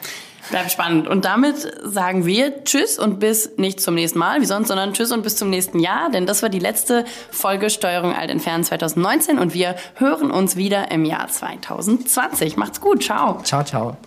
Bleibt 0.50 0.72
spannend. 0.72 1.08
Und 1.08 1.26
damit 1.26 1.56
sagen 1.84 2.26
wir 2.26 2.64
Tschüss 2.64 2.98
und 2.98 3.20
bis 3.20 3.58
nicht 3.58 3.82
zum 3.82 3.96
nächsten 3.96 4.20
Mal, 4.20 4.42
wie 4.42 4.46
sonst, 4.46 4.70
sondern 4.70 4.94
Tschüss 4.94 5.12
und 5.12 5.24
bis 5.24 5.36
zum 5.36 5.50
nächsten 5.50 5.80
Jahr, 5.80 6.10
denn 6.10 6.26
das 6.26 6.42
war 6.42 6.50
die 6.50 6.60
letzte 6.60 7.04
Folge 7.32 7.70
Steuerung 7.70 8.16
alt 8.16 8.30
entfernen 8.30 8.64
2019 8.64 9.40
und 9.40 9.54
wir 9.54 9.76
hören 9.96 10.32
uns 10.32 10.56
wieder 10.56 10.90
im 10.92 11.04
Jahr 11.06 11.28
2020. 11.28 12.56
Macht's 12.58 12.82
gut. 12.82 13.04
Ciao. 13.04 13.42
Ciao, 13.44 13.64
ciao. 13.64 13.98